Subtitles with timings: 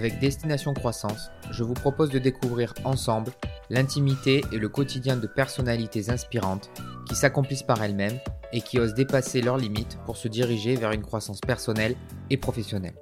[0.00, 3.32] Avec Destination Croissance, je vous propose de découvrir ensemble
[3.68, 6.70] l'intimité et le quotidien de personnalités inspirantes
[7.06, 8.18] qui s'accomplissent par elles-mêmes
[8.54, 11.96] et qui osent dépasser leurs limites pour se diriger vers une croissance personnelle
[12.30, 12.94] et professionnelle.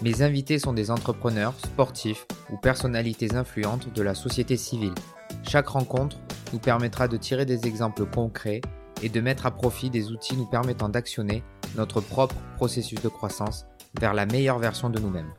[0.00, 4.94] Mes invités sont des entrepreneurs, sportifs ou personnalités influentes de la société civile.
[5.42, 6.20] Chaque rencontre
[6.52, 8.60] nous permettra de tirer des exemples concrets
[9.02, 11.42] et de mettre à profit des outils nous permettant d'actionner
[11.74, 13.66] notre propre processus de croissance
[13.98, 15.32] vers la meilleure version de nous-mêmes.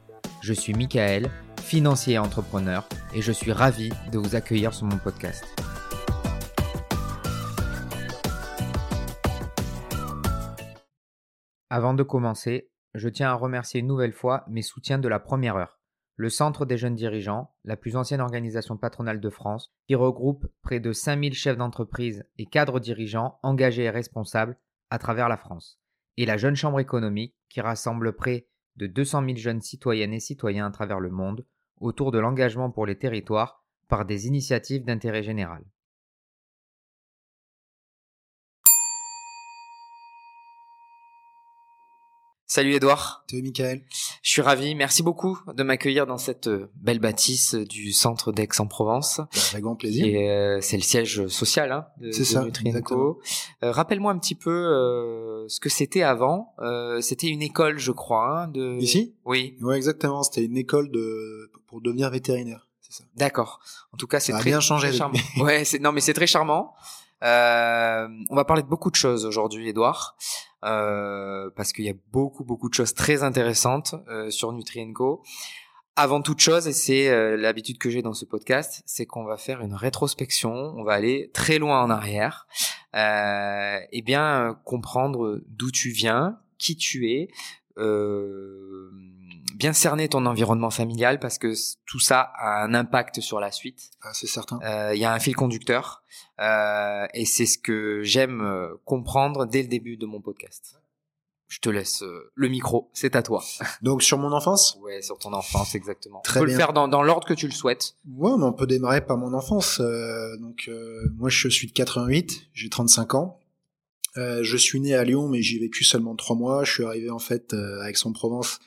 [0.47, 4.99] Je suis Michael, financier et entrepreneur, et je suis ravi de vous accueillir sur mon
[4.99, 5.43] podcast.
[11.71, 15.55] Avant de commencer, je tiens à remercier une nouvelle fois mes soutiens de la première
[15.55, 15.79] heure.
[16.15, 20.79] Le Centre des jeunes dirigeants, la plus ancienne organisation patronale de France, qui regroupe près
[20.79, 24.59] de 5000 chefs d'entreprise et cadres dirigeants engagés et responsables
[24.91, 25.79] à travers la France.
[26.17, 30.67] Et la Jeune Chambre économique, qui rassemble près de 200 000 jeunes citoyennes et citoyens
[30.67, 31.45] à travers le monde
[31.79, 35.63] autour de l'engagement pour les territoires par des initiatives d'intérêt général.
[42.55, 43.25] Salut Edouard.
[43.29, 43.81] Salut Michael.
[44.21, 44.75] Je suis ravi.
[44.75, 49.17] Merci beaucoup de m'accueillir dans cette euh, belle bâtisse du centre d'Aix-en-Provence.
[49.17, 50.05] Bah, avec grand plaisir.
[50.05, 53.19] Et euh, c'est le siège social hein, de, ça, Nutrienco.
[53.61, 56.53] Euh, Rappelle-moi un petit peu euh, ce que c'était avant.
[56.59, 58.43] Euh, c'était une école, je crois.
[58.43, 58.77] Hein, de...
[58.79, 59.15] Ici?
[59.25, 59.57] Oui.
[59.59, 60.23] Ouais, exactement.
[60.23, 62.69] C'était une école de pour devenir vétérinaire.
[63.17, 63.59] D'accord.
[63.91, 65.19] En tout cas, c'est très, bien changé très charmant.
[65.41, 66.73] ouais, non, mais c'est très charmant.
[67.23, 70.15] Euh, on va parler de beaucoup de choses aujourd'hui, Edouard,
[70.65, 75.21] euh, parce qu'il y a beaucoup, beaucoup de choses très intéressantes euh, sur Nutrienco.
[75.97, 79.37] Avant toute chose, et c'est euh, l'habitude que j'ai dans ce podcast, c'est qu'on va
[79.37, 80.51] faire une rétrospection.
[80.51, 82.47] On va aller très loin en arrière,
[82.95, 87.29] euh, et bien comprendre d'où tu viens, qui tu es.
[87.77, 88.89] Euh,
[89.53, 91.53] bien cerner ton environnement familial parce que
[91.85, 93.91] tout ça a un impact sur la suite.
[94.01, 94.59] Ah, c'est certain.
[94.63, 96.03] Euh, Il y a un fil conducteur
[96.39, 100.75] euh, et c'est ce que j'aime euh, comprendre dès le début de mon podcast.
[101.47, 103.43] Je te laisse euh, le micro, c'est à toi.
[103.83, 106.21] Donc sur mon enfance, Ouais, sur ton enfance exactement.
[106.21, 106.55] Très tu peux bien.
[106.55, 107.95] le faire dans, dans l'ordre que tu le souhaites.
[108.17, 109.79] ouais, mais on peut démarrer par mon enfance.
[109.79, 113.39] Euh, donc euh, moi je suis de 88, j'ai 35 ans.
[114.17, 116.63] Euh, je suis né à Lyon, mais j'y ai vécu seulement trois mois.
[116.63, 118.59] Je suis arrivé en fait euh, à Aix-en-Provence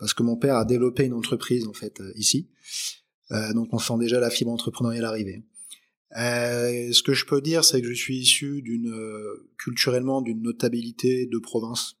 [0.00, 2.48] parce que mon père a développé une entreprise en fait euh, ici.
[3.30, 5.44] Euh, donc on sent déjà la fibre entrepreneuriale arriver.
[6.16, 10.42] Euh, ce que je peux dire, c'est que je suis issu d'une euh, culturellement d'une
[10.42, 11.96] notabilité de province.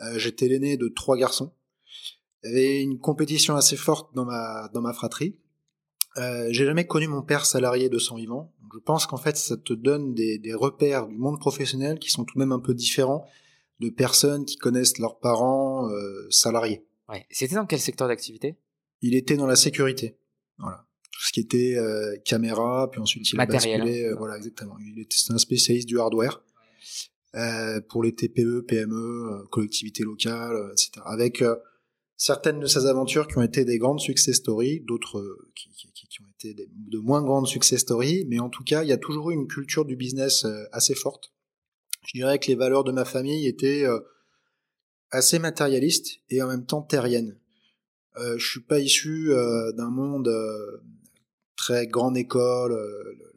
[0.00, 1.52] Euh, J'étais l'aîné de trois garçons.
[2.44, 5.38] Il y avait une compétition assez forte dans ma dans ma fratrie.
[6.48, 8.54] J'ai jamais connu mon père salarié de son vivant.
[8.72, 12.24] Je pense qu'en fait, ça te donne des, des repères du monde professionnel qui sont
[12.24, 13.26] tout de même un peu différents
[13.80, 15.90] de personnes qui connaissent leurs parents
[16.30, 16.86] salariés.
[17.08, 17.26] Ouais.
[17.30, 18.56] C'était dans quel secteur d'activité?
[19.02, 20.18] Il était dans la sécurité.
[20.58, 20.86] Voilà.
[21.12, 24.06] Tout ce qui était euh, caméra, puis ensuite il a Matériel, basculé.
[24.06, 24.10] hein.
[24.12, 24.76] euh, voilà, exactement.
[24.80, 26.42] Il était un spécialiste du hardware
[27.34, 30.90] euh, pour les TPE, PME, collectivités locales, etc.
[31.04, 31.42] Avec
[32.16, 35.22] certaines de ses aventures qui ont été des grandes success stories, d'autres
[35.54, 38.64] qui, qui, qui- qui ont été des- de moins grandes success stories, mais en tout
[38.64, 41.32] cas, il y a toujours eu une culture du business assez forte.
[42.06, 43.84] Je dirais que les valeurs de ma famille étaient
[45.16, 47.38] assez matérialistes et en même temps terriennes.
[48.18, 50.82] Euh, je suis pas issu euh, d'un monde euh,
[51.56, 52.72] très grande école.
[52.72, 53.32] euh, le- le-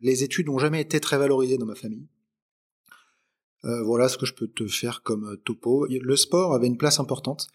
[0.00, 2.06] les études n'ont jamais été très valorisées dans ma famille.
[3.84, 5.86] Voilà ce que je peux te faire comme topo.
[5.88, 7.46] Le sport avait une place importante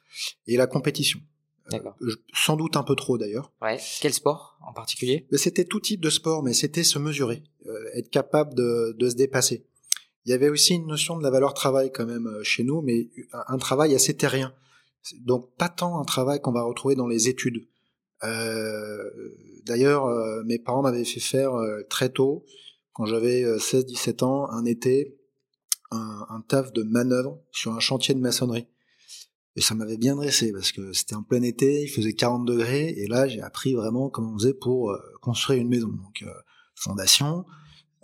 [0.47, 1.19] et la compétition.
[2.33, 3.51] Sans doute un peu trop d'ailleurs.
[3.61, 3.77] Ouais.
[4.01, 5.27] Quel sport en particulier?
[5.33, 7.43] C'était tout type de sport, mais c'était se mesurer,
[7.95, 9.65] être capable de, de se dépasser.
[10.27, 12.81] Il y avait aussi une notion de la valeur travail quand même euh, chez nous,
[12.81, 14.53] mais un, travail assez terrien.
[15.21, 17.65] Donc pas tant un travail qu'on va retrouver dans les études.
[18.25, 19.09] Euh,
[19.65, 21.51] D'ailleurs, euh, mes parents m'avaient fait faire
[21.89, 22.45] très tôt,
[22.93, 25.17] quand j'avais euh, 16-17 ans, un été,
[25.91, 28.67] un, un taf de manœuvre sur un chantier de maçonnerie.
[29.55, 32.89] Et ça m'avait bien dressé parce que c'était en plein été, il faisait 40 degrés,
[32.97, 35.87] et là j'ai appris vraiment comment on faisait pour construire une maison.
[35.87, 36.23] Donc
[36.75, 37.43] fondation,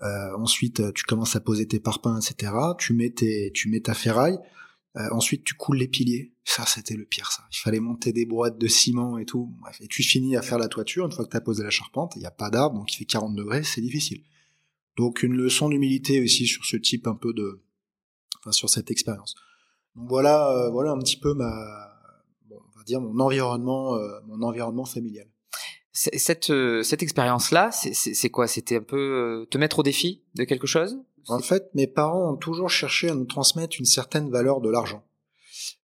[0.04, 2.54] euh, ensuite euh, tu commences à poser tes parpaings, etc.
[2.78, 4.38] Tu mets tes, tu mets ta ferraille,
[4.98, 6.34] euh, ensuite tu coules les piliers.
[6.46, 7.44] Ça c'était le pire ça.
[7.52, 9.56] Il fallait monter des boîtes de ciment et tout.
[9.62, 11.70] Bref, et tu finis à faire la toiture une fois que tu as posé la
[11.70, 12.14] charpente.
[12.16, 14.24] Il n'y a pas d'arbre, donc il fait 40 degrés, c'est difficile.
[14.98, 17.64] Donc une leçon d'humilité aussi sur ce type un peu de,
[18.40, 19.36] enfin sur cette expérience.
[19.96, 21.90] Donc voilà, euh, voilà un petit peu ma,
[22.52, 25.28] on va dire mon environnement, euh, mon environnement familial.
[25.96, 28.48] Cette, euh, cette expérience-là, c'est- quoi?
[28.48, 30.98] C'était un peu euh, te mettre au défi de quelque chose?
[31.28, 35.06] En fait, mes parents ont toujours cherché à nous transmettre une certaine valeur de l'argent.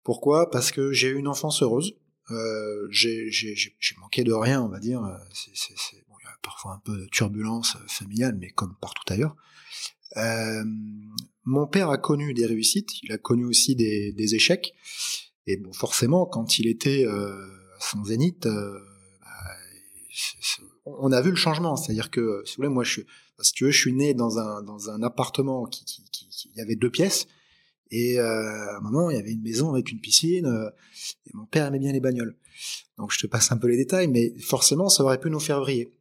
[0.02, 0.50] Pourquoi?
[0.50, 1.96] Parce que j'ai eu une enfance heureuse.
[2.30, 3.30] Euh, j'ai
[3.98, 5.00] manqué de rien, on va dire.
[5.32, 9.34] C'est bon, il y a parfois un peu de turbulence familiale, mais comme partout ailleurs.
[10.18, 10.64] Euh,
[11.44, 14.74] mon père a connu des réussites, il a connu aussi des, des échecs.
[15.46, 17.34] Et bon, forcément, quand il était euh,
[17.76, 18.78] à son zénith, euh,
[20.84, 21.76] on a vu le changement.
[21.76, 23.06] C'est-à-dire que, si vous voulez, moi, je suis,
[23.40, 26.50] si tu veux, je suis né dans un dans un appartement qui, qui, qui, qui
[26.54, 27.26] il y avait deux pièces.
[27.90, 30.46] Et euh, à un moment, il y avait une maison avec une piscine.
[30.46, 30.70] Euh,
[31.26, 32.36] et mon père aimait bien les bagnoles.
[32.98, 35.60] Donc je te passe un peu les détails, mais forcément, ça aurait pu nous faire
[35.60, 35.92] vriller.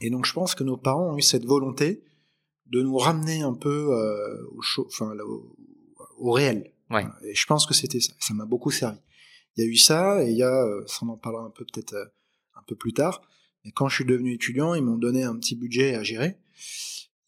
[0.00, 2.02] Et donc je pense que nos parents ont eu cette volonté
[2.66, 5.56] de nous ramener un peu euh, au, enfin, au,
[6.18, 6.72] au réel.
[6.90, 7.06] Ouais.
[7.24, 8.12] Et je pense que c'était ça.
[8.18, 8.98] Ça m'a beaucoup servi.
[9.56, 11.50] Il y a eu ça, et il y a, euh, ça on en parlera un
[11.50, 12.06] peu peut-être euh,
[12.54, 13.20] un peu plus tard.
[13.64, 16.36] Mais quand je suis devenu étudiant, ils m'ont donné un petit budget à gérer.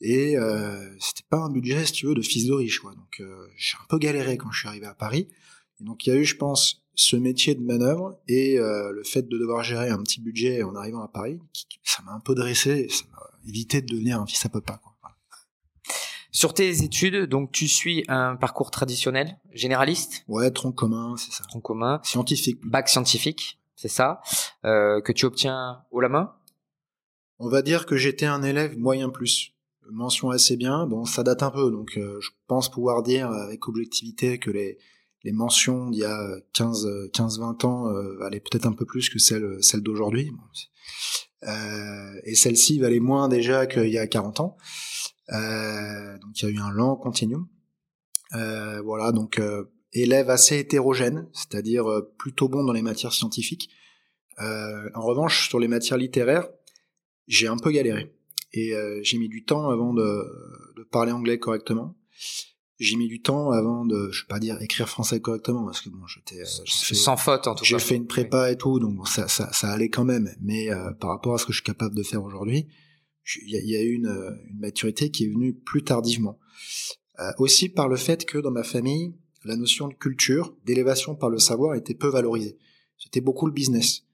[0.01, 2.95] Et euh, c'était pas un budget, si tu veux, de fils de riche, quoi.
[2.95, 5.29] Donc euh, j'ai un peu galéré quand je suis arrivé à Paris.
[5.81, 9.03] Et donc il y a eu, je pense, ce métier de manœuvre et euh, le
[9.03, 12.21] fait de devoir gérer un petit budget en arrivant à Paris, qui, ça m'a un
[12.21, 14.95] peu dressé, ça m'a évité de devenir un fils à papa, quoi.
[16.35, 20.25] Sur tes études, donc tu suis un parcours traditionnel, généraliste?
[20.27, 21.45] Ouais, tronc commun, c'est ça.
[21.45, 22.01] Tronc commun.
[22.03, 22.59] Scientifique.
[22.65, 24.21] Bac scientifique, c'est ça,
[24.65, 26.35] euh, que tu obtiens haut la main?
[27.39, 29.53] On va dire que j'étais un élève moyen plus.
[29.91, 30.87] Mention assez bien.
[30.87, 34.79] Bon, ça date un peu, donc euh, je pense pouvoir dire avec objectivité que les,
[35.27, 39.19] mentions d'il y a 15, 15 20 ans euh, valaient peut-être un peu plus que
[39.19, 40.31] celles, celles d'aujourd'hui.
[41.47, 44.57] Euh, et celle-ci valait moins déjà qu'il y a 40 ans.
[45.33, 47.47] Euh, donc il y a eu un lent continuum.
[48.35, 53.71] Euh, voilà, donc euh, élève assez hétérogène, c'est-à-dire euh, plutôt bon dans les matières scientifiques.
[54.41, 56.49] Euh, en revanche, sur les matières littéraires,
[57.27, 58.13] j'ai un peu galéré.
[58.57, 60.25] Et j'ai mis du temps avant de,
[60.77, 61.97] de parler anglais correctement.
[62.79, 65.89] J'ai mis du temps avant de, je vais pas dire écrire français correctement, parce que
[65.89, 67.69] bon, j'étais sans faute en tout cas.
[67.69, 70.31] J'ai fait une prépa et tout, donc bon, ça, ça, ça allait quand même.
[70.41, 70.69] Mais
[71.01, 72.69] par rapport à ce que je suis capable de faire aujourd'hui,
[73.45, 76.39] il y, y, a eu une, une, maturité qui est venue plus tardivement.
[77.21, 79.15] Euh, aussi par le fait que dans ma famille,
[79.45, 82.59] la notion de culture, d'élévation par le savoir était peu valorisée.
[82.99, 84.05] C'était beaucoup le business.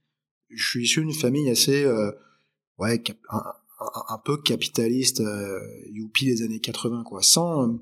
[0.48, 2.10] Je suis issu d'une famille assez, euh,
[2.78, 5.60] ouais, un, peu capitaliste, euh,
[5.90, 7.80] youpi des années 80, quoi, sans,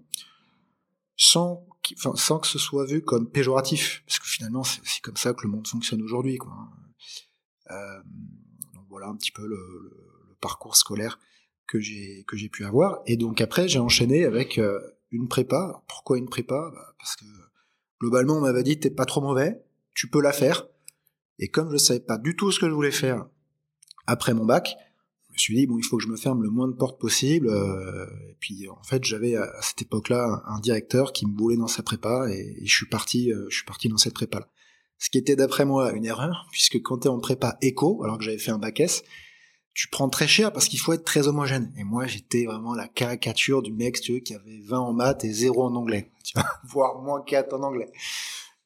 [1.17, 1.67] sans,
[1.97, 5.43] enfin, sans que ce soit vu comme péjoratif, parce que finalement c'est comme ça que
[5.43, 6.53] le monde fonctionne aujourd'hui, quoi.
[7.71, 8.03] Euh,
[8.75, 9.57] donc voilà un petit peu le,
[10.29, 11.19] le parcours scolaire
[11.69, 13.01] que j'ai que j'ai pu avoir.
[13.07, 14.81] Et donc après, j'ai enchaîné avec euh,
[15.11, 15.83] une prépa.
[15.89, 16.71] Pourquoi une prépa?
[16.73, 17.25] Bah, Parce que
[18.01, 19.63] globalement, on m'avait dit t'es pas trop mauvais,
[19.95, 20.67] tu peux la faire.
[21.39, 23.27] Et comme je savais pas du tout ce que je voulais faire
[24.07, 24.75] après mon bac,
[25.29, 27.01] je me suis dit bon, il faut que je me ferme le moins de portes
[27.01, 27.49] possible.
[27.49, 31.69] Euh, et puis en fait, j'avais à cette époque-là un directeur qui me voulait dans
[31.69, 34.49] sa prépa, et, et je suis parti, euh, je suis parti dans cette prépa-là.
[34.99, 38.25] Ce qui était d'après moi une erreur, puisque quand t'es en prépa éco, alors que
[38.25, 39.05] j'avais fait un bac S,
[39.79, 41.73] tu prends très cher parce qu'il faut être très homogène.
[41.79, 45.25] Et moi, j'étais vraiment la caricature du mec, tu veux, qui avait 20 en maths
[45.25, 47.89] et 0 en anglais, tu vois, voire moins 4 en anglais.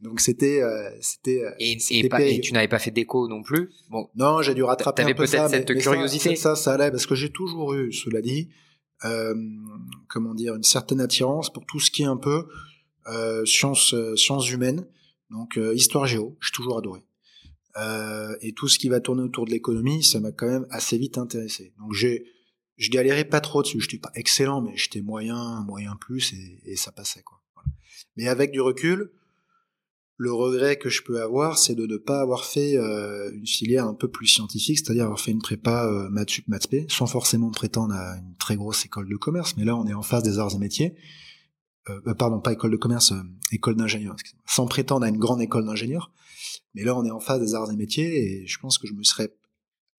[0.00, 1.42] Donc c'était, euh, c'était.
[1.58, 3.68] Et, et, pas, et, tu n'avais pas fait d'écho non plus?
[3.90, 4.08] Bon.
[4.14, 5.50] Non, j'ai dû rattraper un peu ça.
[5.50, 6.34] cette curiosité.
[6.34, 8.48] Ça, ça, ça, allait parce que j'ai toujours eu, cela dit,
[9.04, 9.34] euh,
[10.08, 12.46] comment dire, une certaine attirance pour tout ce qui est un peu
[13.08, 14.86] euh, sciences, euh, sciences humaines.
[15.28, 17.02] Donc euh, histoire géo, j'ai toujours adoré.
[17.76, 20.98] Euh, et tout ce qui va tourner autour de l'économie, ça m'a quand même assez
[20.98, 21.72] vite intéressé.
[21.78, 22.26] Donc j'ai,
[22.76, 23.80] je galérais pas trop dessus.
[23.80, 27.42] J'étais pas excellent, mais j'étais moyen, moyen plus, et, et ça passait quoi.
[28.16, 29.10] Mais avec du recul,
[30.16, 33.86] le regret que je peux avoir, c'est de ne pas avoir fait euh, une filière
[33.86, 37.06] un peu plus scientifique, c'est-à-dire avoir fait une prépa euh, maths sup, maths p, sans
[37.06, 39.56] forcément prétendre à une très grosse école de commerce.
[39.56, 40.94] Mais là, on est en face des arts et métiers.
[41.88, 44.14] Euh, euh pardon, pas école de commerce, euh, école d'ingénieur.
[44.46, 46.12] Sans prétendre à une grande école d'ingénieur.
[46.74, 48.94] Mais là, on est en phase des arts et métiers et je pense que je
[48.94, 49.34] me serais,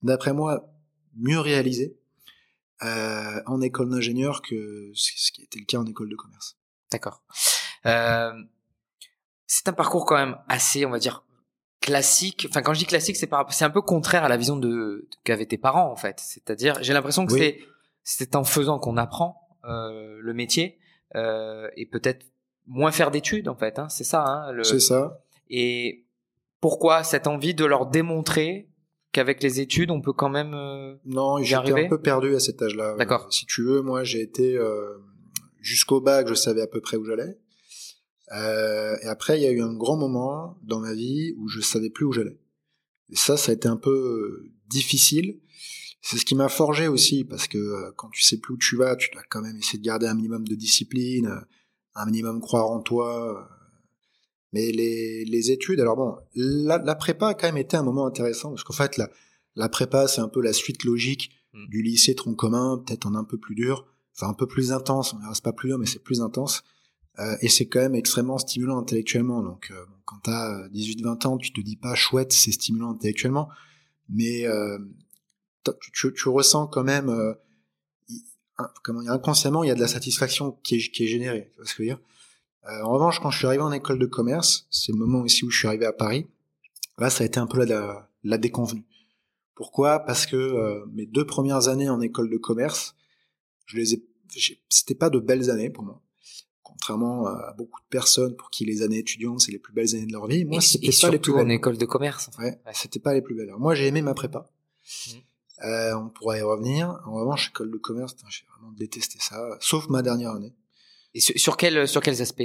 [0.01, 0.69] d'après moi,
[1.15, 1.97] mieux réalisé
[2.83, 6.57] euh, en école d'ingénieur que ce qui était le cas en école de commerce.
[6.91, 7.21] D'accord.
[7.85, 8.33] Euh,
[9.45, 11.23] c'est un parcours quand même assez, on va dire,
[11.79, 12.47] classique.
[12.49, 15.45] Enfin, quand je dis classique, c'est c'est un peu contraire à la vision de, qu'avaient
[15.45, 16.19] tes parents en fait.
[16.19, 17.39] C'est-à-dire, j'ai l'impression que oui.
[17.39, 17.59] c'est
[18.03, 20.77] c'est en faisant qu'on apprend euh, le métier
[21.15, 22.25] et peut-être
[22.65, 23.79] moins faire d'études en fait.
[23.79, 24.25] Hein, c'est ça.
[24.25, 24.63] Hein, le...
[24.63, 25.21] C'est ça.
[25.49, 26.05] Et
[26.63, 28.69] pourquoi cette envie de leur démontrer
[29.11, 32.61] qu'avec les études, on peut quand même euh, Non, j'étais un peu perdu à cet
[32.61, 32.95] âge-là.
[32.97, 33.27] D'accord.
[33.33, 34.97] Si tu veux, moi, j'ai été euh,
[35.59, 37.37] jusqu'au bac, je savais à peu près où j'allais.
[38.31, 41.59] Euh, et après, il y a eu un grand moment dans ma vie où je
[41.59, 42.39] savais plus où j'allais.
[43.09, 45.41] Et ça, ça a été un peu difficile.
[46.01, 48.95] C'est ce qui m'a forgé aussi, parce que quand tu sais plus où tu vas,
[48.95, 51.29] tu dois quand même essayer de garder un minimum de discipline,
[51.93, 53.49] un minimum croire en toi
[54.53, 58.05] Mais les, les études, alors bon, la, la, prépa a quand même été un moment
[58.05, 59.09] intéressant parce qu'en fait, la,
[59.55, 61.69] la prépa, c'est un peu la suite logique mm.
[61.69, 65.13] du lycée tronc commun, peut-être en un peu plus dur, enfin un peu plus intense.
[65.13, 66.63] On reste pas plus dur, mais c'est plus intense.
[67.19, 69.41] Euh, et c'est quand même extrêmement stimulant intellectuellement.
[69.41, 73.49] Donc, euh, quand t'as 18-20 ans, tu te dis pas chouette, c'est stimulant intellectuellement,
[74.07, 74.77] mais euh,
[75.93, 77.33] tu, tu, ressens quand même, euh,
[78.83, 81.49] comment inconsciemment, il y a de la satisfaction qui est, qui est générée.
[81.51, 81.99] Tu vois ce que je veux dire?
[81.99, 82.12] euh,
[82.67, 85.49] en revanche, quand je suis arrivé en école de commerce, c'est le moment aussi où
[85.49, 86.27] je suis arrivé à Paris,
[86.97, 88.85] là, ça a été un peu la, la déconvenue.
[89.55, 89.99] Pourquoi?
[89.99, 92.95] Parce que euh, mes deux premières années en école de commerce,
[93.65, 94.03] je les ai,
[94.69, 96.01] c'était pas de belles années pour moi.
[96.63, 100.07] Contrairement à beaucoup de personnes pour qui les années étudiantes c'est les plus belles années
[100.07, 101.45] de leur vie, moi c'était pas les plus belles.
[101.45, 102.29] en école de commerce.
[102.39, 103.53] Ouais, c'était pas les plus belles.
[103.57, 104.49] moi j'ai aimé ma prépa.
[105.07, 105.11] Mmh.
[105.65, 106.99] Euh, on pourrait y revenir.
[107.05, 110.53] En revanche, école de commerce, j'ai vraiment détesté ça, sauf ma dernière année.
[111.13, 112.41] Et sur, sur, quel, sur quels aspects?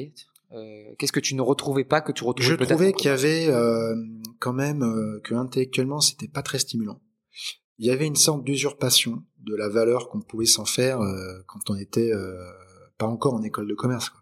[0.53, 3.49] Euh, Qu'est-ce que tu ne retrouvais pas que tu retrouvais Je trouvais qu'il y avait
[3.49, 3.95] euh,
[4.39, 7.01] quand même euh, que intellectuellement c'était pas très stimulant.
[7.79, 11.71] Il y avait une sorte d'usurpation de la valeur qu'on pouvait s'en faire euh, quand
[11.71, 12.37] on était euh,
[12.97, 14.11] pas encore en école de commerce.
[14.11, 14.21] Quoi.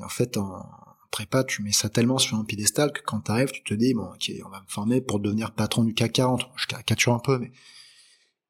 [0.00, 0.64] Et en fait, en,
[1.10, 4.06] prépa, tu mets ça tellement sur un piédestal que quand t'arrives, tu te dis bon,
[4.06, 6.42] ok, on va me former pour devenir patron du CAC 40.
[6.56, 7.52] Je caricature un peu, mais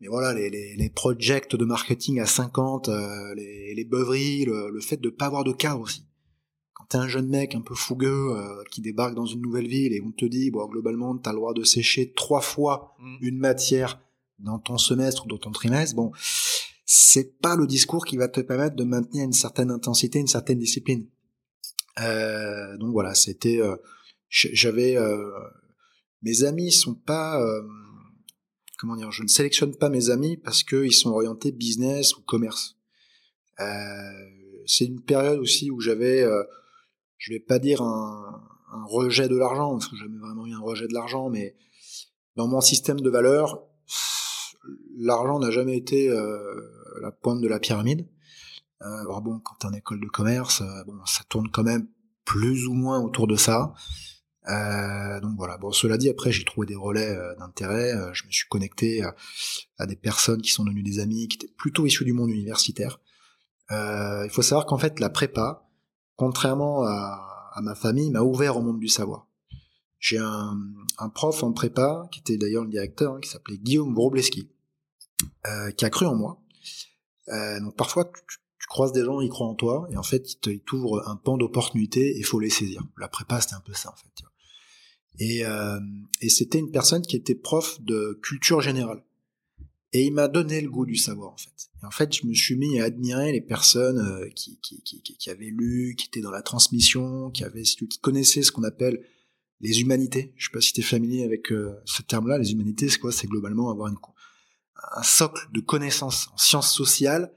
[0.04, 4.78] mais voilà, les, les, les projects de marketing à 50, euh, les, les beuveries, le,
[4.82, 6.04] fait de pas avoir de cadre aussi.
[6.74, 9.94] Quand t'es un jeune mec un peu fougueux euh, qui débarque dans une nouvelle ville
[9.94, 13.16] et on te dit, bon, globalement, t'as le droit de sécher trois fois mm.
[13.22, 13.98] une matière
[14.38, 16.12] dans ton semestre ou dans ton trimestre, bon,
[16.84, 20.58] c'est pas le discours qui va te permettre de maintenir une certaine intensité, une certaine
[20.58, 21.06] discipline.
[22.00, 23.58] Euh, donc voilà, c'était,
[24.28, 24.98] j'avais,
[26.20, 27.42] mes amis sont pas
[28.84, 32.76] comment dire, je ne sélectionne pas mes amis parce qu'ils sont orientés business ou commerce.
[33.58, 33.64] Euh,
[34.66, 36.42] c'est une période aussi où j'avais, euh,
[37.16, 38.40] je vais pas dire un,
[38.86, 41.56] rejet de l'argent, parce que jamais vraiment eu un rejet de l'argent, mais
[42.34, 43.62] dans mon système de valeurs,
[44.98, 46.42] l'argent n'a jamais été euh,
[47.00, 48.06] la pointe de la pyramide.
[48.82, 51.86] Euh, alors bon, quand t'es en école de commerce, bon, ça tourne quand même
[52.24, 53.72] plus ou moins autour de ça.
[54.48, 55.56] Euh, donc voilà.
[55.58, 57.92] Bon, cela dit, après j'ai trouvé des relais euh, d'intérêt.
[57.94, 59.02] Euh, je me suis connecté
[59.78, 63.00] à, des personnes qui sont devenues des amis, qui étaient plutôt issus du monde universitaire.
[63.70, 65.68] il faut savoir qu'en fait la prépa,
[66.16, 69.26] contrairement à, ma famille, m'a ouvert au monde du savoir.
[69.98, 70.58] J'ai un,
[71.14, 74.50] prof en prépa qui était d'ailleurs le directeur, hein, qui s'appelait Guillaume Wrobleski,
[75.76, 76.42] qui a cru en moi.
[77.28, 80.60] donc parfois tu, tu croises des gens, ils croient en toi, et en fait, ils
[80.60, 82.82] t'ouvrent un pan d'opportunité, et il faut les saisir.
[82.96, 84.24] La prépa, c'était un peu ça, en fait.
[85.18, 85.78] Et, euh,
[86.20, 89.04] et c'était une personne qui était prof de culture générale.
[89.92, 91.70] Et il m'a donné le goût du savoir, en fait.
[91.80, 95.00] Et en fait, je me suis mis à admirer les personnes euh, qui, qui, qui,
[95.00, 99.06] qui, avaient lu, qui étaient dans la transmission, qui avaient, qui connaissaient ce qu'on appelle
[99.60, 100.32] les humanités.
[100.36, 102.38] Je sais pas si tu es familier avec euh, ce terme-là.
[102.38, 103.12] Les humanités, c'est quoi?
[103.12, 103.98] C'est globalement avoir une,
[104.96, 107.32] un socle de connaissances en sciences sociales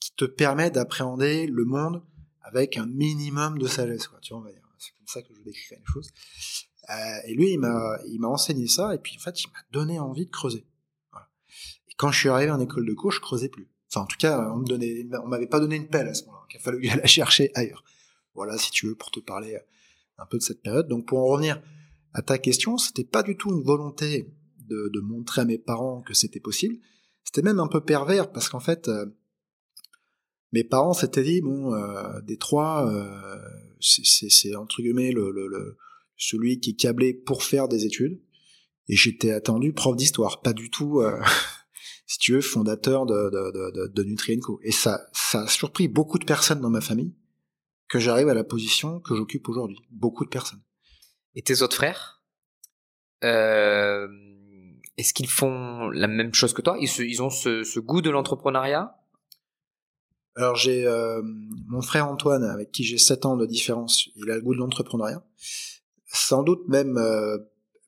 [0.00, 2.02] qui te permet d'appréhender le monde
[2.42, 4.18] avec un minimum de sagesse, quoi.
[4.20, 4.44] Tu vois,
[4.78, 6.10] c'est comme ça que je décrirais les choses.
[6.90, 9.58] Euh, et lui, il m'a, il m'a enseigné ça, et puis en fait, il m'a
[9.72, 10.66] donné envie de creuser.
[11.12, 11.28] Voilà.
[11.88, 13.70] Et quand je suis arrivé en école de cours, je creusais plus.
[13.90, 16.24] Enfin, en tout cas, on me donnait, on m'avait pas donné une pelle à ce
[16.24, 16.46] moment-là.
[16.52, 17.84] Il a fallu aller la chercher ailleurs.
[18.34, 19.58] Voilà, si tu veux, pour te parler
[20.18, 20.88] un peu de cette période.
[20.88, 21.60] Donc, pour en revenir
[22.14, 26.02] à ta question, c'était pas du tout une volonté de, de montrer à mes parents
[26.02, 26.76] que c'était possible.
[27.24, 29.06] C'était même un peu pervers parce qu'en fait, euh,
[30.52, 33.38] mes parents s'étaient dit bon, euh, des trois, euh,
[33.80, 35.76] c'est entre guillemets le, le, le
[36.22, 38.20] celui qui est câblé pour faire des études.
[38.88, 41.20] Et j'étais attendu prof d'histoire, pas du tout, euh,
[42.06, 44.60] si tu veux, fondateur de, de, de, de Nutrienco.
[44.62, 47.14] Et ça, ça a surpris beaucoup de personnes dans ma famille
[47.88, 49.78] que j'arrive à la position que j'occupe aujourd'hui.
[49.90, 50.62] Beaucoup de personnes.
[51.34, 52.22] Et tes autres frères
[53.24, 54.06] euh,
[54.96, 56.76] Est-ce qu'ils font la même chose que toi?
[56.80, 58.96] Ils, ils ont ce, ce goût de l'entrepreneuriat?
[60.34, 61.20] Alors j'ai euh,
[61.68, 64.60] mon frère Antoine avec qui j'ai 7 ans de différence, il a le goût de
[64.60, 65.22] l'entrepreneuriat
[66.12, 67.38] sans doute même euh,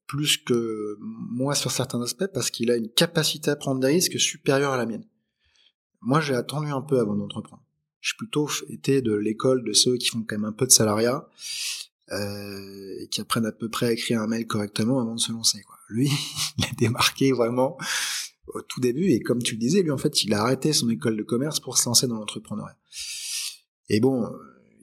[0.07, 4.19] plus que moi sur certains aspects parce qu'il a une capacité à prendre des risques
[4.19, 5.07] supérieure à la mienne.
[6.01, 7.63] Moi, j'ai attendu un peu avant d'entreprendre.
[8.01, 11.27] J'ai plutôt été de l'école de ceux qui font quand même un peu de salariat
[12.13, 15.33] euh, et qui apprennent à peu près à écrire un mail correctement avant de se
[15.33, 15.63] lancer.
[15.63, 15.77] Quoi.
[15.89, 16.11] Lui,
[16.59, 17.79] il a démarqué vraiment
[18.49, 20.91] au tout début et comme tu le disais, lui en fait, il a arrêté son
[20.91, 22.77] école de commerce pour se lancer dans l'entrepreneuriat.
[23.89, 24.31] Et bon,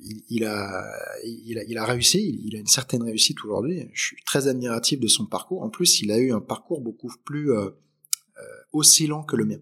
[0.02, 0.84] il, a,
[1.24, 3.90] il, a, il a réussi, il, a une certaine réussite aujourd'hui.
[3.94, 5.62] Je suis très admiratif de son parcours.
[5.62, 8.42] En plus, il a eu un parcours beaucoup plus euh, euh
[8.74, 9.60] oscillant que le mien.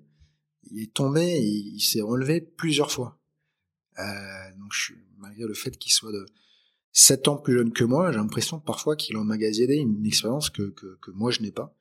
[0.71, 3.19] Il est tombé, il, s'est relevé plusieurs fois.
[3.97, 4.03] Euh,
[4.57, 6.25] donc, je, malgré le fait qu'il soit de,
[6.91, 10.69] 7 ans plus jeune que moi, j'ai l'impression parfois qu'il a emmagasiné une expérience que,
[10.71, 11.75] que, que moi je n'ai pas,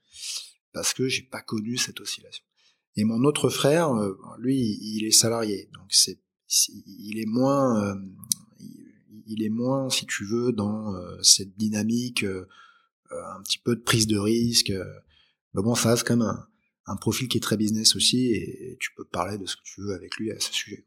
[0.73, 2.45] parce que j'ai pas connu cette oscillation.
[2.97, 6.21] Et mon autre frère, euh, lui, il est salarié, donc c'est,
[6.87, 7.95] il est moins, euh,
[9.29, 14.07] il est moins, si tu veux, dans euh, cette dynamique, un petit peu de prise
[14.07, 14.73] de risque.
[15.55, 16.47] Mais bon, ça reste quand même un,
[16.87, 19.81] un, profil qui est très business aussi, et, tu peux parler de ce que tu
[19.81, 20.85] veux avec lui à ce sujet.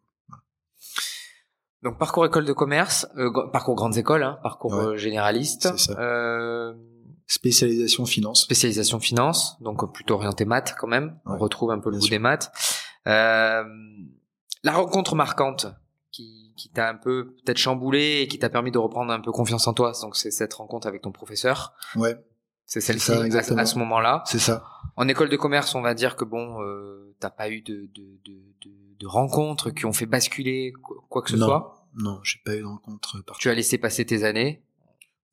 [1.84, 5.74] Donc parcours école de commerce, euh, parcours grandes écoles, hein, parcours euh, généraliste.
[5.98, 6.74] Euh,
[7.26, 8.44] spécialisation finance.
[8.44, 11.18] Spécialisation finance, donc plutôt orienté maths quand même.
[11.26, 12.52] On retrouve un peu le goût des maths.
[13.08, 13.64] Euh,
[14.64, 15.66] la rencontre marquante
[16.12, 19.32] qui, qui t'a un peu peut-être chamboulé et qui t'a permis de reprendre un peu
[19.32, 19.94] confiance en toi.
[20.02, 21.74] Donc c'est cette rencontre avec ton professeur.
[21.96, 22.16] Ouais.
[22.66, 24.24] C'est celle-ci à, à, ce moment-là.
[24.26, 24.64] C'est ça.
[24.96, 28.20] En école de commerce, on va dire que bon, euh, t'as pas eu de, de,
[28.24, 30.74] de, de de rencontres qui ont fait basculer
[31.10, 34.24] quoi que ce soit Non, j'ai pas eu de rencontres Tu as laissé passer tes
[34.24, 34.64] années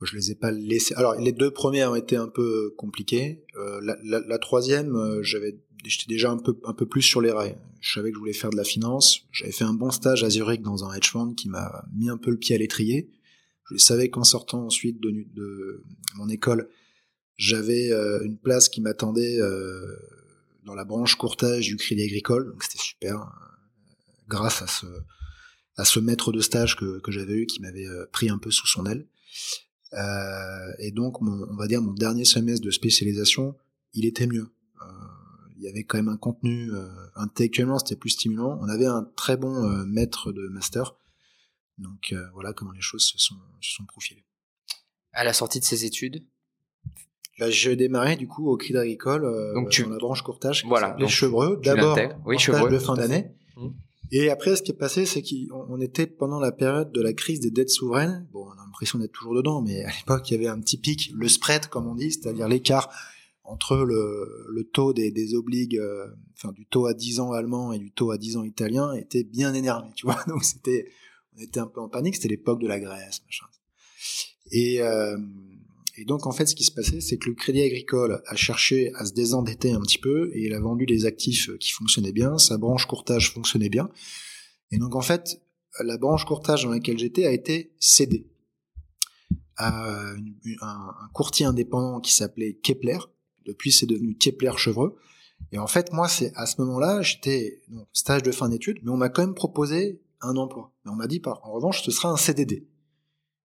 [0.07, 0.95] je les ai pas laissées.
[0.95, 3.45] Alors les deux premières ont été un peu compliquées.
[3.57, 7.21] Euh, la, la, la, troisième, euh, j'avais, j'étais déjà un peu un peu plus sur
[7.21, 7.59] les rails.
[7.81, 9.23] Je savais que je voulais faire de la finance.
[9.33, 12.17] J'avais fait un bon stage à Zurich dans un hedge fund qui m'a mis un
[12.17, 13.11] peu le pied à l'étrier.
[13.71, 15.85] Je savais qu'en sortant ensuite de, de
[16.17, 16.69] mon école,
[17.37, 19.97] j'avais euh, une place qui m'attendait euh,
[20.65, 23.31] dans la branche courtage du Crédit Agricole, donc c'était super
[24.29, 24.87] grâce à ce,
[25.77, 28.51] à ce maître de stage que, que j'avais eu qui m'avait euh, pris un peu
[28.51, 29.07] sous son aile.
[29.95, 33.57] Euh, et donc, on va dire mon dernier semestre de spécialisation,
[33.95, 34.49] il était mieux.
[34.83, 34.85] Euh,
[35.57, 38.59] il y avait quand même un contenu euh, intellectuellement, c'était plus stimulant.
[38.61, 40.95] On avait un très bon maître de master.
[41.79, 44.25] Donc voilà comment les choses se sont, se sont profilées.
[45.13, 46.25] À la sortie de ces études,
[47.41, 49.23] Là, j'ai démarré du coup au Crédit Agricole
[49.55, 49.85] donc tu...
[49.85, 50.65] dans la branche courtage.
[50.67, 50.97] Voilà.
[50.99, 51.61] Les chevreux.
[51.63, 53.31] D'abord, oui, stage de fin d'année.
[53.57, 53.69] Mmh.
[54.11, 57.41] Et après, ce qui est passé, c'est qu'on était pendant la période de la crise
[57.41, 58.27] des dettes souveraines.
[58.33, 60.79] Bon, on a l'impression d'être toujours dedans, mais à l'époque, il y avait un petit
[60.79, 62.91] pic, le spread, comme on dit, c'est-à-dire l'écart
[63.45, 66.07] entre le, taux des, des obligues, euh,
[66.37, 69.25] enfin du taux à 10 ans allemand et du taux à 10 ans italien, était
[69.25, 70.23] bien énervé, tu vois.
[70.29, 70.91] Donc c'était,
[71.37, 72.17] on était un peu en panique.
[72.17, 73.47] C'était l'époque de la Grèce, machin.
[74.51, 75.17] Et euh,
[76.01, 78.93] et donc en fait, ce qui se passait, c'est que le Crédit Agricole a cherché
[78.95, 82.39] à se désendetter un petit peu et il a vendu des actifs qui fonctionnaient bien.
[82.39, 83.91] Sa branche courtage fonctionnait bien.
[84.71, 85.43] Et donc en fait,
[85.81, 88.31] la branche courtage dans laquelle j'étais a été cédée
[89.57, 90.13] à
[90.61, 92.99] un, courtier indépendant qui s'appelait Kepler.
[93.45, 94.97] Depuis, c'est devenu Kepler Chevreux.
[95.51, 97.61] Et en fait, moi, c'est à ce moment-là, j'étais
[97.93, 100.73] stage de fin d'études, mais on m'a quand même proposé un emploi.
[100.85, 102.69] Mais on m'a dit, en revanche, ce sera un CDD.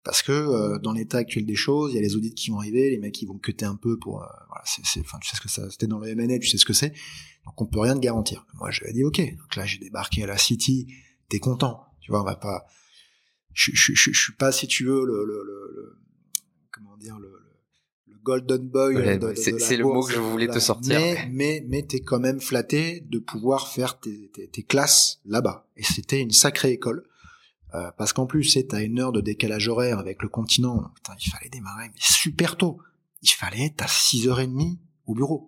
[0.03, 2.57] Parce que euh, dans l'état actuel des choses, il y a les audits qui vont
[2.57, 5.35] arriver, les mecs qui vont cuter un peu pour, euh, voilà, c'est, enfin, tu sais
[5.35, 6.89] ce que ça, c'était dans le M&A, tu sais ce que c'est,
[7.45, 8.45] donc on peut rien te garantir.
[8.55, 10.91] Moi, j'avais dit ok, donc là j'ai débarqué à la City,
[11.29, 12.65] t'es content, tu vois, on va pas,
[13.53, 15.99] je, je, je, je suis pas si tu veux le, le, le,
[16.71, 17.31] comment dire le,
[18.07, 18.95] le golden boy.
[19.35, 20.99] c'est, le mot que je voulais te sortir.
[20.99, 25.67] Mais mais mais t'es quand même flatté de pouvoir faire tes, tes, tes classes là-bas,
[25.77, 27.03] et c'était une sacrée école.
[27.73, 30.91] Euh, parce qu'en plus, c'est à une heure de décalage horaire avec le continent.
[30.95, 32.79] Putain, il fallait démarrer mais super tôt.
[33.21, 35.47] Il fallait être à 6h30 au bureau.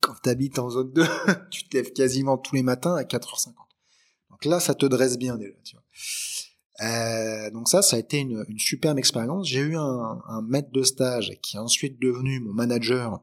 [0.00, 1.04] Quand t'habites en zone 2,
[1.50, 3.54] tu te quasiment tous les matins à 4h50.
[4.30, 5.84] Donc là, ça te dresse bien déjà, tu vois.
[6.82, 9.48] Euh, donc ça, ça a été une, une superbe expérience.
[9.48, 13.20] J'ai eu un, un, maître de stage qui est ensuite devenu mon manager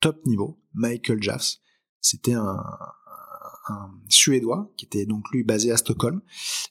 [0.00, 1.58] top niveau, Michael Jaffs.
[2.00, 2.62] C'était un,
[3.68, 6.20] un Suédois qui était donc lui basé à Stockholm.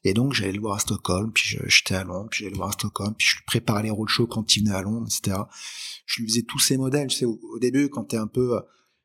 [0.04, 2.70] Et donc j'allais le voir à Stockholm, puis j'étais à Londres, puis j'allais le voir
[2.70, 5.38] à Stockholm, puis je lui préparais les roadshows quand il venait à Londres, etc.
[6.06, 7.08] Je lui faisais tous ces modèles.
[7.08, 8.60] Tu sais, au, début, quand t'es un peu,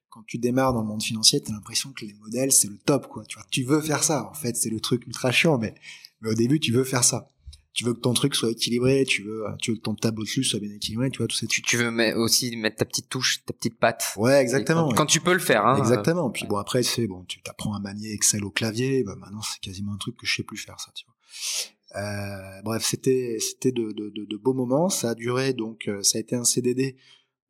[0.09, 3.09] quand tu démarres dans le monde financier, t'as l'impression que les modèles c'est le top,
[3.09, 3.25] quoi.
[3.25, 4.29] Tu vois, tu veux faire ça.
[4.31, 5.75] En fait, c'est le truc ultra chiant, mais
[6.21, 7.31] mais au début, tu veux faire ça
[7.77, 10.43] tu veux que ton truc soit équilibré, tu veux, tu veux que ton tableau dessus
[10.43, 11.47] soit bien équilibré, tu vois, tout ça.
[11.47, 14.15] Tu, tu veux aussi mettre ta petite touche, ta petite patte.
[14.17, 14.91] Ouais, exactement.
[14.95, 15.77] Quand, tu peux le faire, hein.
[15.77, 16.31] Exactement.
[16.31, 19.61] Puis bon, après, c'est bon, tu t'apprends à manier Excel au clavier, bah maintenant c'est
[19.61, 22.03] quasiment un truc que je sais plus faire, ça, tu vois.
[22.03, 24.89] Euh, bref, c'était, c'était de, de, de, de, beaux moments.
[24.89, 26.97] Ça a duré, donc, euh, ça a été un CDD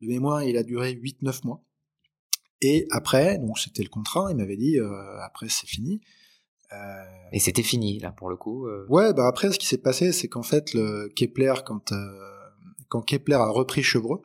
[0.01, 1.63] de mémoire, il a duré 8-9 mois.
[2.61, 6.01] Et après, donc c'était le contrat, il m'avait dit, euh, après c'est fini.
[6.73, 7.03] Euh...
[7.31, 8.67] Et c'était fini là pour le coup.
[8.67, 8.85] Euh...
[8.89, 12.19] Ouais, bah après ce qui s'est passé, c'est qu'en fait le Kepler quand euh,
[12.89, 14.21] quand Kepler a repris Chevreux,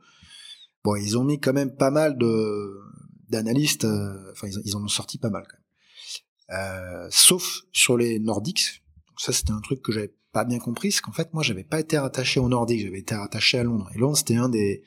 [0.85, 2.81] bon ils ont mis quand même pas mal de
[3.29, 6.61] d'analystes, euh, enfin ils, ils, en ont sorti pas mal quand même.
[6.61, 8.83] Euh, sauf sur les Nordiques.
[9.19, 11.79] Ça c'était un truc que j'avais pas bien compris, c'est qu'en fait moi j'avais pas
[11.79, 13.89] été rattaché aux Nordiques, j'avais été rattaché à Londres.
[13.95, 14.83] Et Londres c'était un des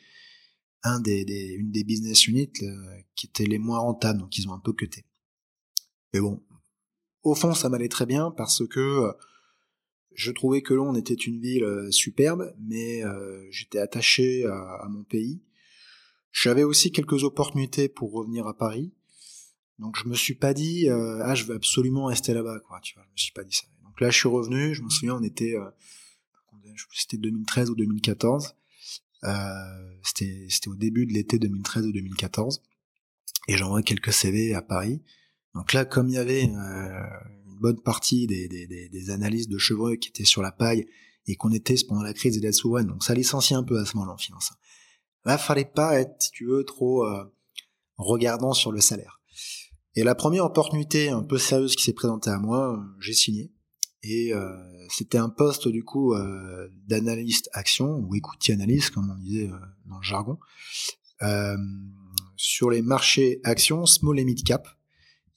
[0.83, 2.51] un des, des, une des business units
[3.15, 5.05] qui étaient les moins rentables, donc ils ont un peu cuté.
[6.15, 6.41] Mais bon,
[7.25, 9.11] au fond, ça m'allait très bien parce que euh,
[10.13, 13.03] Je trouvais que Londres était une ville superbe, mais
[13.51, 15.41] j'étais attaché à, mon pays.
[16.31, 18.93] J'avais aussi quelques opportunités pour revenir à Paris.
[19.77, 22.99] Donc je me suis pas dit ah je veux absolument rester là-bas quoi, tu je
[22.99, 23.65] me suis pas dit ça.
[23.83, 25.55] Donc là je suis revenu, je me souviens on était
[26.93, 28.55] c'était 2013 ou 2014.
[29.23, 29.29] Euh,
[30.03, 32.61] c'était c'était au début de l'été 2013 ou 2014
[33.47, 35.01] et j'envoie quelques CV à Paris.
[35.55, 37.03] Donc là, comme il y avait euh,
[37.47, 40.85] une bonne partie des, des, analystes de chevreux qui étaient sur la paille
[41.27, 43.85] et qu'on était pendant la crise des dettes souveraines, donc ça licencie un peu à
[43.85, 44.51] ce moment-là en finance.
[45.23, 47.23] Là, fallait pas être, si tu veux, trop euh,
[47.97, 49.21] regardant sur le salaire.
[49.95, 53.51] Et la première opportunité un peu sérieuse qui s'est présentée à moi, j'ai signé.
[54.07, 54.55] Et euh,
[54.89, 59.57] c'était un poste du coup euh, d'analyste action ou equity analyst comme on disait euh,
[59.87, 60.37] dans le jargon
[62.35, 64.67] sur les marchés actions small et mid cap.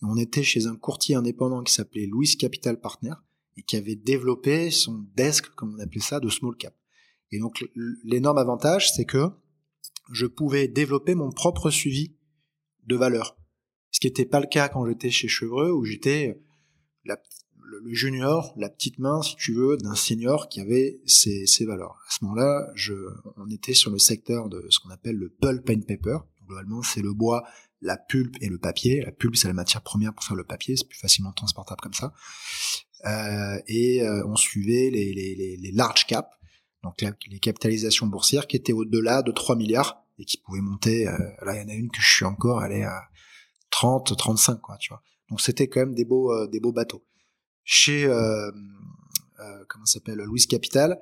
[0.02, 3.14] On était chez un courtier indépendant qui s'appelait Louis Capital Partner
[3.56, 6.74] et qui avait développé son desk, comme on appelait ça, de small cap.
[7.30, 7.64] Et donc
[8.04, 9.28] l'énorme avantage, c'est que
[10.12, 12.16] je pouvais développer mon propre suivi
[12.86, 13.36] de valeur.
[13.90, 16.40] Ce qui n'était pas le cas quand j'étais chez Chevreux, où j'étais
[17.04, 17.20] la,
[17.68, 21.98] le, junior, la petite main, si tu veux, d'un senior qui avait ses, valeurs.
[22.06, 22.72] À ce moment-là,
[23.36, 26.18] on était sur le secteur de ce qu'on appelle le pulp and paper.
[26.46, 27.44] Globalement, c'est le bois,
[27.80, 29.02] la pulpe et le papier.
[29.02, 31.94] La pulpe, c'est la matière première pour faire le papier, c'est plus facilement transportable comme
[31.94, 32.12] ça.
[33.06, 36.28] Euh, et euh, on suivait les, les, les, les large caps,
[36.82, 41.06] donc les capitalisations boursières qui étaient au-delà de 3 milliards et qui pouvaient monter.
[41.06, 43.02] Euh, là, il y en a une que je suis encore, est à
[43.70, 45.02] 30, 35, quoi, tu vois.
[45.30, 47.04] Donc c'était quand même des beaux, euh, des beaux bateaux
[47.70, 48.50] chez euh,
[49.40, 50.98] euh, comment s'appelle Louis Capital,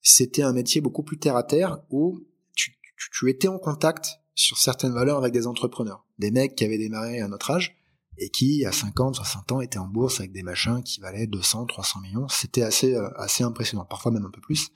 [0.00, 2.18] c'était un métier beaucoup plus terre à terre où
[2.56, 6.64] tu, tu, tu, étais en contact sur certaines valeurs avec des entrepreneurs, des mecs qui
[6.64, 7.76] avaient démarré à notre âge
[8.18, 11.66] et qui à 50, 60 ans étaient en bourse avec des machins qui valaient 200,
[11.66, 12.28] 300 millions.
[12.28, 14.68] C'était assez euh, assez impressionnant, parfois même un peu plus.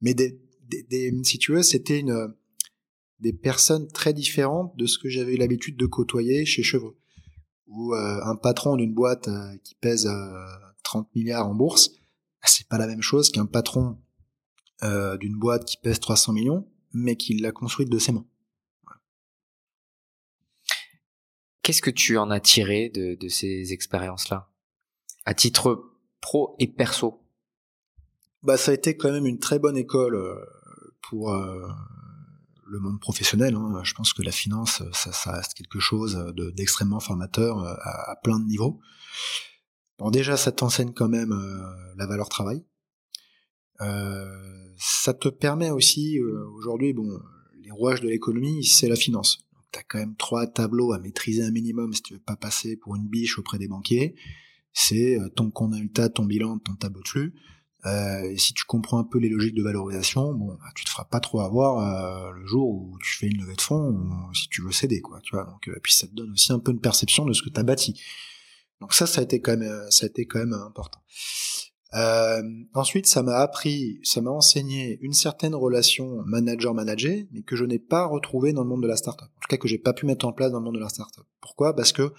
[0.00, 2.34] Mais des, des, si tu veux, c'était une
[3.20, 6.96] des personnes très différentes de ce que j'avais l'habitude de côtoyer chez Chevaux
[7.66, 10.08] ou euh, un patron d'une boîte euh, qui pèse
[10.82, 11.90] 30 euh, milliards en bourse,
[12.40, 13.98] bah, c'est pas la même chose qu'un patron
[14.82, 18.26] d'une boîte qui pèse 300 millions, mais qui l'a construite de ses mains.
[21.66, 24.48] Qu'est-ce que tu en as tiré de, ces expériences-là,
[25.24, 27.26] à titre pro et perso?
[28.44, 30.16] Bah, ça a été quand même une très bonne école
[31.02, 31.34] pour
[32.66, 33.56] le monde professionnel.
[33.56, 33.80] Hein.
[33.82, 38.46] Je pense que la finance, ça, reste quelque chose d'extrêmement formateur euh, à, plein de
[38.46, 38.78] niveaux.
[39.98, 42.64] Bon, déjà, ça t'enseigne quand même euh, la valeur travail.
[43.80, 46.20] Euh, ça te permet aussi,
[46.54, 47.20] aujourd'hui, bon,
[47.60, 49.45] les rouages de l'économie, c'est la finance.
[49.72, 52.76] Tu as quand même trois tableaux à maîtriser un minimum si tu veux pas passer
[52.76, 54.14] pour une biche auprès des banquiers.
[54.72, 57.34] C'est ton compte résultat, ton bilan, ton tableau de flux
[57.86, 60.90] euh, et si tu comprends un peu les logiques de valorisation, bon, bah, tu te
[60.90, 64.34] feras pas trop avoir euh, le jour où tu fais une levée de fonds ou
[64.34, 65.20] si tu veux céder, quoi.
[65.22, 65.44] Tu vois.
[65.44, 67.60] Donc, euh, puis ça te donne aussi un peu une perception de ce que tu
[67.60, 68.00] as bâti.
[68.80, 71.00] Donc ça, ça a été quand même, ça a été quand même important.
[72.74, 77.78] Ensuite, ça m'a appris, ça m'a enseigné une certaine relation manager-manager, mais que je n'ai
[77.78, 79.28] pas retrouvé dans le monde de la startup.
[79.36, 80.88] En tout cas, que j'ai pas pu mettre en place dans le monde de la
[80.88, 81.24] startup.
[81.40, 81.74] Pourquoi?
[81.74, 82.12] Parce que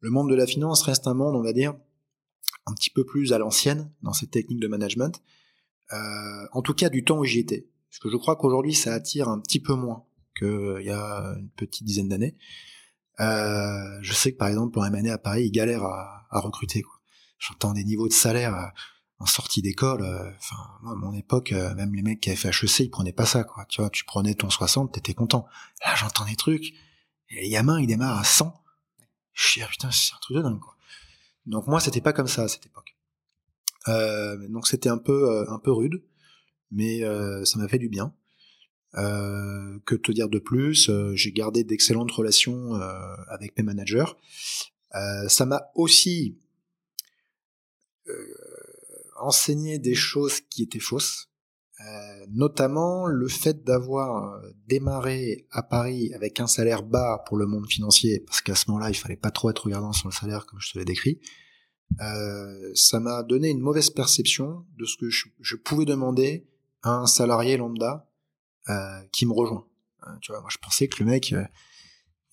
[0.00, 1.74] le monde de la finance reste un monde, on va dire,
[2.66, 5.22] un petit peu plus à l'ancienne dans cette technique de management.
[5.92, 7.66] Euh, en tout cas, du temps où j'y étais.
[7.90, 10.04] Parce que je crois qu'aujourd'hui, ça attire un petit peu moins
[10.38, 12.36] qu'il y a une petite dizaine d'années.
[13.20, 16.84] Euh, je sais que par exemple, pour M&A à Paris, ils galèrent à, recruter.
[17.38, 18.66] J'entends des niveaux de salaire euh,
[19.18, 20.02] en sortie d'école.
[20.02, 22.90] Euh, enfin, moi, à mon époque, euh, même les mecs qui avaient fait HEC, ils
[22.90, 23.44] prenaient pas ça.
[23.44, 23.64] Quoi.
[23.66, 25.46] Tu vois, tu prenais ton 60, t'étais content.
[25.84, 26.74] Là, j'entends des trucs.
[27.30, 28.54] Et les gamins, ils démarrent à 100.
[29.34, 30.60] Je dis, ah, putain, c'est un truc de dingue.
[30.60, 30.76] Quoi.
[31.46, 32.94] Donc moi, c'était pas comme ça à cette époque.
[33.88, 36.02] Euh, donc c'était un peu euh, un peu rude,
[36.70, 38.12] mais euh, ça m'a fait du bien.
[38.94, 40.90] que te dire de plus?
[41.14, 42.74] J'ai gardé d'excellentes relations
[43.28, 44.12] avec mes managers.
[45.28, 46.38] ça m'a aussi
[49.20, 51.28] enseigné des choses qui étaient fausses,
[52.30, 58.20] notamment le fait d'avoir démarré à Paris avec un salaire bas pour le monde financier,
[58.26, 60.72] parce qu'à ce moment-là, il fallait pas trop être regardant sur le salaire, comme je
[60.72, 61.20] te l'ai décrit.
[62.00, 66.46] Euh, ça m'a donné une mauvaise perception de ce que je, pouvais demander
[66.82, 68.08] à un salarié lambda
[68.68, 69.66] euh, qui me rejoint.
[70.06, 71.34] Euh, tu vois, moi je pensais que le mec,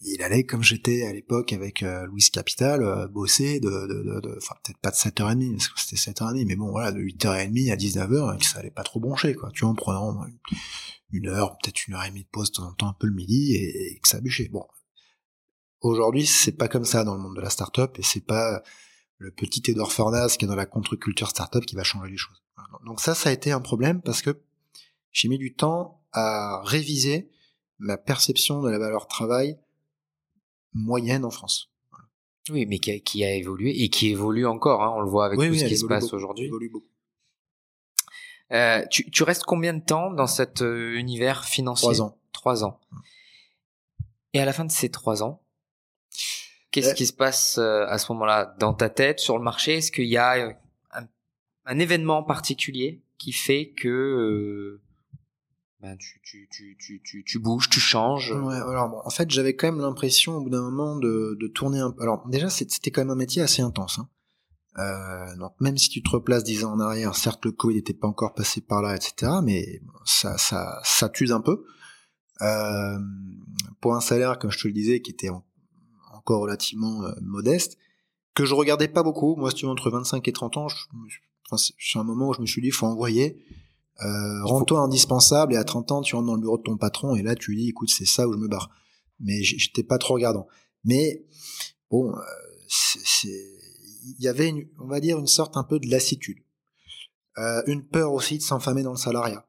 [0.06, 4.80] il allait comme j'étais à l'époque avec Louis Capital, bosser de, de, de, enfin peut-être
[4.80, 8.40] pas de 7h30, parce que c'était 7h30, mais bon voilà, de 8h30 à 19h, et
[8.40, 9.50] que ça allait pas trop broncher, quoi.
[9.54, 10.26] Tu vois, en prenant
[11.12, 13.08] une heure, peut-être une heure et demie de pause de temps en temps, un peu
[13.08, 14.50] le midi, et, que ça bûchait.
[14.50, 14.66] Bon,
[15.82, 18.62] aujourd'hui c'est pas comme ça dans le monde de la startup, et c'est pas
[19.18, 22.44] le petit Edouard Fornas qui est dans la contre-culture startup qui va changer les choses.
[22.86, 24.42] Donc ça, ça a été un problème parce que
[25.12, 27.32] j'ai mis du temps à réviser
[27.80, 29.58] ma perception de la valeur travail
[30.76, 31.72] moyenne en France.
[32.52, 34.84] Oui, mais qui a, évolué et qui évolue encore.
[34.84, 36.52] Hein, on le voit avec tout ce qui se passe aujourd'hui.
[38.52, 41.88] Euh, tu, tu, restes combien de temps dans cet euh, univers financier?
[41.88, 42.18] Trois ans.
[42.32, 42.80] Trois ans.
[44.34, 45.42] Et à la fin de ces trois ans,
[46.70, 49.78] qu'est-ce qui se passe euh, à ce moment-là dans ta tête, sur le marché?
[49.78, 50.56] Est-ce qu'il y a
[50.92, 51.08] un,
[51.66, 54.80] un, événement particulier qui fait que
[55.86, 55.98] ben,
[57.26, 61.48] tu, bouges, tu changes en fait, j'avais quand même l'impression au bout d'un moment de,
[61.54, 62.02] tourner un peu.
[62.02, 64.00] Alors déjà, c'était quand même un métier assez intense.
[64.00, 64.10] Hein.
[64.80, 67.94] Euh, donc même si tu te replaces dix ans en arrière, certes le Covid n'était
[67.94, 69.34] pas encore passé par là, etc.
[69.44, 71.64] Mais ça, ça, t'use un peu.
[72.42, 72.98] Euh,
[73.80, 77.78] pour un salaire, comme je te le disais, qui était encore relativement euh, modeste,
[78.34, 79.36] que je regardais pas beaucoup.
[79.36, 80.68] Moi, si tu veux, entre 25 et 30 ans,
[81.58, 83.38] c'est un moment où je me suis dit, faut envoyer.
[84.04, 87.16] Euh, Rends-toi indispensable et à 30 ans, tu rentres dans le bureau de ton patron
[87.16, 88.70] et là, tu lui dis, écoute, c'est ça où je me barre.
[89.20, 90.48] Mais j'étais pas trop regardant.
[90.84, 91.26] Mais
[91.90, 92.20] bon, euh,
[92.68, 93.56] c'est
[94.06, 96.38] il y avait, une, on va dire, une sorte un peu de lassitude.
[97.38, 99.46] Euh, une peur aussi de s'enfammer dans le salariat.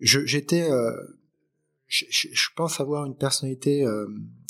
[0.00, 0.92] J'étais, euh,
[1.86, 4.06] je, je, pense avoir une personnalité, euh,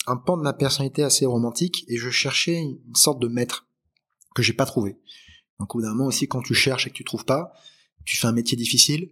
[0.06, 3.66] un pan de ma personnalité assez romantique, et je cherchais une sorte de maître
[4.34, 4.98] que j'ai pas trouvé.
[5.58, 7.52] Donc au bout d'un moment aussi, quand tu cherches et que tu trouves pas,
[8.04, 9.10] tu fais un métier difficile,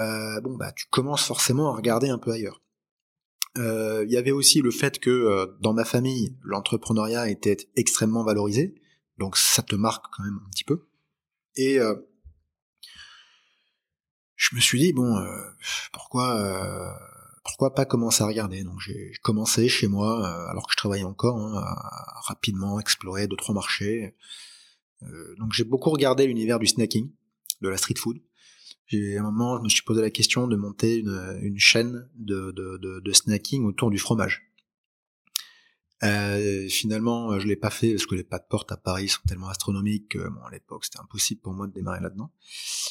[0.00, 2.62] euh, bon bah tu commences forcément à regarder un peu ailleurs.
[3.58, 8.24] Euh, il y avait aussi le fait que euh, dans ma famille, l'entrepreneuriat était extrêmement
[8.24, 8.74] valorisé.
[9.18, 10.86] Donc ça te marque quand même un petit peu.
[11.56, 11.78] Et
[14.36, 15.22] je me suis dit bon,
[15.92, 16.96] pourquoi
[17.44, 18.64] pourquoi pas commencer à regarder?
[18.64, 23.36] Donc j'ai commencé chez moi, alors que je travaillais encore, hein, à rapidement explorer deux
[23.36, 24.14] trois marchés.
[25.38, 27.12] donc j'ai beaucoup regardé l'univers du snacking,
[27.60, 28.22] de la street food.
[28.90, 32.52] J'ai à un moment, je me suis posé la question de monter une, chaîne de,
[32.52, 34.50] de snacking autour du fromage.
[36.02, 39.20] Euh, finalement, je l'ai pas fait parce que les pas de porte à Paris sont
[39.28, 42.30] tellement astronomiques que bon, à l'époque c'était impossible pour moi de démarrer là-dedans.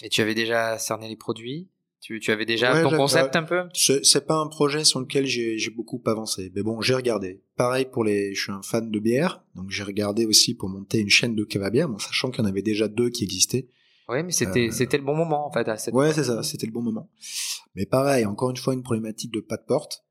[0.03, 1.69] Et tu avais déjà cerné les produits?
[2.01, 3.63] Tu, tu avais déjà ton concept un peu?
[3.73, 7.41] C'est pas un projet sur lequel j'ai beaucoup avancé, mais bon, j'ai regardé.
[7.57, 10.99] Pareil pour les, je suis un fan de bière, donc j'ai regardé aussi pour monter
[10.99, 13.67] une chaîne de cave bière, bon, sachant qu'il y en avait déjà deux qui existaient.
[14.09, 15.67] Oui, mais c'était euh, c'était le bon moment en fait.
[15.67, 17.09] À cette ouais, c'est ça, c'était le bon moment.
[17.75, 20.03] Mais pareil, encore une fois, une problématique de pas de porte.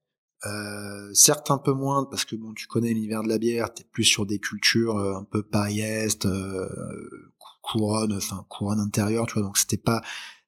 [0.47, 3.83] Euh, certes un peu moins parce que bon tu connais l'univers de la bière, t'es
[3.83, 6.69] plus sur des cultures euh, un peu paris-est, euh,
[7.61, 10.01] couronne, enfin couronne intérieure, tu vois, donc c'était pas,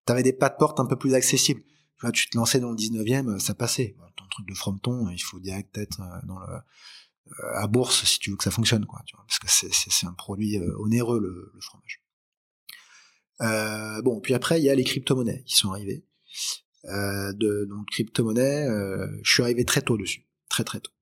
[0.04, 1.62] t'avais des pas de porte un peu plus accessibles.
[1.62, 3.96] Tu vois, tu te lançais dans le 19e, ça passait.
[4.16, 6.58] Ton truc de fronton, il faut direct être dans le
[7.54, 10.06] à bourse si tu veux que ça fonctionne, quoi, tu vois, parce que c'est c'est
[10.06, 12.00] un produit onéreux le, le fromage.
[13.40, 16.04] Bon, puis après il y a les crypto-monnaies qui sont arrivées
[16.86, 18.66] euh, de donc crypto-monnaie.
[18.66, 20.92] Euh, je suis arrivé très tôt dessus, très très tôt.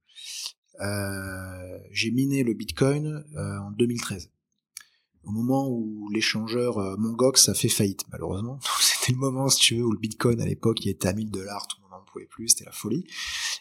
[0.80, 4.30] Euh, j'ai miné le Bitcoin euh, en 2013
[5.24, 8.60] au moment où l'échangeur euh, Mongox a fait faillite, malheureusement.
[8.80, 11.30] C'était le moment, si tu veux, où le Bitcoin, à l'époque, il était à 1000
[11.30, 13.04] dollars, tout le monde n'en pouvait plus, c'était la folie.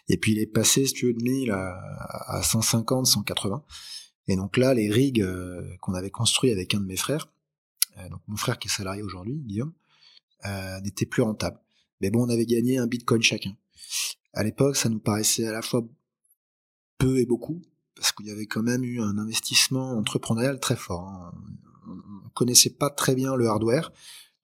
[0.08, 1.76] Et puis il est passé, si tu veux, de 1000 à,
[2.26, 3.64] à 150, 180.
[4.28, 5.26] Et donc là, les rigs
[5.80, 7.28] qu'on avait construits avec un de mes frères,
[8.10, 9.72] donc mon frère qui est salarié aujourd'hui, Guillaume,
[10.82, 11.60] n'étaient plus rentables.
[12.00, 13.56] Mais bon, on avait gagné un bitcoin chacun.
[14.32, 15.82] À l'époque, ça nous paraissait à la fois
[16.98, 17.62] peu et beaucoup,
[17.96, 21.08] parce qu'il y avait quand même eu un investissement entrepreneurial très fort.
[21.08, 21.32] Hein.
[22.26, 23.92] On connaissait pas très bien le hardware,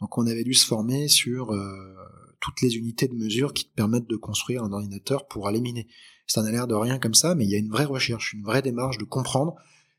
[0.01, 1.95] donc on avait dû se former sur euh,
[2.41, 5.87] toutes les unités de mesure qui te permettent de construire un ordinateur pour aller miner.
[6.27, 8.43] Ça n'a l'air de rien comme ça, mais il y a une vraie recherche, une
[8.43, 9.55] vraie démarche de comprendre.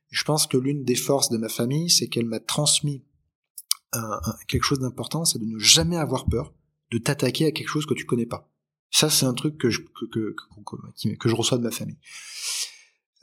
[0.09, 3.03] Je pense que l'une des forces de ma famille, c'est qu'elle m'a transmis
[4.47, 6.53] quelque chose d'important, c'est de ne jamais avoir peur
[6.91, 8.49] de t'attaquer à quelque chose que tu connais pas.
[8.91, 11.97] Ça, c'est un truc que je, que, que, que, je reçois de ma famille.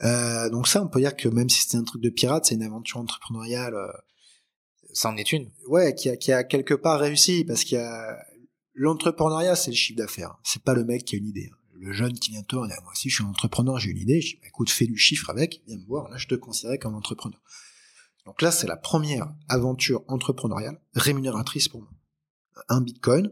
[0.03, 2.55] Euh, donc ça, on peut dire que même si c'était un truc de pirate, c'est
[2.55, 3.73] une aventure entrepreneuriale.
[3.73, 3.91] Euh,
[4.93, 5.49] ça en est une.
[5.67, 8.17] Ouais, qui a, qui a quelque part réussi parce qu'il y a
[8.75, 10.37] l'entrepreneuriat, c'est le chiffre d'affaires.
[10.43, 11.49] C'est pas le mec qui a une idée.
[11.51, 11.57] Hein.
[11.79, 14.21] Le jeune qui vient toi, moi aussi, je suis un entrepreneur, j'ai une idée.
[14.21, 16.09] Je dis, bah, écoute, fais du chiffre avec, viens me voir.
[16.09, 17.41] Là, je te considère comme entrepreneur.
[18.25, 21.91] Donc là, c'est la première aventure entrepreneuriale rémunératrice pour moi.
[22.69, 23.31] Un bitcoin,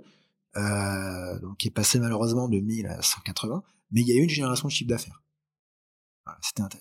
[0.58, 4.24] euh, donc qui est passé malheureusement de 1000 à 180, mais il y a eu
[4.24, 5.24] une génération de chiffre d'affaires.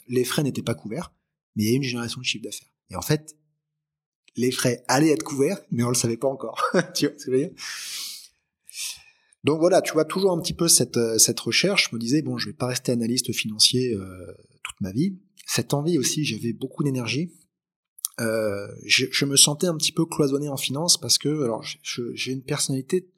[0.08, 1.12] Les frais n'étaient pas couverts,
[1.54, 2.72] mais il y a eu une génération de chiffre d'affaires.
[2.90, 3.36] Et en fait,
[4.36, 6.62] les frais allaient être couverts, mais on le savait pas encore.
[6.94, 7.50] tu vois ce que je veux dire?
[9.44, 11.88] Donc voilà, tu vois toujours un petit peu cette, euh, cette recherche.
[11.90, 15.18] Je me disais, bon, je vais pas rester analyste financier euh, toute ma vie.
[15.46, 17.32] Cette envie aussi, j'avais beaucoup d'énergie.
[18.20, 21.64] Euh, je, me sentais un petit peu cloisonné en finance parce que alors
[22.14, 23.08] j'ai une personnalité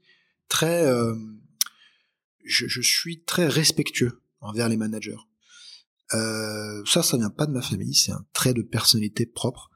[0.49, 1.17] très, euh,
[2.45, 5.17] je, suis très respectueux envers les managers.
[6.15, 9.71] Euh, ça, ça vient pas de ma famille, c'est un trait de personnalité propre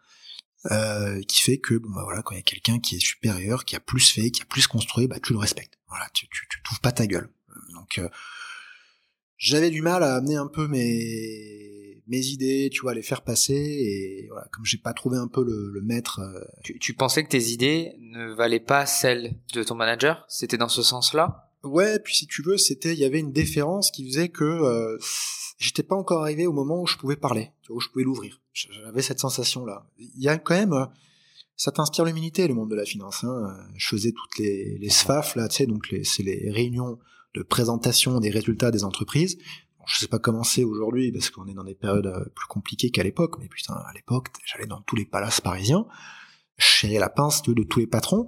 [0.70, 3.64] euh, qui fait que bon bah voilà quand il y a quelqu'un qui est supérieur,
[3.64, 5.78] qui a plus fait, qui a plus construit, bah tu le respectes.
[5.88, 7.32] Voilà, tu tu, tu pas ta gueule.
[7.72, 8.00] Donc
[9.38, 13.54] j'avais du mal à amener un peu mes mes idées, tu vois, les faire passer
[13.54, 16.20] et voilà, comme j'ai pas trouvé un peu le, le maître.
[16.20, 20.24] Euh, tu, tu, pensais que tes idées ne valaient pas celles de ton manager?
[20.28, 21.50] C'était dans ce sens-là?
[21.64, 24.98] Ouais, puis si tu veux, c'était il y avait une déférence qui faisait que euh,
[25.58, 28.40] j'étais pas encore arrivé au moment où je pouvais parler, où je pouvais l'ouvrir.
[28.52, 29.86] J'avais cette sensation-là.
[29.98, 30.86] Il y a quand même, euh,
[31.56, 33.24] ça t'inspire l'humilité, le monde de la finance.
[33.24, 33.56] Hein.
[33.74, 36.98] Je faisais toutes les, les SFAF là, tu sais, donc c'est les réunions
[37.34, 39.38] de présentation des résultats des entreprises.
[39.86, 42.90] Je sais pas comment c'est aujourd'hui parce qu'on est dans des périodes euh, plus compliquées
[42.90, 45.86] qu'à l'époque, mais putain, à l'époque, j'allais dans tous les palaces parisiens,
[46.58, 48.26] je la pince de, tous les patrons.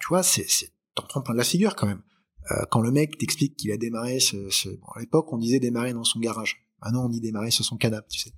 [0.00, 0.46] tu vois, c'est,
[0.94, 2.02] t'en prends plein de la figure quand même.
[2.50, 4.68] Euh, quand le mec t'explique qu'il a démarré ce, ce...
[4.68, 6.64] Bon, à l'époque, on disait démarrer dans son garage.
[6.82, 8.32] Maintenant, on dit démarrer sur son canapé, tu sais.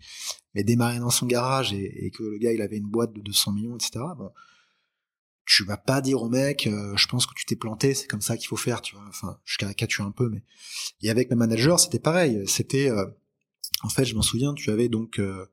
[0.55, 3.23] Mais démarrer dans son garage et, et, que le gars, il avait une boîte de
[3.23, 4.05] 200 millions, etc.
[4.17, 4.31] Bon,
[5.47, 8.21] tu vas pas dire au mec, euh, je pense que tu t'es planté, c'est comme
[8.21, 9.05] ça qu'il faut faire, tu vois.
[9.09, 10.43] Enfin, je caricature un peu, mais
[11.03, 12.43] et avec mes managers, c'était pareil.
[12.47, 13.07] C'était, euh,
[13.83, 15.47] en fait, je m'en souviens, tu avais donc euh,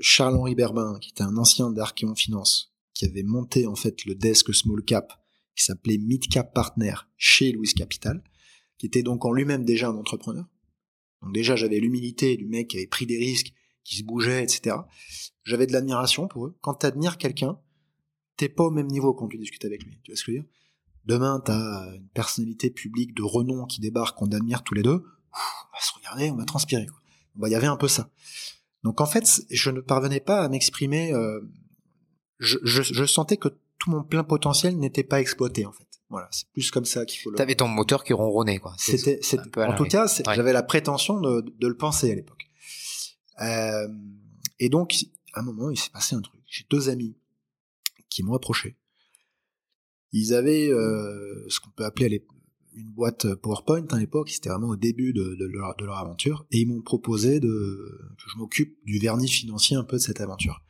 [0.00, 4.52] Charles-Henri Berbin, qui était un ancien d'Archeon Finance, qui avait monté en fait le desk
[4.54, 5.12] small cap,
[5.56, 8.22] qui s'appelait Mid Cap Partner chez Louis Capital,
[8.78, 10.44] qui était donc en lui-même déjà un entrepreneur.
[11.22, 14.76] Donc déjà, j'avais l'humilité du mec qui avait pris des risques, qui se bougeait, etc.
[15.42, 16.58] J'avais de l'admiration pour eux.
[16.60, 17.58] Quand tu admires quelqu'un,
[18.36, 19.98] t'es pas au même niveau quand tu discutes avec lui.
[20.02, 20.50] Tu vois ce que je veux dire?
[21.06, 25.04] Demain, t'as une personnalité publique de renom qui débarque, qu'on admire tous les deux.
[25.32, 26.86] on va se regarder, on va transpirer.
[26.86, 26.98] Quoi.
[27.36, 28.10] Bah, il y avait un peu ça.
[28.82, 31.12] Donc en fait, je ne parvenais pas à m'exprimer.
[31.12, 31.40] Euh,
[32.38, 35.84] je, je, je, sentais que tout mon plein potentiel n'était pas exploité en fait.
[36.10, 37.36] Voilà, c'est plus comme ça qu'il faut le.
[37.36, 38.74] T'avais ton moteur qui ronronnait quoi.
[38.78, 39.20] C'était,
[39.56, 42.44] en tout cas, j'avais la prétention de, de, le penser à l'époque.
[43.40, 43.88] Euh,
[44.60, 44.94] et donc,
[45.32, 46.40] à un moment, il s'est passé un truc.
[46.46, 47.16] J'ai deux amis
[48.14, 48.76] qui m'ont approché.
[50.12, 52.24] Ils avaient euh, ce qu'on peut appeler
[52.74, 56.82] une boîte PowerPoint à l'époque, c'était vraiment au début de, leur, aventure, et ils m'ont
[56.82, 57.48] proposé de,
[58.18, 60.62] que je m'occupe du vernis financier un peu de cette aventure.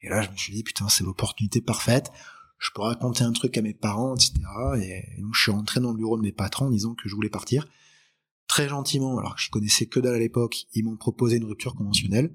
[0.00, 2.10] Et là, je me suis dit, putain, c'est l'opportunité parfaite,
[2.58, 4.32] je peux raconter un truc à mes parents, etc.
[4.80, 7.14] Et donc, je suis rentré dans le bureau de mes patrons en disant que je
[7.14, 7.66] voulais partir.
[8.48, 11.74] Très gentiment, alors que je connaissais que dalle à l'époque, ils m'ont proposé une rupture
[11.76, 12.32] conventionnelle,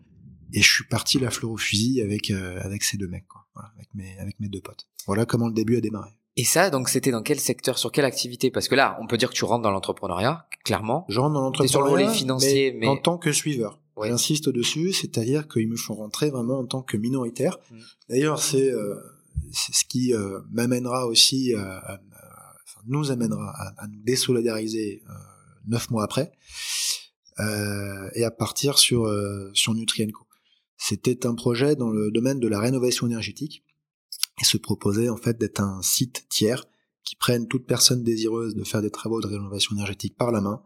[0.53, 3.27] et je suis parti la fleur au fusil avec, euh, avec ces deux mecs.
[3.27, 4.87] Quoi avec mes, avec mes deux potes.
[5.05, 6.11] Voilà comment le début a démarré.
[6.35, 8.49] Et ça, donc, c'était dans quel secteur, sur quelle activité?
[8.49, 11.05] Parce que là, on peut dire que tu rentres dans l'entrepreneuriat, clairement.
[11.07, 11.69] Je rentre dans l'entrepreneuriat.
[11.69, 13.79] sur le volet financier, mais, en tant que suiveur.
[14.01, 17.59] J'insiste dessus, c'est-à-dire qu'ils me font rentrer vraiment en tant que minoritaire.
[17.69, 17.75] Mm.
[18.09, 18.95] D'ailleurs, c'est euh,
[19.51, 21.99] c'est ce qui euh, m'amènera aussi, à,
[22.63, 25.13] enfin, nous amènera à, nous désolidariser euh,
[25.67, 26.31] neuf mois après,
[27.39, 29.07] euh, et à partir sur
[29.53, 30.22] sur Nutrienco.
[30.85, 33.63] C'était un projet dans le domaine de la rénovation énergétique
[34.41, 36.65] et se proposait en fait d'être un site tiers
[37.05, 40.61] qui prenne toute personne désireuse de faire des travaux de rénovation énergétique par la main,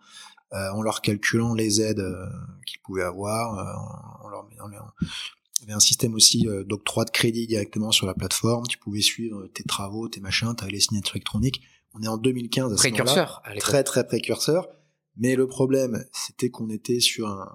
[0.54, 2.26] euh, en leur calculant les aides euh,
[2.66, 7.46] qu'ils pouvaient avoir, euh, en leur, il y avait un système aussi d'octroi de crédit
[7.46, 11.16] directement sur la plateforme, tu pouvais suivre tes travaux, tes machins, tu avais les signatures
[11.16, 11.62] électroniques.
[11.94, 14.68] On est en 2015 à précurseur, très très précurseur.
[15.16, 17.52] Mais le problème, c'était qu'on était sur un,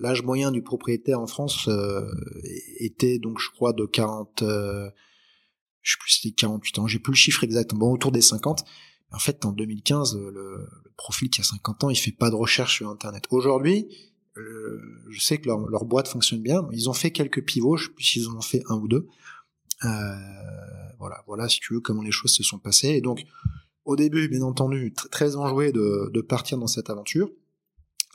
[0.00, 2.02] l'âge moyen du propriétaire en France euh,
[2.78, 4.88] était donc je crois de 40 euh,
[5.84, 8.64] je sais plus c'était 48 ans, j'ai plus le chiffre exact, bon autour des 50.
[9.12, 12.34] En fait, en 2015, le, le, profil qui a 50 ans, il fait pas de
[12.34, 13.24] recherche sur internet.
[13.30, 13.86] Aujourd'hui,
[14.36, 17.86] euh, je sais que leur, leur, boîte fonctionne bien, ils ont fait quelques pivots, je
[17.86, 19.06] sais plus s'ils en ont fait un ou deux.
[19.84, 19.88] Euh,
[20.98, 22.88] voilà, voilà si tu veux comment les choses se sont passées.
[22.88, 23.24] Et donc,
[23.84, 27.30] au début, bien entendu, très enjoué de, de partir dans cette aventure.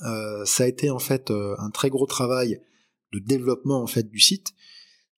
[0.02, 2.62] Euh, ça a été en fait euh, un très gros travail
[3.12, 4.54] de développement en fait du site.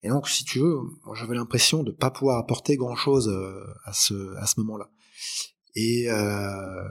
[0.04, 0.80] Et donc, si tu veux,
[1.14, 4.90] j'avais l'impression de pas pouvoir apporter grand chose euh, à ce à ce moment-là.
[5.76, 6.88] Et euh,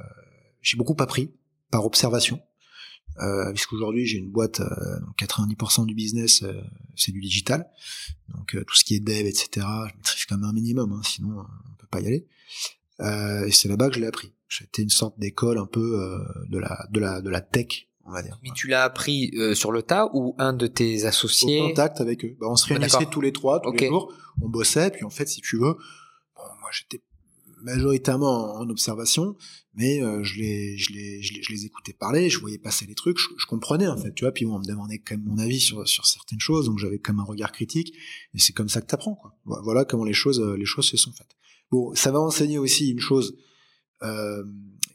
[0.62, 1.32] j'ai beaucoup appris
[1.70, 2.40] par observation,
[3.18, 4.60] euh, puisqu'aujourd'hui j'ai une boîte,
[5.18, 6.44] 90% du business
[6.96, 7.68] c'est du digital,
[8.28, 9.66] donc tout ce qui est dev, etc.
[9.88, 12.26] Je maîtrise quand même un minimum, hein, sinon on peut pas y aller.
[13.46, 14.32] et c'est là-bas que je l'ai appris.
[14.50, 18.12] C'était une sorte d'école un peu euh, de la de la de la tech, on
[18.12, 18.38] va dire.
[18.42, 22.00] Mais tu l'as appris euh, sur le tas ou un de tes associés Au contact
[22.00, 22.36] avec eux.
[22.40, 25.28] Bah, on se réunissait tous les trois tous les jours, on bossait puis en fait
[25.28, 25.74] si tu veux,
[26.36, 27.00] bon, moi j'étais
[27.62, 29.36] majoritairement en observation,
[29.74, 32.86] mais euh, je, les, je, les, je, les, je les écoutais parler, je voyais passer
[32.86, 35.26] les trucs, je, je comprenais en fait, tu vois, puis on me demandait quand même
[35.26, 37.94] mon avis sur, sur certaines choses, donc j'avais comme un regard critique,
[38.34, 39.36] et c'est comme ça que t'apprends, quoi.
[39.44, 41.36] Voilà comment les choses, les choses se sont faites.
[41.70, 43.36] Bon, ça va enseigner aussi une chose
[44.02, 44.44] euh,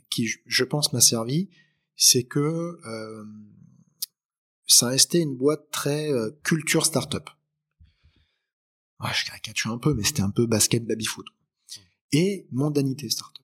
[0.10, 1.50] qui, je pense, m'a servi,
[1.96, 2.40] c'est que
[2.86, 3.26] euh,
[4.68, 7.30] ça restait une boîte très euh, culture startup.
[9.00, 11.28] Ouais, je caricature un peu, mais c'était un peu basket, baby foot.
[12.12, 13.44] Et mondanité startup.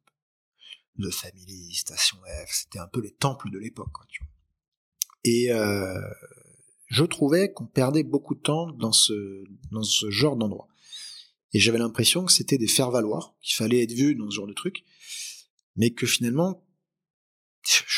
[0.99, 3.89] The Family, Station F, c'était un peu les temples de l'époque.
[5.23, 5.99] Et euh,
[6.87, 10.67] je trouvais qu'on perdait beaucoup de temps dans ce, dans ce genre d'endroit.
[11.53, 14.53] Et j'avais l'impression que c'était des faire-valoir, qu'il fallait être vu dans ce genre de
[14.53, 14.83] truc,
[15.75, 16.65] mais que finalement,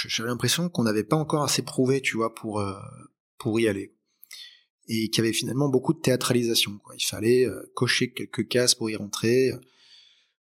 [0.07, 2.79] j'avais l'impression qu'on n'avait pas encore assez prouvé, tu vois, pour, euh,
[3.37, 3.95] pour y aller.
[4.87, 6.77] Et qu'il y avait finalement beaucoup de théâtralisation.
[6.79, 6.95] Quoi.
[6.97, 9.51] Il fallait euh, cocher quelques cases pour y rentrer.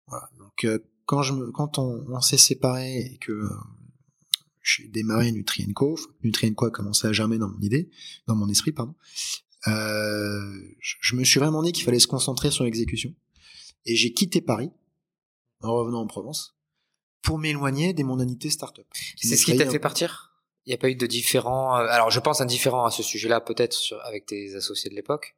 [0.06, 0.30] Voilà.
[0.38, 3.48] Donc euh, quand, je me, quand on, s'est séparés et que
[4.62, 7.90] j'ai démarré Nutrienco, Nutrienco a commencé à germer dans mon idée,
[8.26, 8.94] dans mon esprit, pardon.
[9.68, 13.14] Euh, je, me suis vraiment dit qu'il fallait se concentrer sur l'exécution.
[13.84, 14.70] Et j'ai quitté Paris,
[15.60, 16.56] en revenant en Provence,
[17.22, 18.86] pour m'éloigner des mondanités start-up.
[19.16, 20.32] C'est ce qui t'a fait partir?
[20.66, 21.76] Il n'y a pas eu de différent.
[21.76, 25.34] Euh, alors, je pense un différent à ce sujet-là, peut-être avec tes associés de l'époque,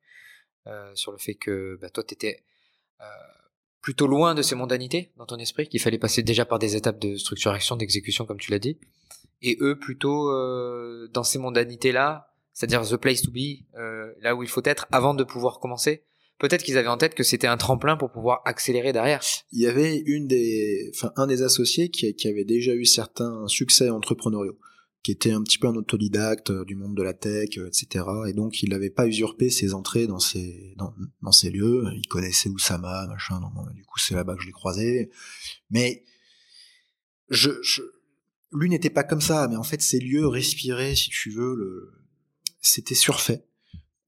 [0.67, 2.43] euh, sur le fait que bah, toi, t'étais
[3.01, 3.05] euh,
[3.85, 6.99] plutôt loin de ces mondanités dans ton esprit, qu'il fallait passer déjà par des étapes
[6.99, 8.79] de structuration, d'exécution, comme tu l'as dit,
[9.43, 14.43] et eux plutôt euh, dans ces mondanités-là, c'est-à-dire the place to be, euh, là où
[14.43, 16.03] il faut être avant de pouvoir commencer
[16.39, 19.21] peut-être qu'ils avaient en tête que c'était un tremplin pour pouvoir accélérer derrière.
[19.53, 23.91] Il y avait une des, enfin, un des associés qui, avait déjà eu certains succès
[23.91, 24.59] entrepreneuriaux,
[25.03, 28.05] qui était un petit peu un autodidacte euh, du monde de la tech, euh, etc.
[28.29, 31.85] Et donc, il n'avait pas usurpé ses entrées dans ces, dans, ces lieux.
[31.97, 33.41] Il connaissait Oussama, machin.
[33.75, 35.11] Du coup, c'est là-bas que je l'ai croisé.
[35.71, 36.05] Mais,
[37.31, 37.51] je,
[38.53, 39.47] lui n'était pas comme ça.
[39.49, 41.93] Mais en fait, ces lieux respiraient, si tu veux, le,
[42.61, 43.45] c'était surfait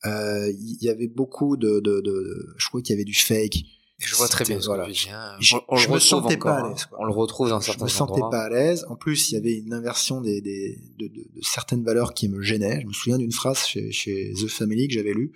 [0.05, 3.65] il y avait beaucoup de, de, de je crois qu'il y avait du fake.
[3.99, 4.59] Je vois très bien.
[4.59, 4.89] Voilà.
[4.91, 6.87] Je, on, je me sentais pas à l'aise.
[6.99, 8.85] On le retrouve dans certains Je me sentais pas à l'aise.
[8.91, 12.29] En plus, il y avait une inversion des, des de, de, de, certaines valeurs qui
[12.29, 12.81] me gênaient.
[12.83, 15.33] Je me souviens d'une phrase chez, chez The Family que j'avais lue.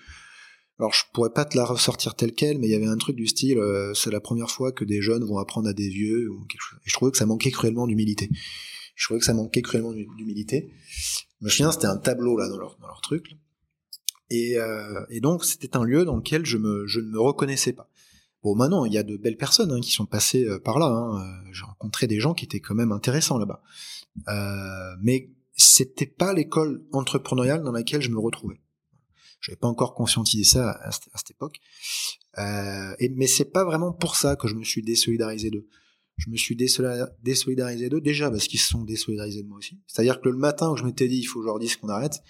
[0.78, 3.16] Alors, je pourrais pas te la ressortir telle quelle, mais il y avait un truc
[3.16, 6.30] du style, euh, c'est la première fois que des jeunes vont apprendre à des vieux
[6.30, 6.78] ou quelque chose.
[6.86, 8.30] Et je trouvais que ça manquait cruellement d'humilité.
[8.94, 10.70] Je trouvais que ça manquait cruellement d'humilité.
[11.40, 13.36] Je me souviens, c'était un tableau là dans leur dans leur truc.
[14.30, 17.72] Et, euh, et donc c'était un lieu dans lequel je, me, je ne me reconnaissais
[17.72, 17.90] pas.
[18.42, 20.86] Bon, maintenant, il y a de belles personnes hein, qui sont passées euh, par là.
[20.86, 21.20] Hein.
[21.20, 23.62] Euh, j'ai rencontré des gens qui étaient quand même intéressants là-bas.
[24.28, 28.60] Euh, mais c'était pas l'école entrepreneuriale dans laquelle je me retrouvais.
[29.40, 31.60] Je n'avais pas encore conscientisé ça à, cette époque.
[32.38, 35.66] Euh, et, mais c'est pas vraiment pour ça que je me suis désolidarisé d'eux.
[36.16, 39.80] Je me suis désolidarisé d'eux déjà parce qu'ils se sont désolidarisés de moi aussi.
[39.86, 41.88] C'est-à-dire que le matin où je m'étais dit il faut que je leur dise qu'on
[41.88, 42.20] arrête,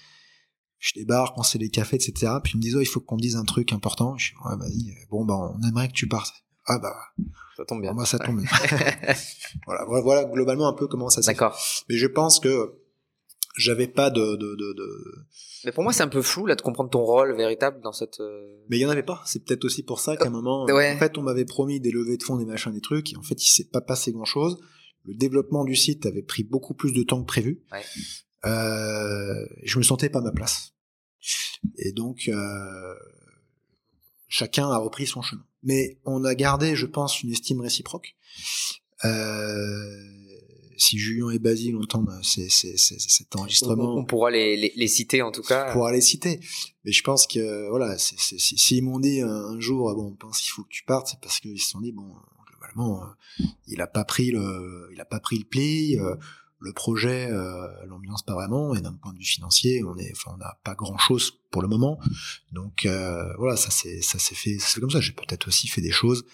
[0.80, 2.32] je débarque, on sait des cafés, etc.
[2.42, 4.16] Puis ils me disent, oh, il faut qu'on dise un truc important.
[4.16, 6.42] Je dis, ouais, vas-y, bon, bah, on aimerait que tu partes.
[6.66, 6.96] Ah, bah.
[7.56, 7.92] Ça tombe bien.
[7.92, 8.48] Moi, ça tombe bien.
[9.66, 11.58] voilà, voilà, globalement un peu comment ça s'est D'accord.
[11.88, 12.80] Mais je pense que
[13.58, 15.26] j'avais pas de, de, de, de,
[15.66, 18.20] Mais pour moi, c'est un peu flou, là, de comprendre ton rôle véritable dans cette...
[18.20, 19.22] Euh, Mais il y en avait pas.
[19.26, 22.16] C'est peut-être aussi pour ça qu'à un moment, en fait, on m'avait promis des levées
[22.16, 24.58] de fonds, des machins, des trucs, et en fait, il s'est pas passé grand chose.
[25.04, 27.62] Le développement du site avait pris beaucoup plus de temps que prévu.
[27.72, 27.82] Ouais.
[28.46, 30.72] Euh, je me sentais pas à ma place.
[31.78, 32.94] Et donc, euh,
[34.28, 35.44] chacun a repris son chemin.
[35.62, 38.14] Mais on a gardé, je pense, une estime réciproque.
[39.04, 40.20] Euh,
[40.76, 45.42] si Julien et Basile entendent cet enregistrement, on, pourra les, les, les, citer en tout
[45.42, 45.68] cas.
[45.68, 46.40] On pourra les citer.
[46.84, 50.50] Mais je pense que voilà, s'ils m'ont dit un, jour, ah bon, on pense qu'il
[50.50, 52.14] faut que tu partes, c'est parce qu'ils se sont dit bon,
[52.50, 55.98] globalement, euh, il a pas pris le, il a pas pris le pli.
[55.98, 56.16] Euh,
[56.60, 60.32] le projet, euh, l'ambiance pas vraiment, et d'un point de vue financier, on est, enfin,
[60.34, 61.98] on n'a pas grand chose pour le moment.
[62.52, 65.00] Donc euh, voilà, ça c'est ça s'est fait, c'est comme ça.
[65.00, 66.24] J'ai peut-être aussi fait des choses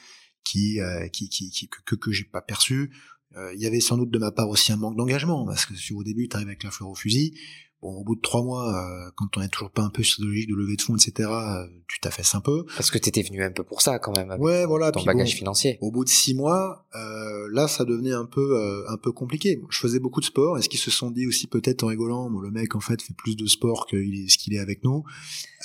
[0.45, 2.93] qui euh, qui, qui, qui, que que, j'ai pas perçues.
[3.37, 5.75] Euh, il y avait sans doute de ma part aussi un manque d'engagement parce que
[5.75, 7.39] si au début tu avec la fleur au fusil,
[7.83, 10.25] Bon, au bout de trois mois, euh, quand on est toujours pas un peu sur
[10.25, 12.65] la logique de levée de fonds, etc., euh, tu t'affaisses un peu.
[12.75, 14.31] Parce que t'étais venu un peu pour ça quand même.
[14.31, 14.93] Avec ouais, voilà.
[14.93, 15.77] Ton bagage financier.
[15.83, 19.61] Au bout de six mois, euh, là, ça devenait un peu, euh, un peu compliqué.
[19.69, 20.57] je faisais beaucoup de sport.
[20.57, 23.15] Est-ce qu'ils se sont dit aussi peut-être en rigolant, bon, le mec en fait fait
[23.15, 25.05] plus de sport qu'il est ce qu'il est avec nous.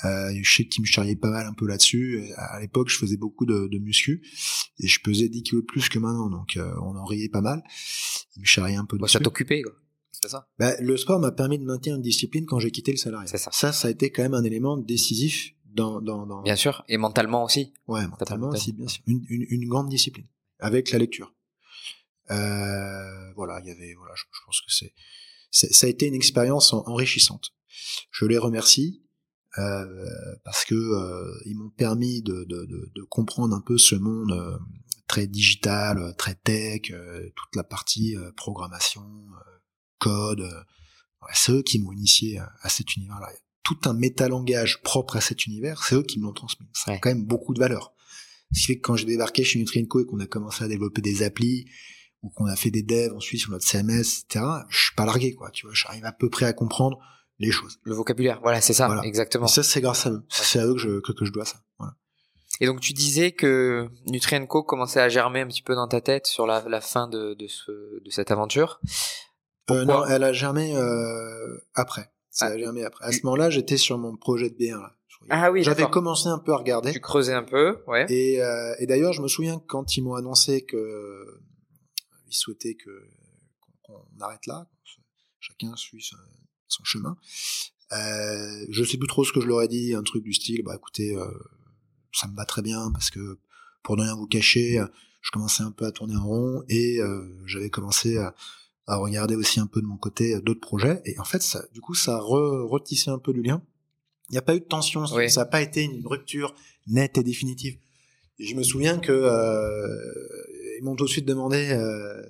[0.04, 2.22] je sais qu'il me charriait pas mal un peu là-dessus.
[2.36, 4.22] À l'époque, je faisais beaucoup de, de muscu
[4.80, 7.64] et je pesais 10 kilos de plus que maintenant, donc on en riait pas mal.
[8.36, 8.98] Il me charriait un peu.
[8.98, 9.74] Bah, ça t'occupait quoi
[10.30, 13.28] ça bah, Le sport m'a permis de maintenir une discipline quand j'ai quitté le salariat.
[13.28, 13.52] C'est ça.
[13.54, 16.02] Ça, ça a été quand même un élément décisif dans...
[16.02, 16.42] dans, dans...
[16.42, 17.74] Bien sûr, et mentalement aussi.
[17.88, 19.04] Ouais, mentalement aussi, bien sûr.
[19.08, 20.28] Une, une, une, grande discipline,
[20.60, 21.34] avec la lecture.
[22.30, 24.94] Euh, voilà, il y avait, voilà, je, pense que c'est,
[25.52, 27.52] ça a été une expérience enrichissante.
[28.12, 29.04] Je les remercie
[29.58, 30.06] euh,
[30.46, 34.32] parce que euh, ils m'ont permis de, de, de, de, comprendre un peu ce monde
[34.32, 34.58] euh,
[35.08, 36.94] très digital, très tech,
[37.36, 39.04] toute la partie programmation,
[40.02, 40.46] code.
[41.34, 43.30] c'est eux qui m'ont initié à, cet univers-là.
[43.64, 46.68] Tout un métalangage propre à cet univers, c'est eux qui me l'ont transmis.
[46.74, 47.94] Ça a quand même beaucoup de valeur.
[48.52, 51.02] Ce qui fait que quand j'ai débarqué chez Nutrienco et qu'on a commencé à développer
[51.02, 51.68] des applis,
[52.24, 55.34] ou qu'on a fait des devs ensuite sur notre CMS, etc., je suis pas largué,
[55.34, 55.50] quoi.
[55.52, 57.00] Tu vois, j'arrive à peu près à comprendre
[57.40, 57.80] les choses.
[57.84, 59.48] Le vocabulaire, voilà, c'est ça, exactement.
[59.48, 60.24] Et ça, c'est grâce à eux.
[60.30, 61.64] C'est à eux que je, que, je dois ça.
[61.80, 61.96] Voilà.
[62.60, 66.28] Et donc, tu disais que Nutrienco commençait à germer un petit peu dans ta tête
[66.28, 67.72] sur la, la fin de, de, ce,
[68.04, 68.80] de cette aventure.
[69.70, 72.12] Euh, non, elle a germé euh, après.
[72.30, 72.58] Ça a ah.
[72.58, 73.06] germé après.
[73.06, 74.80] À ce moment-là, j'étais sur mon projet de bière.
[74.80, 74.96] Là.
[75.30, 76.92] Ah oui, J'avais commencé un peu à regarder.
[76.92, 78.06] Tu creusais un peu, ouais.
[78.10, 81.42] Et, euh, et d'ailleurs, je me souviens que quand ils m'ont annoncé que
[82.28, 82.90] ils souhaitaient que
[83.84, 84.68] qu'on arrête là,
[85.40, 86.04] chacun suit
[86.68, 87.18] son, chemin.
[87.92, 90.64] Euh, je sais plus trop ce que je leur ai dit, un truc du style,
[90.64, 91.28] bah écoutez, euh,
[92.14, 93.38] ça me va très bien parce que
[93.84, 94.82] pour ne rien vous cacher,
[95.22, 98.34] je commençais un peu à tourner en rond et euh, j'avais commencé à,
[98.88, 101.82] à, regarder aussi un peu de mon côté d'autres projets et en fait, ça, du
[101.82, 103.62] coup, ça a retissé un peu du lien.
[104.30, 106.56] Il n'y a pas eu de tension, ça n'a pas été une rupture
[106.88, 107.78] nette et définitive.
[108.40, 112.22] Et je me souviens que euh, ils m'ont tout de suite demandé euh,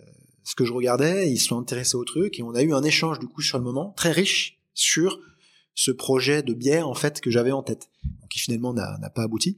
[0.44, 2.84] ce que je regardais, ils se sont intéressés au truc et on a eu un
[2.84, 5.20] échange du coup sur le moment très riche sur
[5.74, 7.90] ce projet de bière en fait que j'avais en tête,
[8.30, 9.58] qui finalement n'a pas abouti.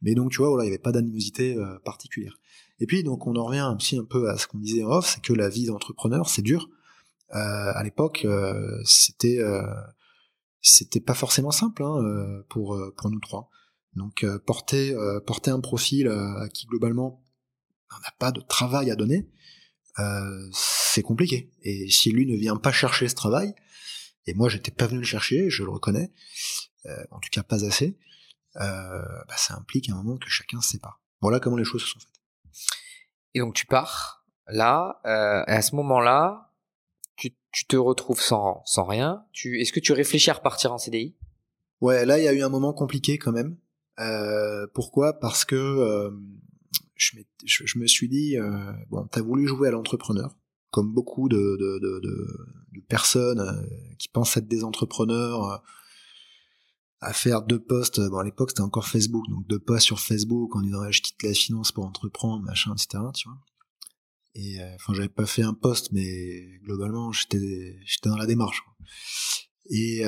[0.00, 2.38] Mais donc tu vois, voilà, il n'y avait pas d'animosité euh, particulière.
[2.80, 5.06] Et puis donc on en revient aussi un peu à ce qu'on disait en off,
[5.14, 6.68] c'est que la vie d'entrepreneur c'est dur.
[7.34, 9.62] Euh, à l'époque, euh, c'était euh,
[10.62, 13.50] c'était pas forcément simple hein, pour pour nous trois.
[13.94, 14.94] Donc porter
[15.26, 16.10] porter un profil
[16.54, 17.22] qui globalement
[17.90, 19.28] on n'a pas de travail à donner,
[19.98, 21.52] euh, c'est compliqué.
[21.62, 23.54] Et si lui ne vient pas chercher ce travail,
[24.26, 26.12] et moi j'étais pas venu le chercher, je le reconnais,
[26.86, 27.98] euh, en tout cas pas assez,
[28.56, 31.00] euh, bah, ça implique à un moment que chacun se sépare.
[31.20, 32.19] Voilà comment les choses se sont faites?
[33.34, 36.52] Et donc tu pars là, et à ce moment-là,
[37.16, 39.24] tu, te retrouves sans, sans rien.
[39.32, 41.16] Tu, est-ce que tu réfléchis à repartir en CDI
[41.80, 43.56] Ouais, là il y a eu un moment compliqué quand même.
[44.72, 45.18] pourquoi?
[45.18, 46.12] Parce que
[47.00, 50.36] je, je, me suis dit, euh, bon, t'as voulu jouer à l'entrepreneur,
[50.70, 55.56] comme beaucoup de, de, de, personnes euh, qui pensent être des entrepreneurs, euh,
[57.00, 58.00] à faire deux posts.
[58.00, 61.22] Bon, à l'époque, c'était encore Facebook, donc deux posts sur Facebook en disant, je quitte
[61.22, 63.38] la finance pour entreprendre, machin, etc., tu vois.
[64.34, 68.62] Et enfin, j'avais pas fait un post, mais globalement, j'étais, j'étais dans la démarche.
[68.62, 68.86] Quoi.
[69.70, 70.02] Et,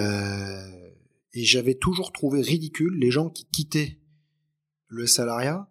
[1.35, 3.99] et j'avais toujours trouvé ridicule les gens qui quittaient
[4.87, 5.69] le salariat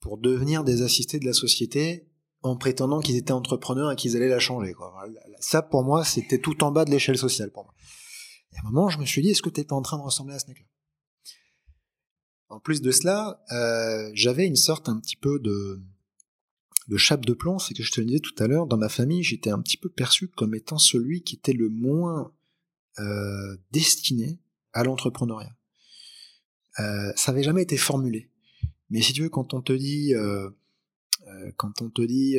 [0.00, 2.08] pour devenir des assistés de la société
[2.42, 4.72] en prétendant qu'ils étaient entrepreneurs et qu'ils allaient la changer.
[4.72, 4.94] Quoi.
[5.40, 7.74] Ça, pour moi, c'était tout en bas de l'échelle sociale pour moi.
[8.56, 10.02] Et à un moment, je me suis dit, est-ce que t'es pas en train de
[10.02, 10.64] ressembler à ce mec-là?
[12.48, 15.80] En plus de cela, euh, j'avais une sorte un petit peu de,
[16.96, 19.22] chape de plomb, c'est que je te le disais tout à l'heure, dans ma famille,
[19.22, 22.32] j'étais un petit peu perçu comme étant celui qui était le moins
[23.00, 24.38] euh, destiné
[24.72, 25.54] à l'entrepreneuriat.
[26.78, 28.30] Euh, ça n'avait jamais été formulé.
[28.90, 30.14] Mais si tu veux, quand on te dit,
[31.56, 32.38] quand on te dit,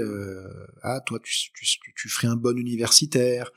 [0.82, 1.52] ah toi tu,
[1.94, 3.52] tu, ferais un bon universitaire,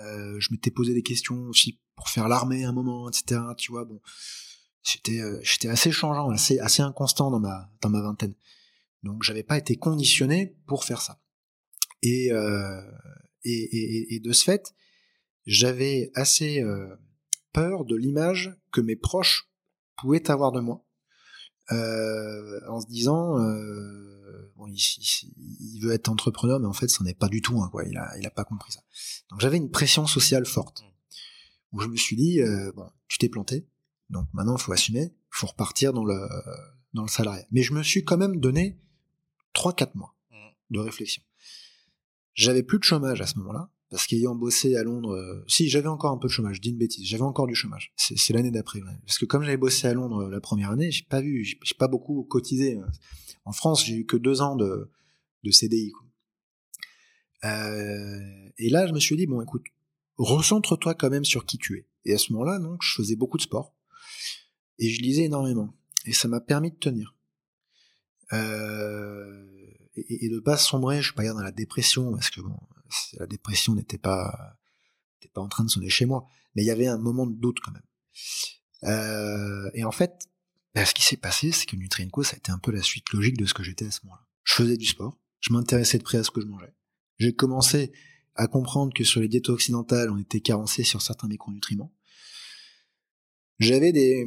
[0.00, 3.40] euh, je m'étais posé des questions aussi pour faire l'armée à un moment, etc.
[3.56, 4.00] Tu vois, bon,
[4.82, 8.34] j'étais, euh, j'étais assez changeant, assez, assez inconstant dans ma, dans ma vingtaine.
[9.02, 11.20] Donc j'avais pas été conditionné pour faire ça.
[12.02, 12.80] Et, euh,
[13.44, 14.74] et, et, et de ce fait,
[15.46, 16.62] j'avais assez
[17.52, 19.50] peur de l'image que mes proches
[19.96, 20.86] pouvaient avoir de moi
[21.72, 27.02] euh, en se disant euh, bon, il, il, veut être entrepreneur, mais en fait, ce
[27.02, 27.60] n'est pas du tout.
[27.62, 27.84] Hein, quoi.
[27.84, 28.80] Il a, il a pas compris ça.
[29.30, 30.84] Donc j'avais une pression sociale forte
[31.72, 33.66] où je me suis dit euh, bon, tu t'es planté,
[34.08, 36.28] donc maintenant faut assumer, faut repartir dans le
[36.92, 37.46] dans le salariat.
[37.52, 38.80] Mais je me suis quand même donné
[39.52, 40.14] trois quatre mois
[40.70, 41.22] de réflexion.
[42.34, 45.88] J'avais plus de chômage à ce moment-là parce qu'ayant bossé à Londres, euh, si j'avais
[45.88, 47.92] encore un peu de chômage, je dis une bêtise, j'avais encore du chômage.
[47.96, 51.04] C'est l'année d'après, parce que comme j'avais bossé à Londres euh, la première année, j'ai
[51.04, 52.78] pas vu, j'ai pas beaucoup cotisé.
[52.78, 52.86] Euh.
[53.44, 54.90] En France, j'ai eu que deux ans de,
[55.42, 55.90] de CDI.
[55.90, 56.06] Quoi.
[57.44, 59.64] Euh, et là, je me suis dit bon, écoute,
[60.18, 61.86] recentre-toi quand même sur qui tu es.
[62.04, 63.74] Et à ce moment-là, donc, je faisais beaucoup de sport
[64.78, 65.74] et je lisais énormément,
[66.06, 67.14] et ça m'a permis de tenir.
[68.32, 69.46] Euh,
[69.96, 72.56] et, de pas sombrer, je suis pas dans la dépression parce que bon,
[73.18, 74.58] la dépression n'était pas,
[75.16, 77.34] n'était pas en train de sonner chez moi, mais il y avait un moment de
[77.34, 77.82] doute quand même.
[78.84, 80.28] Euh, et en fait,
[80.74, 83.10] bah, ce qui s'est passé, c'est que Nutrienco, ça a été un peu la suite
[83.12, 84.26] logique de ce que j'étais à ce moment-là.
[84.44, 86.74] Je faisais du sport, je m'intéressais de près à ce que je mangeais.
[87.18, 87.92] J'ai commencé
[88.34, 91.92] à comprendre que sur les diètes occidentales, on était carencé sur certains micronutriments.
[93.58, 94.26] J'avais des,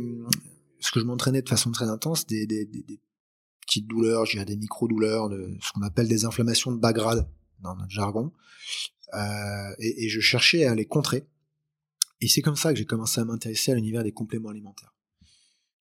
[0.80, 3.00] ce que je m'entraînais de façon très intense, des, des, des,
[3.66, 7.28] petites douleurs, j'ai des micro-douleurs, de, ce qu'on appelle des inflammations de bas grade
[7.64, 8.32] dans notre jargon.
[9.14, 11.24] Euh, et, je cherchais à les contrer.
[12.22, 14.94] Et c'est comme ça que j'ai commencé à m'intéresser à l'univers des compléments alimentaires.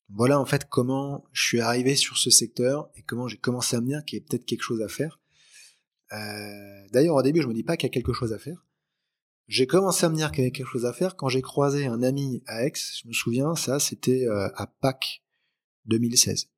[0.09, 3.81] Voilà en fait comment je suis arrivé sur ce secteur et comment j'ai commencé à
[3.81, 5.21] me dire qu'il y a peut-être quelque chose à faire.
[6.13, 8.67] Euh, D'ailleurs au début je me dis pas qu'il y a quelque chose à faire.
[9.49, 11.87] J'ai commencé à me dire qu'il y avait quelque chose à faire quand j'ai croisé
[11.87, 12.73] un ami à Aix.
[12.75, 15.23] Je me souviens, ça c'était euh, à Pâques
[15.87, 16.51] 2016.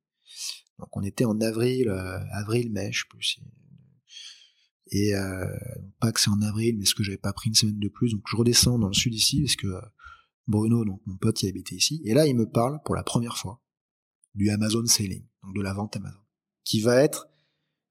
[0.79, 1.89] Donc on était en avril,
[2.33, 3.37] avril-mai, je sais plus.
[4.91, 5.45] Et euh,
[5.99, 8.11] pas que c'est en avril, mais ce que j'avais pas pris une semaine de plus,
[8.11, 9.67] donc je redescends dans le sud ici, parce que
[10.47, 13.37] Bruno, donc mon pote, il habitait ici, et là il me parle pour la première
[13.37, 13.61] fois
[14.35, 16.19] du Amazon Selling, donc de la vente Amazon,
[16.63, 17.27] qui va être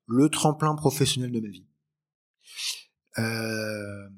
[0.07, 1.67] le tremplin professionnel de ma vie.
[3.19, 4.09] Euh,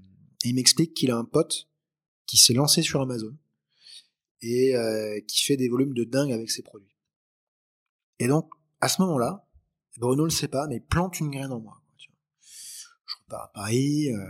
[0.44, 1.68] il m'explique qu'il a un pote
[2.26, 3.36] qui s'est lancé sur Amazon
[4.42, 6.96] et euh, qui fait des volumes de dingue avec ses produits.
[8.18, 8.50] Et donc,
[8.80, 9.48] à ce moment-là,
[9.98, 11.82] Bruno le sait pas, mais plante une graine en moi.
[13.30, 14.24] À Paris, euh,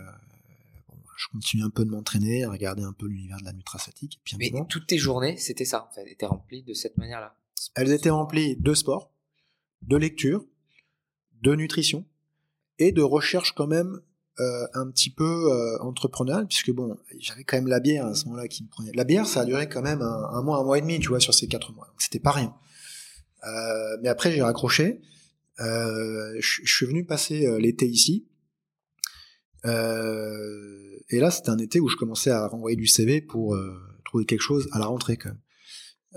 [0.88, 4.16] bon, je continue un peu de m'entraîner, à regarder un peu l'univers de la nutraceutique.
[4.16, 7.36] Et puis mais toutes tes journées, c'était ça, elles étaient remplies de cette manière-là.
[7.74, 9.12] Elles étaient remplies de sport,
[9.82, 10.46] de lecture,
[11.42, 12.06] de nutrition
[12.78, 14.00] et de recherche quand même
[14.40, 18.26] euh, un petit peu euh, entrepreneurial puisque bon j'avais quand même la bière à ce
[18.26, 18.92] moment-là qui me prenait.
[18.94, 21.08] La bière ça a duré quand même un, un mois un mois et demi tu
[21.08, 21.86] vois sur ces quatre mois.
[21.86, 22.54] Donc c'était pas rien.
[23.44, 25.00] Euh, mais après j'ai raccroché.
[25.60, 28.26] Euh, je, je, suis venu passer euh, l'été ici
[29.66, 33.56] euh, et là c'était un été où je commençais à renvoyer du CV pour
[34.04, 35.40] trouver quelque chose à la rentrée quand même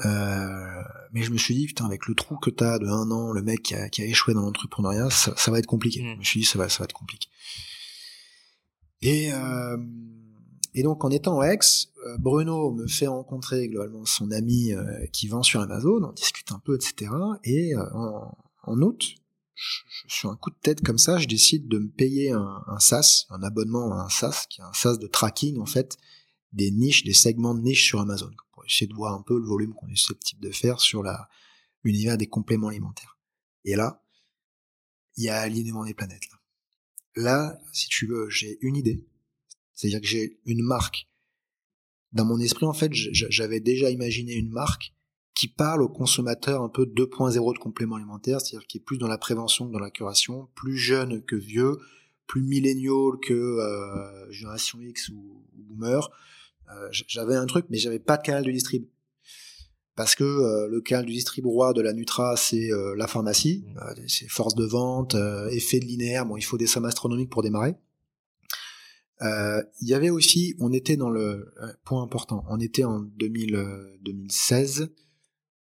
[0.05, 3.31] euh, mais je me suis dit, putain, avec le trou que t'as de un an,
[3.31, 6.01] le mec qui a, qui a échoué dans l'entrepreneuriat, ça, ça, va être compliqué.
[6.01, 6.13] Mmh.
[6.13, 7.27] Je me suis dit, ça va, ça va être compliqué.
[9.01, 9.77] Et, euh,
[10.73, 15.27] et donc en étant ex, euh, Bruno me fait rencontrer globalement son ami euh, qui
[15.27, 17.11] vend sur Amazon, on discute un peu, etc.
[17.43, 19.15] Et euh, en, en, août,
[19.59, 22.79] je, sur un coup de tête comme ça, je décide de me payer un, un
[22.79, 25.97] SaaS, un abonnement à un SaaS, qui est un SaaS de tracking en fait,
[26.53, 29.45] des niches, des segments de niches sur Amazon, pour essayer de voir un peu le
[29.45, 31.03] volume qu'on est susceptible de faire sur
[31.83, 33.17] l'univers des compléments alimentaires.
[33.65, 34.03] Et là,
[35.17, 36.39] il y a alignement des planètes là.
[37.15, 39.05] Là, si tu veux, j'ai une idée.
[39.73, 41.09] C'est-à-dire que j'ai une marque.
[42.13, 44.93] Dans mon esprit, en fait, j'avais déjà imaginé une marque
[45.35, 49.07] qui parle au consommateur un peu 2.0 de compléments alimentaires, c'est-à-dire qui est plus dans
[49.07, 51.77] la prévention que dans la curation, plus jeune que vieux,
[52.29, 56.09] plus millénial que euh, génération X ou, ou boomer.
[56.71, 58.85] Euh, j'avais un truc, mais j'avais pas de canal de distrib
[59.95, 64.07] parce que euh, le canal du distrib roi de la Nutra, c'est la pharmacie, mmh.
[64.07, 65.15] c'est force de vente,
[65.51, 67.75] effet de linéaire, bon, il faut des sommes astronomiques pour démarrer.
[69.21, 71.51] Il y avait aussi, on était dans le
[71.83, 74.89] point important, on était en 2000, 2016,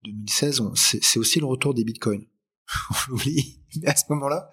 [0.04, 2.24] 2016, c'est aussi le retour des bitcoins.
[2.90, 4.50] on l'oublie, mais à ce moment-là,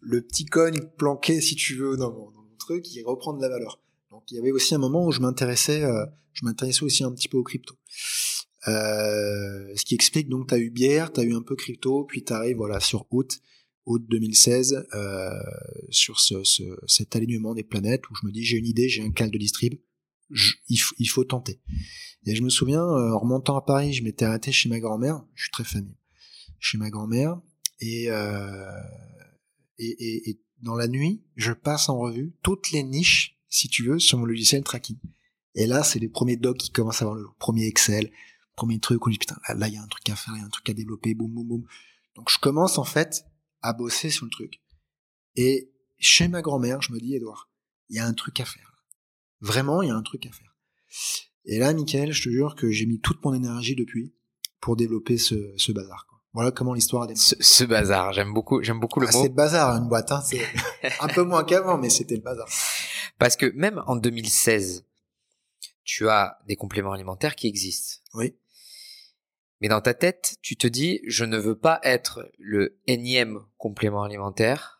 [0.00, 3.48] le petit coin planqué, si tu veux, dans mon, dans truc, il reprend de la
[3.48, 3.80] valeur.
[4.10, 5.82] Donc il y avait aussi un moment où je m'intéressais,
[6.32, 7.74] je m'intéressais aussi un petit peu aux crypto.
[8.66, 12.04] Euh, ce qui explique donc tu as eu bière, tu as eu un peu crypto,
[12.04, 13.40] puis tu arrives voilà sur août
[13.84, 15.30] août 2016 euh,
[15.90, 19.02] sur ce, ce, cet alignement des planètes où je me dis j'ai une idée, j'ai
[19.02, 19.74] un cal de distrib,
[20.34, 21.60] je, il, il, faut tenter.
[22.26, 25.24] Et je me souviens euh, en remontant à Paris, je m'étais arrêté chez ma grand-mère,
[25.34, 25.96] je suis très famille,
[26.58, 27.40] chez ma grand-mère
[27.80, 28.70] et, euh,
[29.78, 33.84] et, et, et dans la nuit, je passe en revue toutes les niches, si tu
[33.84, 34.98] veux, sur mon logiciel tracking.
[35.54, 38.10] Et là, c'est les premiers docs qui commencent à avoir le premier Excel,
[38.56, 40.42] premier truc je dis putain là il y a un truc à faire, il y
[40.42, 41.64] a un truc à développer, boum boum boum.
[42.16, 43.24] Donc je commence en fait
[43.62, 44.60] à bosser sur le truc.
[45.36, 47.50] Et chez ma grand-mère, je me dis Edouard,
[47.88, 48.73] il y a un truc à faire.
[49.40, 50.54] Vraiment, il y a un truc à faire.
[51.44, 54.14] Et là, Michael, je te jure que j'ai mis toute mon énergie depuis
[54.60, 56.06] pour développer ce, ce bazar.
[56.08, 56.18] Quoi.
[56.32, 57.20] Voilà comment l'histoire a démarré.
[57.20, 59.22] Ce, ce, bazar, j'aime beaucoup, j'aime beaucoup le ah, mot.
[59.22, 60.10] C'est le bazar, une boîte.
[60.10, 60.40] Hein, c'est
[61.00, 62.48] un peu moins qu'avant, mais c'était le bazar.
[63.18, 64.86] Parce que même en 2016,
[65.84, 68.00] tu as des compléments alimentaires qui existent.
[68.14, 68.34] Oui.
[69.60, 74.02] Mais dans ta tête, tu te dis, je ne veux pas être le énième complément
[74.02, 74.73] alimentaire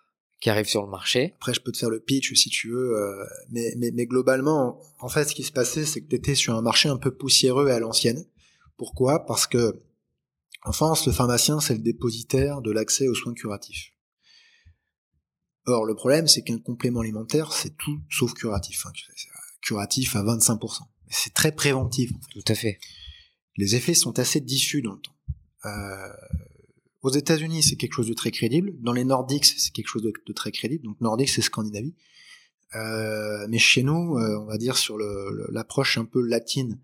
[0.45, 1.33] qui arrive sur le marché.
[1.37, 4.79] Après, je peux te faire le pitch si tu veux, euh, mais, mais, mais, globalement,
[5.01, 7.17] en fait, ce qui se passait, c'est que tu étais sur un marché un peu
[7.17, 8.27] poussiéreux et à l'ancienne.
[8.77, 9.25] Pourquoi?
[9.25, 9.81] Parce que
[10.63, 13.93] en France, le pharmacien, c'est le dépositaire de l'accès aux soins curatifs.
[15.67, 18.85] Or, le problème, c'est qu'un complément alimentaire, c'est tout sauf curatif.
[18.87, 18.93] Hein.
[19.63, 20.83] Curatif à 25%.
[21.09, 22.13] C'est très préventif.
[22.13, 22.41] En fait.
[22.41, 22.79] Tout à fait
[23.57, 25.17] les effets sont assez diffus dans le temps.
[25.65, 26.13] Euh,
[27.05, 28.73] aux États-Unis, c'est quelque chose de très crédible.
[28.81, 30.85] Dans les Nordiques, c'est quelque chose de, très crédible.
[30.85, 31.95] Donc Nordiques, c'est Scandinavie.
[32.75, 34.97] Euh, mais chez nous, euh, on va dire sur
[35.51, 36.81] l'approche un peu latine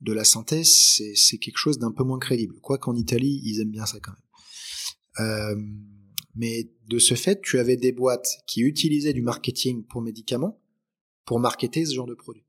[0.00, 2.54] de la santé, c'est quelque chose d'un peu moins crédible.
[2.60, 5.26] Quoi qu'en Italie, ils aiment bien ça quand même.
[5.26, 5.60] Euh,
[6.36, 10.60] mais de ce fait, tu avais des boîtes qui utilisaient du marketing pour médicaments
[11.24, 12.44] pour marketer ce genre de produit.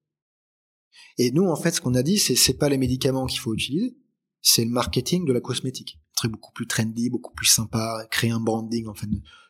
[1.17, 3.55] Et nous, en fait, ce qu'on a dit, c'est c'est pas les médicaments qu'il faut
[3.55, 3.97] utiliser,
[4.41, 5.99] c'est le marketing de la cosmétique.
[6.25, 8.87] Truc beaucoup plus trendy, beaucoup plus sympa, créer un branding.
[8.87, 9.07] En fait,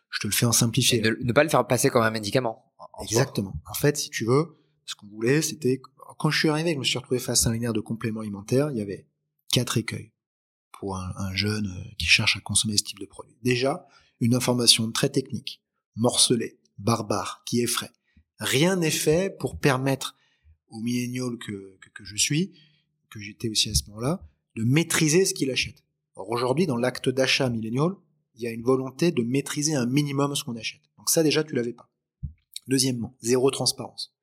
[0.09, 1.01] je te le fais en simplifié.
[1.01, 2.73] ne, pas le faire passer comme un médicament.
[3.01, 3.53] Exactement.
[3.69, 5.81] En fait, si tu veux, ce qu'on voulait, c'était
[6.17, 8.71] quand je suis arrivé, je me suis retrouvé face à un linéaire de compléments alimentaires.
[8.71, 9.07] Il y avait
[9.51, 10.11] quatre écueils
[10.71, 13.35] pour un, un jeune euh, qui cherche à consommer ce type de produit.
[13.41, 13.87] Déjà,
[14.19, 15.61] une information très technique,
[15.95, 17.91] morcelée, barbare, qui effraie.
[18.39, 20.15] Rien n'est fait pour permettre
[20.69, 22.53] aux milléniaux que, que, je suis,
[23.09, 25.83] que j'étais aussi à ce moment-là, de maîtriser ce qu'il achète.
[26.15, 27.91] Or aujourd'hui, dans l'acte d'achat millénial,
[28.35, 30.81] il y a une volonté de maîtriser un minimum ce qu'on achète.
[30.97, 31.89] Donc ça déjà, tu l'avais pas.
[32.67, 34.13] Deuxièmement, zéro transparence.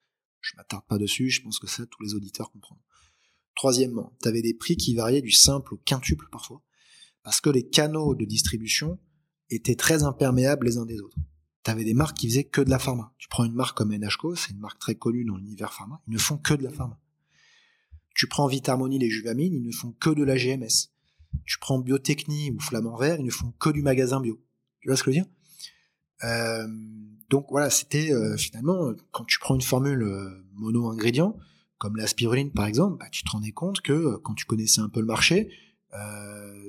[0.41, 2.79] Je m'attarde pas dessus, je pense que ça, tous les auditeurs comprennent.
[3.55, 6.63] Troisièmement, tu avais des prix qui variaient du simple au quintuple parfois,
[7.23, 8.99] parce que les canaux de distribution
[9.51, 11.19] étaient très imperméables les uns des autres.
[11.65, 13.15] Tu avais des marques qui faisaient que de la pharma.
[13.19, 16.13] Tu prends une marque comme NHCO, c'est une marque très connue dans l'univers pharma, ils
[16.13, 16.99] ne font que de la pharma.
[18.15, 20.92] Tu prends Vitarmoni, les Juvamines, ils ne font que de la GMS.
[21.45, 24.41] Tu prends Biotechnie ou Flamand Vert, ils ne font que du magasin bio.
[24.81, 25.33] Tu vois ce que je veux dire?
[26.25, 26.67] Euh,
[27.31, 31.37] Donc voilà, c'était euh, finalement, quand tu prends une formule euh, mono-ingrédient,
[31.79, 34.89] comme la spiruline par exemple, bah, tu te rendais compte que quand tu connaissais un
[34.89, 35.51] peu le marché,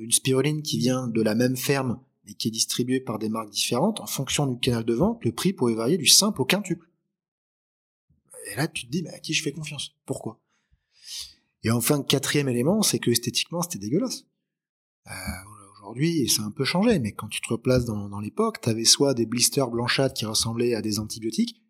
[0.02, 3.50] une spiruline qui vient de la même ferme mais qui est distribuée par des marques
[3.50, 6.90] différentes, en fonction du canal de vente, le prix pouvait varier du simple au quintuple.
[8.52, 9.96] Et là, tu te dis, mais à qui je fais confiance?
[10.06, 10.40] Pourquoi?
[11.64, 14.26] Et enfin, quatrième élément, c'est que esthétiquement, c'était dégueulasse.
[15.08, 15.12] Euh,
[15.78, 18.86] aujourd'hui, ça a un peu changé, mais quand tu te replaces dans, dans l'époque, t'avais
[18.86, 21.62] soit des blisters blanchâtres qui ressemblaient à des antibiotiques.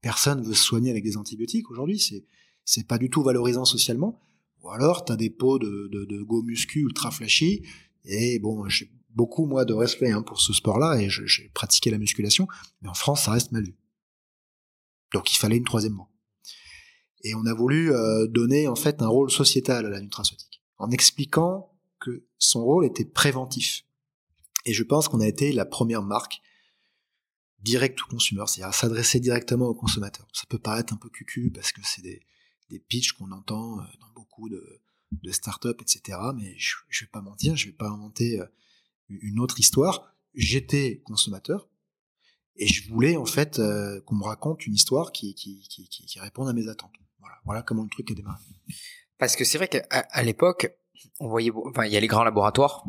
[0.00, 2.24] personne veut se soigner avec des antibiotiques aujourd'hui, c'est
[2.64, 4.20] c'est pas du tout valorisant socialement.
[4.62, 7.62] Ou alors, t'as des pots de, de, de go muscu ultra flashy,
[8.04, 11.96] et bon, j'ai beaucoup moi de respect hein, pour ce sport-là, et j'ai pratiqué la
[11.96, 12.46] musculation,
[12.82, 13.74] mais en France, ça reste mal vu.
[15.14, 16.08] Donc il fallait une troisième main.
[17.24, 20.90] Et on a voulu euh, donner en fait un rôle sociétal à la nutraceutique, en
[20.90, 21.72] expliquant
[22.38, 23.84] son rôle était préventif.
[24.64, 26.40] Et je pense qu'on a été la première marque
[27.60, 30.28] direct to consumer, c'est-à-dire s'adresser directement aux consommateurs.
[30.32, 32.22] Ça peut paraître un peu cucu parce que c'est des,
[32.70, 34.80] des pitchs qu'on entend euh, dans beaucoup de,
[35.12, 36.18] de startups, etc.
[36.36, 38.46] Mais je, je vais pas mentir, je vais pas inventer euh,
[39.08, 40.14] une autre histoire.
[40.34, 41.68] J'étais consommateur
[42.56, 43.60] et je voulais en fait
[44.04, 46.92] qu'on me raconte une histoire qui, qui, qui, qui, réponde à mes attentes.
[47.20, 48.42] Voilà, voilà comment le truc a démarré.
[49.16, 50.76] Parce que c'est vrai qu'à l'époque,
[51.20, 51.52] on voyait,
[51.84, 52.84] il y a les grands laboratoires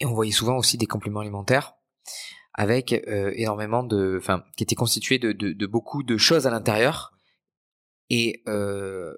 [0.00, 1.74] et on voyait souvent aussi des compléments alimentaires
[2.54, 7.12] avec euh, énormément de, enfin, qui étaient constitués de, beaucoup de choses à l'intérieur.
[8.10, 9.14] Et euh,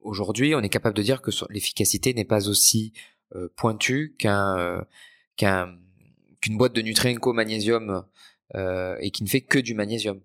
[0.00, 2.92] aujourd'hui, on est capable de dire que l'efficacité n'est pas aussi
[3.34, 4.84] euh, pointue qu'un
[5.36, 5.78] qu'un
[6.40, 8.04] qu'une boîte de Nutrienco magnésium
[8.54, 10.20] et qui ne fait que du magnésium.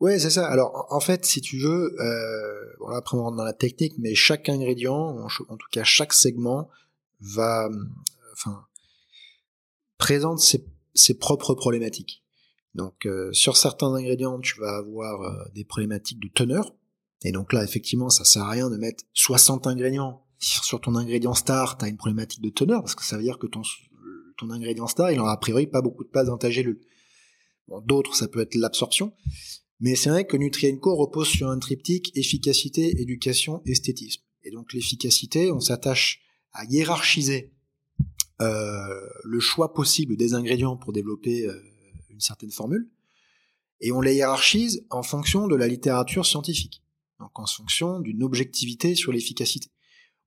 [0.00, 0.48] Ouais, c'est ça.
[0.48, 4.14] Alors, en fait, si tu veux, euh, bon, après on rentre dans la technique, mais
[4.14, 6.70] chaque ingrédient, en, tout cas chaque segment,
[7.20, 7.68] va,
[8.32, 8.64] enfin,
[9.98, 12.24] présente ses, propres problématiques.
[12.74, 16.74] Donc, euh, sur certains ingrédients, tu vas avoir euh, des problématiques de teneur.
[17.22, 20.24] Et donc là, effectivement, ça sert à rien de mettre 60 ingrédients.
[20.38, 23.38] Sur ton ingrédient star, tu as une problématique de teneur, parce que ça veut dire
[23.38, 23.60] que ton,
[24.38, 26.80] ton ingrédient star, il aura a priori pas beaucoup de place dans ta gélule.
[27.84, 29.12] D'autres, ça peut être l'absorption.
[29.80, 34.22] Mais c'est vrai que Nutrienco repose sur un triptyque efficacité, éducation, esthétisme.
[34.42, 36.20] Et donc l'efficacité, on s'attache
[36.52, 37.52] à hiérarchiser
[38.40, 41.54] euh, le choix possible des ingrédients pour développer euh,
[42.10, 42.90] une certaine formule.
[43.80, 46.82] Et on les hiérarchise en fonction de la littérature scientifique.
[47.18, 49.70] Donc en fonction d'une objectivité sur l'efficacité.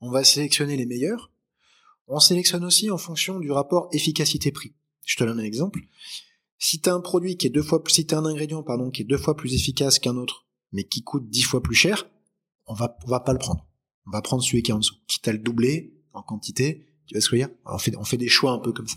[0.01, 1.31] On va sélectionner les meilleurs.
[2.07, 4.73] On sélectionne aussi en fonction du rapport efficacité-prix.
[5.05, 5.81] Je te donne un exemple.
[6.63, 8.89] Si tu as un produit qui est deux fois plus, si as un ingrédient, pardon,
[8.89, 12.09] qui est deux fois plus efficace qu'un autre, mais qui coûte dix fois plus cher,
[12.67, 13.67] on va, on va pas le prendre.
[14.07, 14.95] On va prendre celui qui est en dessous.
[15.05, 17.55] Quitte à le doubler en quantité, tu vois ce que je veux dire?
[17.65, 18.95] on fait, on fait des choix un peu comme ça.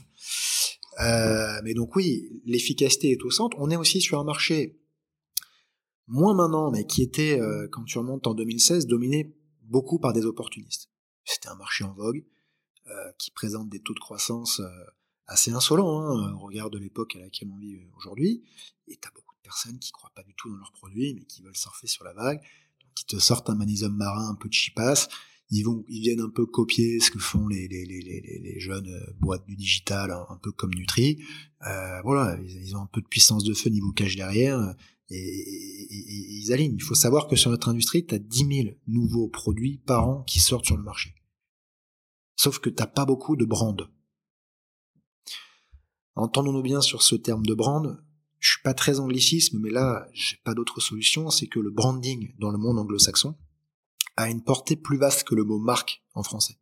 [1.00, 3.56] Euh, mais donc oui, l'efficacité est au centre.
[3.58, 4.80] On est aussi sur un marché
[6.06, 10.24] moins maintenant, mais qui était, euh, quand tu remontes en 2016, dominé beaucoup par des
[10.24, 10.88] opportunistes.
[11.24, 12.24] C'était un marché en vogue,
[12.86, 14.68] euh, qui présente des taux de croissance euh,
[15.26, 18.42] assez insolent hein, au regard de l'époque à laquelle on vit euh, aujourd'hui.
[18.88, 21.42] Et t'as beaucoup de personnes qui croient pas du tout dans leurs produits, mais qui
[21.42, 22.40] veulent surfer sur la vague,
[22.94, 25.08] qui te sortent un magnésium marin un peu de chipasse.
[25.50, 28.60] Ils vont, ils viennent un peu copier ce que font les, les, les, les, les
[28.60, 31.22] jeunes euh, boîtes du digital, un, peu comme Nutri.
[31.66, 34.74] Euh, voilà, ils, ont un peu de puissance de feu niveau cache derrière.
[35.10, 36.74] et, ils alignent.
[36.74, 40.22] Il faut savoir que sur notre industrie, tu as 10 000 nouveaux produits par an
[40.24, 41.14] qui sortent sur le marché.
[42.36, 43.88] Sauf que t'as pas beaucoup de brand.
[46.16, 48.02] Entendons-nous bien sur ce terme de brand.
[48.38, 51.30] Je suis pas très anglicisme, mais là, j'ai pas d'autre solution.
[51.30, 53.36] C'est que le branding dans le monde anglo-saxon
[54.16, 56.58] a une portée plus vaste que le mot marque en français.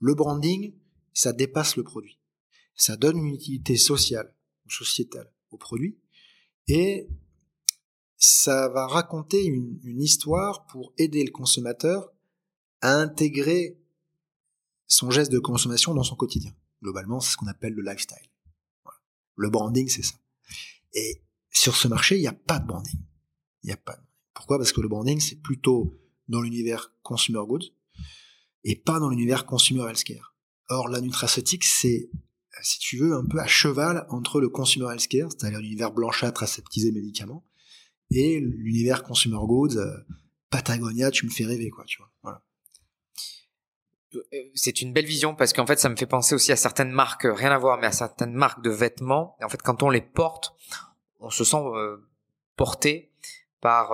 [0.00, 0.74] Le branding,
[1.12, 2.18] ça dépasse le produit.
[2.74, 5.98] Ça donne une utilité sociale ou sociétale au produit
[6.66, 7.08] et
[8.16, 12.12] ça va raconter une, histoire pour aider le consommateur
[12.80, 13.78] à intégrer
[14.86, 16.52] son geste de consommation dans son quotidien.
[16.82, 18.29] Globalement, c'est ce qu'on appelle le lifestyle.
[19.40, 20.16] Le branding, c'est ça.
[20.92, 23.00] Et sur ce marché, il n'y a pas de branding.
[24.34, 24.58] Pourquoi?
[24.58, 27.72] Parce que le branding, c'est plutôt dans l'univers consumer goods
[28.64, 30.36] et pas dans l'univers consumer healthcare.
[30.68, 32.10] Or, la nutraceutique, c'est,
[32.60, 36.92] si tu veux, un peu à cheval entre le consumer healthcare, c'est-à-dire l'univers blanchâtre aseptisé
[36.92, 37.46] médicaments,
[38.10, 39.96] et l'univers consumer goods, euh,
[40.50, 42.09] Patagonia, tu me fais rêver, quoi, tu vois.
[44.32, 46.90] Euh, c'est une belle vision parce qu'en fait, ça me fait penser aussi à certaines
[46.90, 49.36] marques, euh, rien à voir, mais à certaines marques de vêtements.
[49.40, 50.54] Et en fait, quand on les porte,
[51.20, 51.62] on se sent
[52.56, 53.12] porté
[53.60, 53.92] par,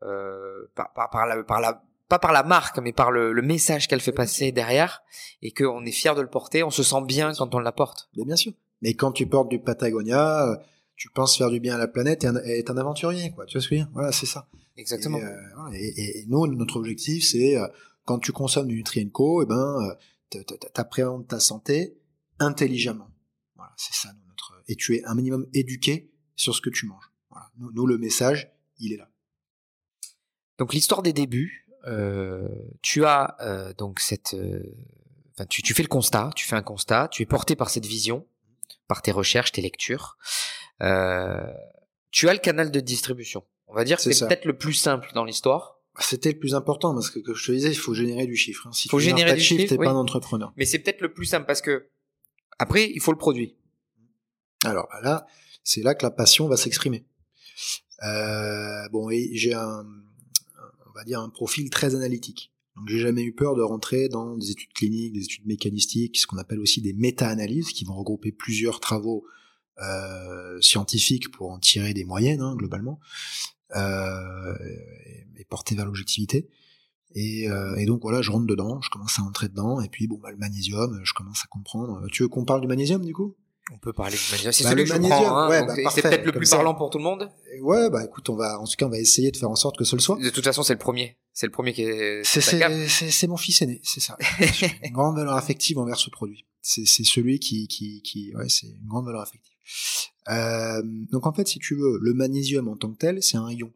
[0.00, 3.88] par, par, par, la, par la, pas par la marque, mais par le, le message
[3.88, 5.02] qu'elle fait passer derrière,
[5.42, 6.62] et qu'on est fier de le porter.
[6.62, 8.08] On se sent bien quand on la porte.
[8.16, 8.52] Mais bien sûr.
[8.80, 10.60] Mais quand tu portes du Patagonia,
[10.96, 13.44] tu penses faire du bien à la planète et être un aventurier, quoi.
[13.46, 13.92] Tu vois ce que je veux dire?
[13.92, 14.46] Voilà, c'est ça.
[14.76, 15.18] Exactement.
[15.18, 17.66] Et, euh, nous, notre objectif, c'est euh,
[18.04, 19.96] quand tu consommes du Nutrienco, et eh ben,
[20.34, 20.42] euh,
[20.74, 21.98] t'appréhendes ta santé
[22.38, 23.10] intelligemment.
[23.56, 24.62] Voilà, c'est ça notre.
[24.68, 27.12] Et tu es un minimum éduqué sur ce que tu manges.
[27.30, 27.50] Voilà.
[27.58, 29.08] Nous, le message, il est là.
[30.58, 31.68] Donc l'histoire des débuts,
[32.82, 34.36] tu as donc cette,
[35.34, 37.86] enfin, tu, tu fais le constat, tu fais un constat, tu es porté par cette
[37.86, 38.26] vision,
[38.88, 40.18] par tes recherches, tes lectures.
[40.82, 41.52] Euh,
[42.10, 43.44] tu as le canal de distribution.
[43.68, 45.71] On va dire que c'est peut-être le plus simple dans l'histoire.
[45.94, 48.36] Bah, c'était le plus important parce que, comme je te disais, il faut générer du
[48.36, 48.66] chiffre.
[48.66, 48.72] Hein.
[48.72, 50.52] Si faut tu générer pas du chiffre, t'es pas un entrepreneur.
[50.56, 51.88] Mais c'est peut-être le plus simple parce que
[52.58, 53.56] après, il faut le produit.
[54.64, 55.26] Alors bah, là,
[55.64, 57.04] c'est là que la passion va s'exprimer.
[58.04, 59.84] Euh, bon, et j'ai un,
[60.86, 62.52] on va dire un profil très analytique.
[62.76, 66.26] Donc j'ai jamais eu peur de rentrer dans des études cliniques, des études mécanistiques, ce
[66.26, 69.26] qu'on appelle aussi des méta-analyses, qui vont regrouper plusieurs travaux
[69.78, 72.98] euh, scientifiques pour en tirer des moyennes hein, globalement
[73.76, 74.54] euh,
[75.36, 76.48] et, porter vers l'objectivité.
[77.14, 80.06] Et, euh, et, donc voilà, je rentre dedans, je commence à entrer dedans, et puis
[80.06, 82.06] bon, bah, le magnésium, je commence à comprendre.
[82.10, 83.36] Tu veux qu'on parle du magnésium du coup?
[83.70, 84.52] On peut parler du magnésium.
[84.52, 87.04] C'est bah, celui que magnésium, hein, bah, c'est peut-être le plus parlant pour tout le
[87.04, 87.30] monde.
[87.60, 89.76] Ouais, bah écoute, on va, en tout cas, on va essayer de faire en sorte
[89.76, 90.18] que ce le soit.
[90.18, 91.18] De toute façon, c'est le premier.
[91.32, 92.22] C'est le premier qui est.
[92.24, 94.16] C'est mon fils aîné, c'est ça.
[94.84, 96.46] une grande valeur affective envers ce produit.
[96.62, 99.51] C'est celui qui, qui, qui, ouais, c'est une grande valeur affective.
[100.28, 103.50] Euh, donc en fait, si tu veux, le magnésium en tant que tel, c'est un
[103.50, 103.72] ion.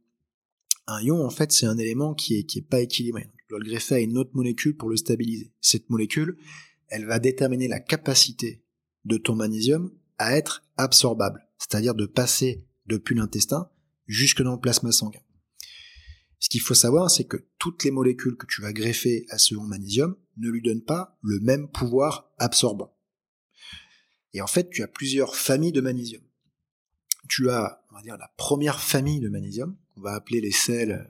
[0.86, 3.30] Un ion, en fait, c'est un élément qui est, qui est pas équilibré.
[3.38, 5.52] Tu dois le greffer à une autre molécule pour le stabiliser.
[5.60, 6.36] Cette molécule,
[6.88, 8.62] elle va déterminer la capacité
[9.04, 13.68] de ton magnésium à être absorbable, c'est-à-dire de passer depuis l'intestin
[14.06, 15.20] jusque dans le plasma sanguin.
[16.38, 19.54] Ce qu'il faut savoir, c'est que toutes les molécules que tu vas greffer à ce
[19.54, 22.95] magnésium ne lui donnent pas le même pouvoir absorbant.
[24.36, 26.20] Et en fait, tu as plusieurs familles de magnésium.
[27.26, 30.92] Tu as, on va dire, la première famille de magnésium, on va appeler les sels,
[30.92, 31.04] euh,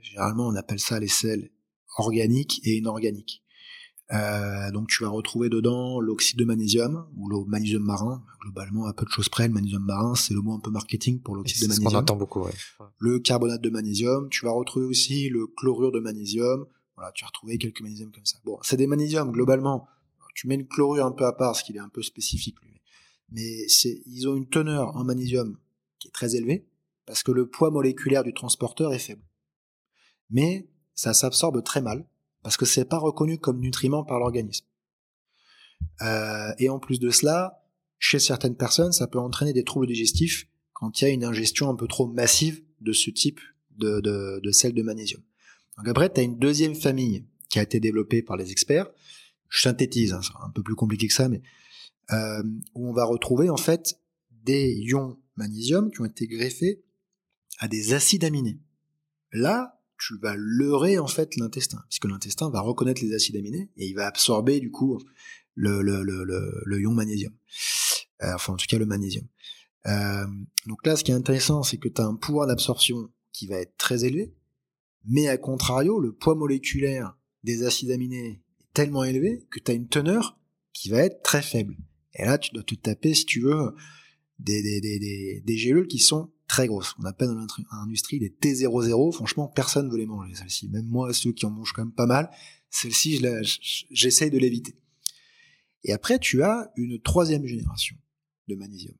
[0.00, 1.50] généralement on appelle ça les sels
[1.98, 3.42] organiques et inorganiques.
[4.12, 8.22] Euh, donc tu vas retrouver dedans l'oxyde de magnésium ou le magnésium marin.
[8.40, 11.20] Globalement, à peu de choses près, le magnésium marin, c'est le mot un peu marketing
[11.20, 11.88] pour l'oxyde de magnésium.
[11.88, 12.44] C'est ce qu'on entend beaucoup.
[12.44, 12.52] Ouais.
[12.98, 14.28] Le carbonate de magnésium.
[14.30, 16.66] Tu vas retrouver aussi le chlorure de magnésium.
[16.94, 18.38] Voilà, tu vas retrouver quelques magnésiums comme ça.
[18.44, 19.88] Bon, c'est des magnésiums globalement
[20.34, 22.80] tu mets une chlorure un peu à part, parce qu'il est un peu spécifique, lui.
[23.30, 23.66] Mais
[24.06, 25.56] ils ont une teneur en magnésium
[25.98, 26.66] qui est très élevée,
[27.06, 29.22] parce que le poids moléculaire du transporteur est faible.
[30.30, 32.06] Mais ça s'absorbe très mal,
[32.42, 34.66] parce que c'est pas reconnu comme nutriment par l'organisme.
[36.02, 37.64] Euh, et en plus de cela,
[37.98, 41.68] chez certaines personnes, ça peut entraîner des troubles digestifs quand il y a une ingestion
[41.68, 43.40] un peu trop massive de ce type
[43.76, 45.22] de, de, de sel de magnésium.
[45.76, 48.86] Donc après, tu as une deuxième famille qui a été développée par les experts,
[49.50, 51.42] je synthétise, hein, un peu plus compliqué que ça, mais
[52.12, 52.42] euh,
[52.74, 56.82] où on va retrouver en fait des ions magnésium qui ont été greffés
[57.58, 58.58] à des acides aminés.
[59.32, 63.86] Là, tu vas leurrer en fait l'intestin, puisque l'intestin va reconnaître les acides aminés et
[63.86, 64.98] il va absorber du coup
[65.54, 66.24] le, le, le,
[66.64, 67.34] le, ion magnésium.
[68.22, 69.26] Euh, enfin, en tout cas, le magnésium.
[69.86, 70.26] Euh,
[70.66, 73.56] donc là, ce qui est intéressant, c'est que tu as un pouvoir d'absorption qui va
[73.56, 74.34] être très élevé,
[75.04, 78.42] mais à contrario, le poids moléculaire des acides aminés
[78.72, 80.38] tellement élevé que tu as une teneur
[80.72, 81.76] qui va être très faible.
[82.14, 83.74] Et là, tu dois te taper, si tu veux,
[84.38, 86.94] des, des, des, des, gélules qui sont très grosses.
[86.98, 89.12] On appelle dans l'industrie les T00.
[89.12, 90.68] Franchement, personne ne veut les manger, celles-ci.
[90.68, 92.30] Même moi, ceux qui en mangent quand même pas mal,
[92.70, 93.22] celles-ci,
[93.90, 94.74] j'essaye de l'éviter.
[95.84, 97.96] Et après, tu as une troisième génération
[98.48, 98.94] de magnésium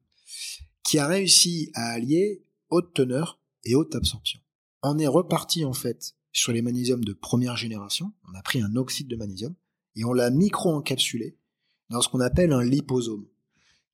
[0.83, 4.41] qui a réussi à allier haute teneur et haute absorption.
[4.83, 8.13] On est reparti en fait sur les magnésiums de première génération.
[8.29, 9.55] On a pris un oxyde de magnésium
[9.97, 11.37] et on l'a micro-encapsulé
[11.89, 13.27] dans ce qu'on appelle un liposome,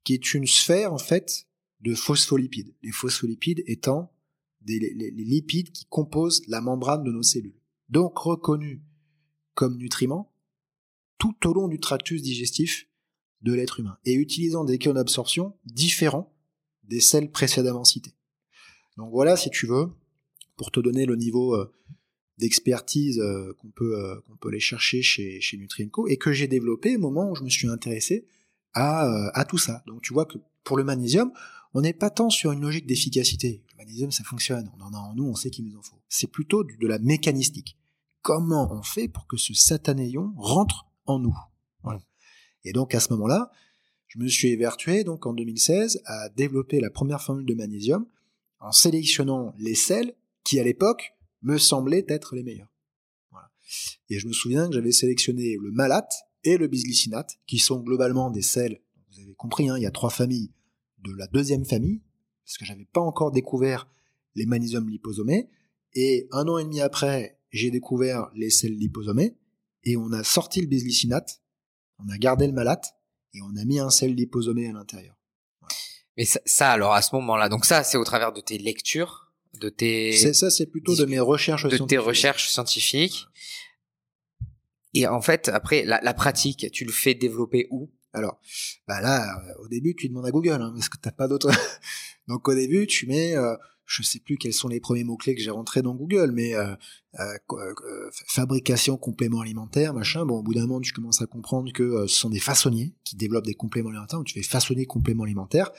[0.04, 1.46] qui est une sphère en fait
[1.80, 2.74] de phospholipides.
[2.82, 4.12] Les phospholipides étant
[4.60, 7.58] des, lipides qui composent la membrane de nos cellules.
[7.88, 8.80] Donc reconnus
[9.54, 10.32] comme nutriments
[11.18, 12.88] tout au long du tractus digestif
[13.42, 16.32] de l'être humain et utilisant des canaux d'absorption différents
[16.84, 18.14] des celles précédemment citées.
[18.96, 19.88] Donc voilà, si tu veux,
[20.56, 21.72] pour te donner le niveau euh,
[22.38, 26.48] d'expertise euh, qu'on peut euh, qu'on peut aller chercher chez chez Nutrienco et que j'ai
[26.48, 28.26] développé au moment où je me suis intéressé
[28.74, 29.82] à à tout ça.
[29.86, 31.32] Donc tu vois que pour le magnésium,
[31.74, 33.62] on n'est pas tant sur une logique d'efficacité.
[33.72, 34.70] Le magnésium, ça fonctionne.
[34.78, 36.00] On en a en nous, on sait qu'il nous en faut.
[36.08, 37.78] C'est plutôt de la mécanistique.
[38.22, 41.36] Comment on fait pour que ce satané rentre en nous?
[41.82, 42.00] Voilà.
[42.64, 43.50] Et donc à ce moment-là,
[44.08, 48.06] je me suis évertué donc en 2016 à développer la première formule de magnésium
[48.58, 50.14] en sélectionnant les sels
[50.44, 52.72] qui à l'époque me semblaient être les meilleurs.
[53.30, 53.50] Voilà.
[54.08, 56.12] Et je me souviens que j'avais sélectionné le malate
[56.44, 58.80] et le bisglycinate, qui sont globalement des sels.
[59.10, 60.52] Vous avez compris, hein, il y a trois familles
[60.98, 62.02] de la deuxième famille,
[62.44, 63.88] parce que j'avais pas encore découvert
[64.34, 65.48] les magnésiums liposomés.
[65.94, 69.36] Et un an et demi après, j'ai découvert les sels liposomés,
[69.84, 71.42] et on a sorti le bisglycinate,
[71.98, 72.94] on a gardé le malate,
[73.34, 75.16] et on a mis un sel liposomé à l'intérieur.
[76.16, 79.25] Mais ça, alors à ce moment-là, donc ça c'est au travers de tes lectures,
[79.58, 80.12] de tes.
[80.12, 83.26] C'est ça, c'est plutôt de mes recherches de tes recherches scientifiques.
[84.94, 87.90] Et en fait, après la, la pratique, tu le fais développer où?
[88.12, 88.40] Alors,
[88.88, 91.50] bah là, euh, au début, tu demandes à Google, hein, parce que t'as pas d'autre.
[92.28, 93.54] Donc au début, tu mets, euh,
[93.84, 96.54] je sais plus quels sont les premiers mots clés que j'ai rentrés dans Google, mais
[96.54, 96.74] euh,
[97.20, 100.24] euh, fabrication complément alimentaire, machin.
[100.24, 103.16] Bon, au bout d'un moment, tu commences à comprendre que ce sont des façonniers qui
[103.16, 104.18] développent des compléments alimentaires.
[104.18, 105.70] Donc tu fais façonner compléments alimentaires,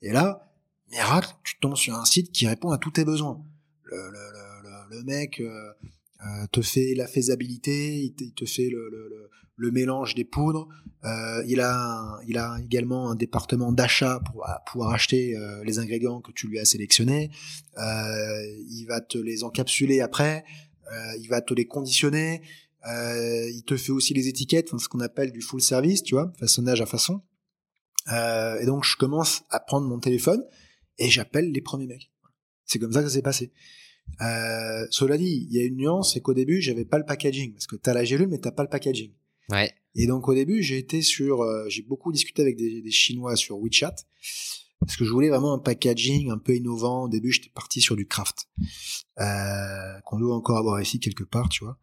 [0.00, 0.51] et là,
[0.92, 3.42] miracle, tu tombes sur un site qui répond à tous tes besoins.
[3.84, 4.10] Le, le,
[4.90, 5.42] le, le mec
[6.52, 10.68] te fait la faisabilité, il te, il te fait le, mélange des poudres.
[11.04, 16.20] Euh, il, a, il a également un département d'achat pour pouvoir acheter euh, les ingrédients
[16.20, 17.30] que tu lui as sélectionnés.
[17.78, 20.44] Euh, il va te les encapsuler après.
[21.20, 22.42] il va te les conditionner.
[22.86, 26.80] il te fait aussi les étiquettes, ce qu'on appelle du full service, tu vois, façonnage
[26.80, 27.22] à façon.
[28.08, 30.42] et donc je commence à prendre mon téléphone
[30.98, 32.10] et j'appelle les premiers mecs.
[32.64, 33.52] C'est comme ça que ça s'est passé.
[34.20, 37.52] Euh, cela dit, il y a une nuance, c'est qu'au début, j'avais pas le packaging,
[37.52, 39.12] parce que t'as la gélule, mais t'as pas le packaging.
[39.48, 39.72] Ouais.
[39.94, 43.36] Et donc au début, j'ai été sur, euh, j'ai beaucoup discuté avec des, des, Chinois
[43.36, 43.94] sur WeChat
[44.80, 47.04] parce que je voulais vraiment un packaging un peu innovant.
[47.04, 48.48] Au début, j'étais parti sur du craft
[49.20, 51.78] euh, qu'on doit encore avoir ici quelque part, tu vois.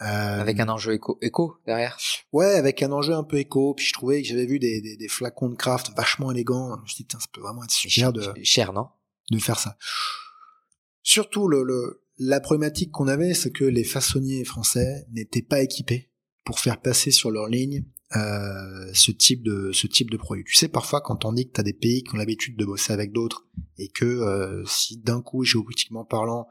[0.00, 1.98] Euh, avec un enjeu éco, éco derrière?
[2.32, 3.74] Ouais, avec un enjeu un peu éco.
[3.74, 6.76] Puis je trouvais que j'avais vu des, des, des, flacons de craft vachement élégants.
[6.76, 8.88] Je me suis dit, ça peut vraiment être super de cher, non?
[9.30, 9.76] De faire ça.
[11.02, 16.10] Surtout le, le la problématique qu'on avait, c'est que les façonniers français n'étaient pas équipés
[16.44, 17.84] pour faire passer sur leur ligne
[18.16, 20.44] euh, ce type de ce type de produit.
[20.44, 22.64] Tu sais parfois quand on dit que tu as des pays qui ont l'habitude de
[22.64, 23.46] bosser avec d'autres
[23.76, 26.48] et que euh, si d'un coup géopolitiquement parlant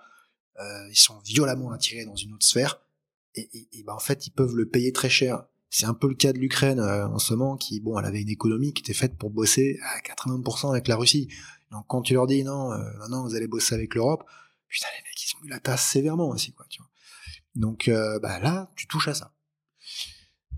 [0.59, 2.79] euh, ils sont violemment attirés dans une autre sphère
[3.38, 5.45] et, et, ben en fait ils peuvent le payer très cher.
[5.69, 8.29] C'est un peu le cas de l'Ukraine en ce moment qui bon elle avait une
[8.29, 11.27] économie qui était faite pour bosser à 80% avec la Russie.
[11.71, 12.69] Donc quand tu leur dis non
[12.99, 14.23] maintenant vous allez bosser avec l'Europe,
[14.69, 16.89] putain les mecs ils ont eu la tasse sévèrement aussi quoi tu vois.
[17.55, 19.33] Donc bah là tu touches à ça.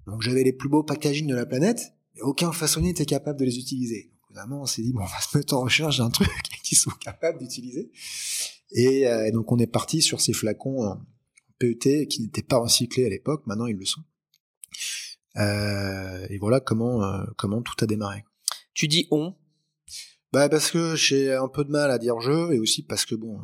[0.10, 3.46] Donc j'avais les plus beaux packaging de la planète, et aucun façonnier n'était capable de
[3.46, 4.12] les utiliser.
[4.12, 6.30] Donc évidemment, on s'est dit bon, on va se mettre en recherche d'un truc
[6.64, 7.92] qu'ils sont capables d'utiliser.
[8.72, 10.98] Et, euh, donc on est parti sur ces flacons
[11.60, 13.44] PET qui n'étaient pas recyclés à l'époque.
[13.46, 14.04] Maintenant ils le sont.
[15.38, 18.24] Euh, et voilà comment euh, comment tout a démarré.
[18.74, 19.36] Tu dis on?
[20.32, 23.16] Bah parce que j'ai un peu de mal à dire je, et aussi parce que
[23.16, 23.40] bon,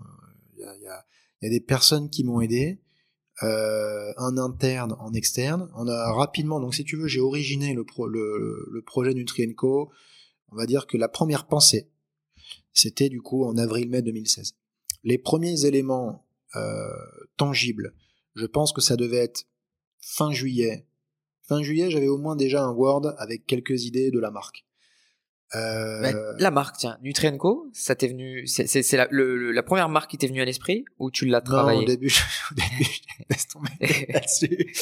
[0.53, 1.05] il y a, y, a,
[1.41, 2.79] y a des personnes qui m'ont aidé
[3.43, 5.69] euh, un interne en externe.
[5.75, 9.91] On a rapidement, donc si tu veux, j'ai originé le, pro, le, le projet Nutrienco.
[10.51, 11.89] On va dire que la première pensée,
[12.71, 14.55] c'était du coup en avril-mai 2016.
[15.03, 16.87] Les premiers éléments euh,
[17.35, 17.93] tangibles,
[18.35, 19.45] je pense que ça devait être
[19.99, 20.87] fin juillet.
[21.47, 24.65] Fin juillet, j'avais au moins déjà un Word avec quelques idées de la marque.
[25.53, 26.33] Euh...
[26.39, 30.41] la marque, tiens, Nutrienco, ça t'est venu, c'est la, la première marque qui t'est venue
[30.41, 32.11] à l'esprit ou tu l'as travaillé Non, au début,
[32.51, 32.89] au début,
[33.29, 33.69] laisse tomber
[34.09, 34.73] là-dessus.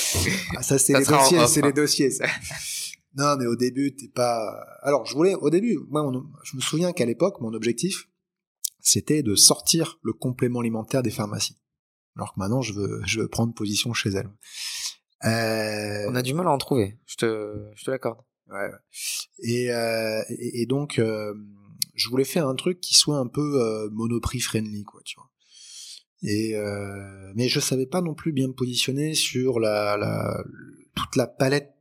[0.56, 2.12] Ah, ça c'est les dossiers, c'est les dossiers.
[2.12, 2.26] Ça.
[3.16, 4.66] non, mais au début, t'es pas.
[4.82, 6.10] Alors, je voulais, au début, moi,
[6.43, 8.08] je me souviens qu'à l'époque, mon objectif,
[8.80, 11.58] c'était de sortir le complément alimentaire des pharmacies.
[12.16, 14.30] Alors que maintenant, je veux, je veux prendre position chez elles.
[15.26, 16.09] Euh...
[16.09, 18.20] On a du mal à en trouver, je te, je te l'accorde.
[18.49, 18.70] Ouais,
[19.39, 21.34] Et, euh, et, donc, euh,
[21.95, 25.30] je voulais faire un truc qui soit un peu euh, monoprix friendly, quoi, tu vois.
[26.24, 30.43] Et euh, mais je savais pas non plus bien me positionner sur la, la
[30.95, 31.74] toute la palette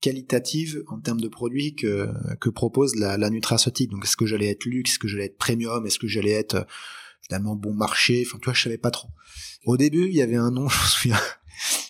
[0.00, 2.08] qualitative en termes de produits que,
[2.40, 3.90] que propose la, la nutraceutique.
[3.90, 6.54] Donc est-ce que j'allais être luxe, est-ce que j'allais être premium, est-ce que j'allais être
[6.54, 6.64] euh,
[7.28, 9.08] finalement bon marché, enfin tu vois, je savais pas trop.
[9.64, 11.20] Au début, il y avait un nom, je me souviens,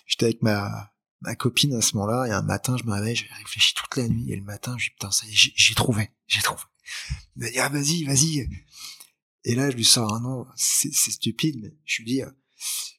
[0.05, 3.27] j'étais avec ma, ma copine à ce moment-là, et un matin, je me réveille, j'ai
[3.37, 6.11] réfléchi toute la nuit, et le matin, je dis, putain, ça y est, j'ai trouvé,
[6.27, 6.63] j'ai trouvé.
[7.35, 8.49] Il m'a dit, ah, vas-y, vas-y.
[9.45, 12.29] Et là, je lui sors un nom, c'est stupide, mais je lui dis, euh,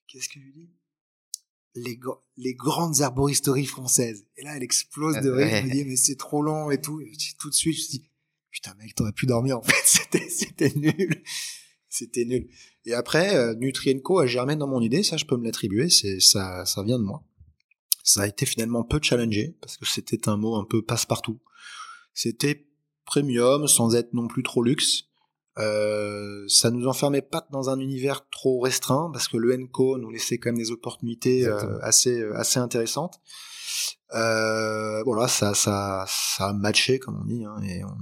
[0.07, 0.71] qu'est-ce que je lui dis?
[1.77, 2.01] Les,
[2.37, 4.27] les grandes arboristeries françaises.
[4.37, 7.01] Et là, elle explose de rire, elle me dit, mais c'est trop long et tout.
[7.01, 8.11] Et tout de suite, je me dis,
[8.51, 11.23] putain, mec, t'aurais pu dormir, en fait, c'était, c'était nul.
[11.91, 12.49] C'était nul.
[12.87, 16.21] Et après, euh, Nutrienco a germé dans mon idée, ça, je peux me l'attribuer, c'est,
[16.21, 17.25] ça, ça vient de moi.
[18.05, 21.41] Ça a été finalement peu challengé, parce que c'était un mot un peu passe-partout.
[22.15, 22.67] C'était
[23.05, 25.05] premium, sans être non plus trop luxe.
[25.59, 30.11] Euh, ça nous enfermait pas dans un univers trop restreint, parce que le Enco nous
[30.11, 33.21] laissait quand même des opportunités euh, assez, assez intéressantes.
[34.15, 37.97] Euh, voilà, ça, ça, ça a matché, comme on dit, hein, et on,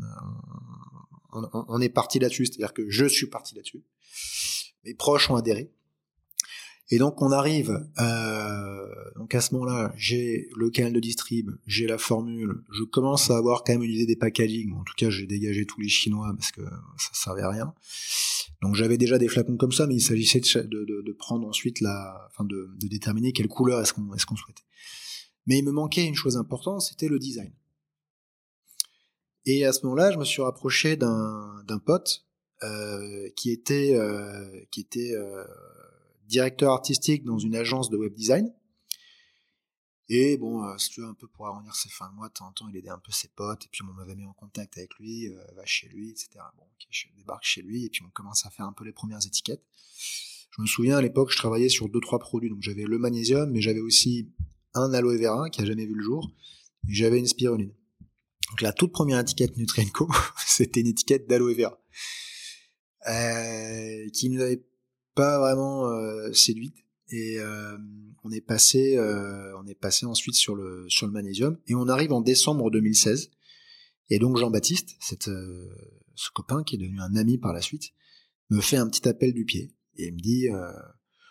[1.53, 3.83] on, est parti là-dessus, c'est-à-dire que je suis parti là-dessus.
[4.85, 5.71] Mes proches ont adhéré.
[6.91, 8.87] Et donc on arrive, euh,
[9.31, 13.63] à ce moment-là, j'ai le canal de distrib, j'ai la formule, je commence à avoir
[13.63, 14.73] quand même une idée des packaging.
[14.73, 17.75] En tout cas, j'ai dégagé tous les chinois parce que ça servait à rien.
[18.63, 22.45] Donc j'avais déjà des flacons comme ça, mais il s'agissait de, prendre ensuite la, enfin
[22.45, 24.65] de, déterminer quelle couleur est-ce qu'on est-ce souhaitait.
[25.47, 27.53] Mais il me manquait une chose importante, c'était le design.
[29.51, 32.27] Et à ce moment-là, je me suis rapproché d'un pote
[32.63, 34.61] euh, qui était euh,
[34.99, 35.45] euh,
[36.27, 38.53] directeur artistique dans une agence de web design.
[40.11, 42.49] Et bon, si tu veux, un peu pour arrondir ses fins de mois, de temps
[42.49, 44.77] en temps, il aidait un peu ses potes, et puis on m'avait mis en contact
[44.77, 46.29] avec lui, va chez lui, etc.
[46.59, 49.25] Bon, je débarque chez lui, et puis on commence à faire un peu les premières
[49.27, 49.63] étiquettes.
[50.51, 53.51] Je me souviens, à l'époque, je travaillais sur deux, trois produits, donc j'avais le magnésium,
[53.51, 54.31] mais j'avais aussi
[54.75, 56.31] un aloe vera qui a jamais vu le jour,
[56.87, 57.73] et j'avais une spiruline.
[58.51, 60.09] Donc la toute première étiquette Nutrienco,
[60.47, 61.79] c'était une étiquette d'aloe vera,
[63.09, 64.63] euh, qui nous avait
[65.19, 66.77] pas vraiment euh, séduite.
[67.11, 67.77] Et euh,
[68.23, 71.59] on est passé euh, on est passé ensuite sur le sur le magnésium.
[71.67, 73.31] Et on arrive en décembre 2016
[74.11, 75.31] et donc Jean-Baptiste cette
[76.15, 77.91] ce copain qui est devenu un ami par la suite
[78.51, 79.75] me fait un petit appel du pied.
[79.97, 80.49] Et il me dit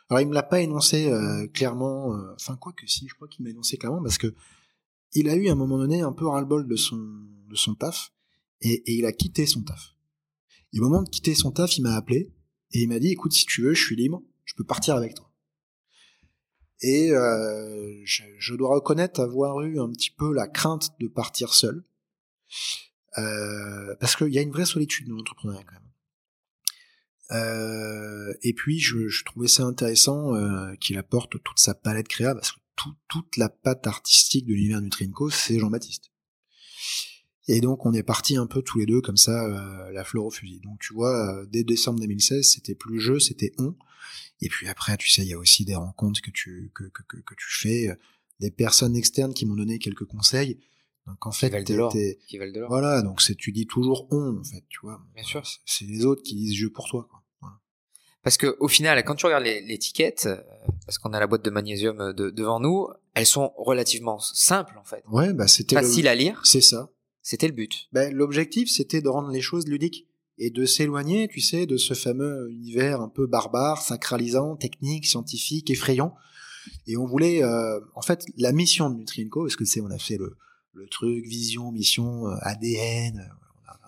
[0.10, 1.10] alors il me l'a pas énoncé
[1.54, 4.34] clairement enfin quoi que si je crois qu'il m'a énoncé clairement parce que
[5.14, 6.98] il a eu à un moment donné un peu ras-le-bol de son
[7.50, 8.12] de son taf
[8.62, 9.96] et, et il a quitté son taf
[10.74, 12.34] et au moment de quitter son taf il m'a appelé
[12.74, 15.16] et il m'a dit, écoute, si tu veux, je suis libre, je peux partir avec
[15.16, 15.32] toi.
[16.82, 21.84] Et euh, je, dois reconnaître avoir eu un petit peu la crainte de partir seul.
[23.18, 25.84] Euh, parce qu'il y a une vraie solitude dans l'entrepreneuriat quand même.
[27.32, 32.34] Euh, et puis je, je, trouvais ça intéressant euh, qu'il apporte toute sa palette créa,
[32.36, 36.12] parce que tout, toute la patte artistique de l'univers Nutrinco, c'est Jean-Baptiste.
[37.50, 40.26] Et donc on est parti un peu tous les deux comme ça, euh, la fleur
[40.26, 40.60] au fusil.
[40.62, 43.76] Donc tu vois, euh, dès décembre 2016, c'était plus jeu, c'était on.
[44.42, 47.04] Et puis après, tu sais, il y a aussi des rencontres que tu que, que,
[47.04, 47.96] que, tu fais, euh,
[48.40, 50.60] des personnes externes qui m'ont donné quelques conseils.
[51.08, 51.52] Donc en fait, qui
[52.38, 52.70] valent de l'or.
[52.70, 55.02] Voilà, donc c'est tu dis toujours on en fait, tu vois.
[55.16, 55.42] Bien sûr.
[55.66, 57.08] C'est les autres qui disent je pour toi.
[57.10, 57.17] Quoi.
[58.28, 60.28] Parce que au final, quand tu regardes l'étiquette,
[60.86, 65.02] parce qu'on a la boîte de magnésium devant nous, elles sont relativement simples en fait.
[65.10, 66.42] Ouais, bah c'était facile à lire.
[66.44, 66.90] C'est ça.
[67.22, 67.88] C'était le but.
[67.94, 71.94] Ben, l'objectif, c'était de rendre les choses ludiques et de s'éloigner, tu sais, de ce
[71.94, 76.14] fameux univers un peu barbare, sacralisant, technique, scientifique, effrayant.
[76.86, 80.00] Et on voulait, euh, en fait, la mission de Nutrienco, parce que c'est, on a
[80.00, 80.36] fait le,
[80.74, 83.20] le truc, vision, mission, euh, ADN.
[83.20, 83.34] Euh,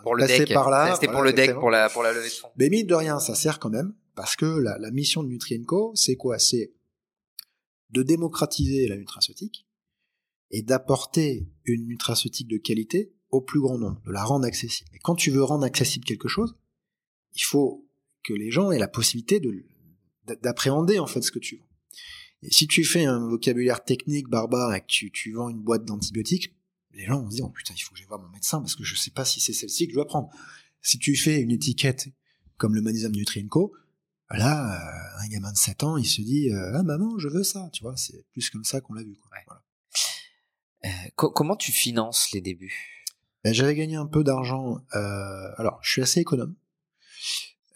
[0.03, 0.53] pour le deck.
[0.53, 0.95] Par là.
[0.95, 2.48] C'était pour le deck, pour la, pour la levée de fonds.
[2.57, 6.18] Mais mine de rien, ça sert quand même, parce que la, mission de Nutrienco, c'est
[6.18, 6.40] quoi?
[6.40, 6.74] C'est
[7.91, 9.66] de démocratiser la nutraceutique
[10.52, 14.90] et d'apporter une nutraceutique de qualité au plus grand nombre, de la rendre accessible.
[14.94, 16.58] Et quand tu veux rendre accessible quelque chose,
[17.34, 17.88] il faut
[18.22, 19.64] que les gens aient la possibilité de
[20.44, 21.70] d'appréhender en fait ce que tu vends.
[22.41, 26.54] Et si tu fais un vocabulaire technique barbare et que tu, vends une boîte d'antibiotiques,
[26.91, 28.76] les gens vont se dire oh putain il faut que j'aille voir mon médecin parce
[28.76, 30.30] que je sais pas si c'est celle-ci que je dois prendre.
[30.82, 32.10] Si tu fais une étiquette
[32.58, 33.74] comme le magnésium Nutrienco,
[34.38, 37.43] là euh, un gamin de 7 ans il se dit euh, ah maman je veux
[37.43, 39.15] ça, tu vois c'est plus comme ça qu'on l'a vu.
[39.15, 39.31] Quoi.
[39.47, 39.64] Voilà.
[40.85, 42.99] Euh, comment tu finances les débuts?
[43.43, 44.80] Ben, j'avais gagné un peu d'argent.
[44.95, 46.56] Euh, alors, je suis assez économe.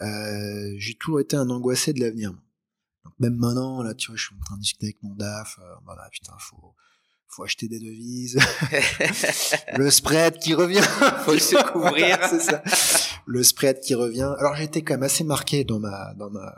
[0.02, 2.34] Euh, j'ai toujours été un angoissé de l'avenir.
[3.04, 5.60] Donc même maintenant, là, tu vois, je suis en train de discuter avec mon DAF.
[5.62, 6.76] Euh, bah, putain, faut,
[7.36, 8.38] faut acheter des devises.
[9.78, 10.82] le spread qui revient.
[11.26, 12.20] faut se couvrir.
[12.30, 12.64] c'est ça.
[13.26, 14.34] Le spread qui revient.
[14.40, 16.54] Alors été quand même assez marqué dans ma, dans ma,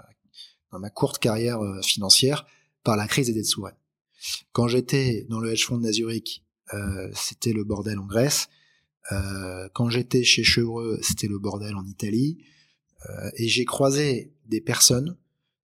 [0.71, 2.45] dans ma courte carrière euh, financière
[2.83, 3.77] par la crise des dettes souveraines.
[4.51, 6.43] Quand j'étais dans le hedge fund d'Azurich,
[6.73, 8.49] euh, c'était le bordel en Grèce.
[9.11, 12.37] Euh, quand j'étais chez Chevreux, c'était le bordel en Italie.
[13.09, 15.17] Euh, et j'ai croisé des personnes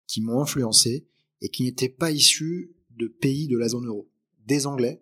[0.08, 1.08] qui m'ont influencé
[1.42, 4.10] et qui n'étaient pas issues de pays de la zone euro.
[4.46, 5.01] Des Anglais,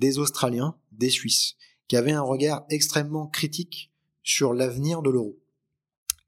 [0.00, 1.54] des Australiens, des Suisses,
[1.86, 5.38] qui avaient un regard extrêmement critique sur l'avenir de l'euro.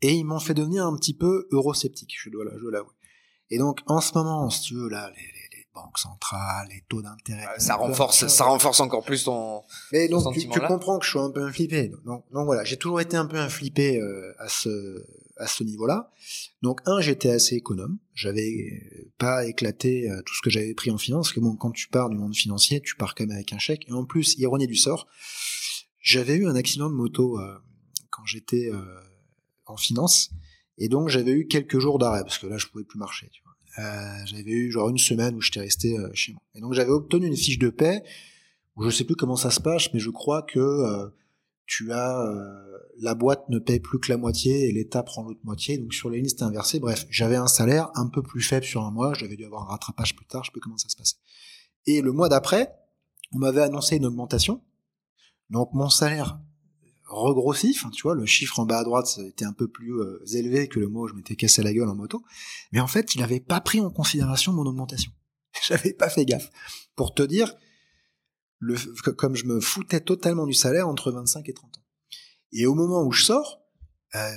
[0.02, 2.92] Et ils m'ont fait devenir un petit peu eurosceptique, je dois l'avouer.
[3.50, 5.42] Et donc, en ce moment, si tu veux, là, les,
[5.74, 7.46] banque centrale, les taux d'intérêt.
[7.56, 9.62] ça renforce, ça renforce encore plus ton.
[9.90, 11.90] Mais donc tu, comprends que je suis un peu un flippé.
[12.04, 15.02] Donc, donc voilà, j'ai toujours été un peu un flippé euh, à ce
[15.42, 16.10] à ce niveau-là.
[16.62, 17.98] Donc un, j'étais assez économe.
[18.14, 21.28] J'avais pas éclaté euh, tout ce que j'avais pris en finance.
[21.28, 23.58] Parce que bon, quand tu pars du monde financier, tu pars quand même avec un
[23.58, 23.84] chèque.
[23.88, 25.06] Et en plus, ironie du sort,
[26.00, 27.58] j'avais eu un accident de moto euh,
[28.10, 28.70] quand j'étais
[29.66, 30.30] en finance.
[30.78, 33.30] Et donc j'avais eu quelques jours d'arrêt parce que là je pouvais plus marcher.
[33.78, 36.42] Euh, j'avais eu genre une semaine où j'étais resté euh, chez moi.
[36.54, 38.02] Et donc j'avais obtenu une fiche de paix
[38.76, 41.08] où je sais plus comment ça se passe, mais je crois que euh,
[41.66, 42.24] tu as
[42.98, 45.78] la boîte ne paye plus que la moitié et l'État prend l'autre moitié.
[45.78, 46.80] Donc sur les lignes c'était inversé.
[46.80, 49.14] Bref, j'avais un salaire un peu plus faible sur un mois.
[49.14, 50.44] J'avais dû avoir un rattrapage plus tard.
[50.44, 51.16] Je sais plus comment ça se passait.
[51.86, 52.72] Et le mois d'après,
[53.32, 54.62] on m'avait annoncé une augmentation.
[55.50, 56.40] Donc mon salaire
[57.12, 60.66] regrossif, tu vois, le chiffre en bas à droite était un peu plus euh, élevé
[60.68, 62.24] que le mot je m'étais cassé la gueule en moto,
[62.72, 65.12] mais en fait, il n'avait pas pris en considération mon augmentation.
[65.68, 66.50] J'avais pas fait gaffe.
[66.96, 67.54] Pour te dire,
[68.62, 68.76] le,
[69.12, 71.82] comme je me foutais totalement du salaire entre 25 et 30 ans.
[72.52, 73.60] Et au moment où je sors,
[74.14, 74.30] euh,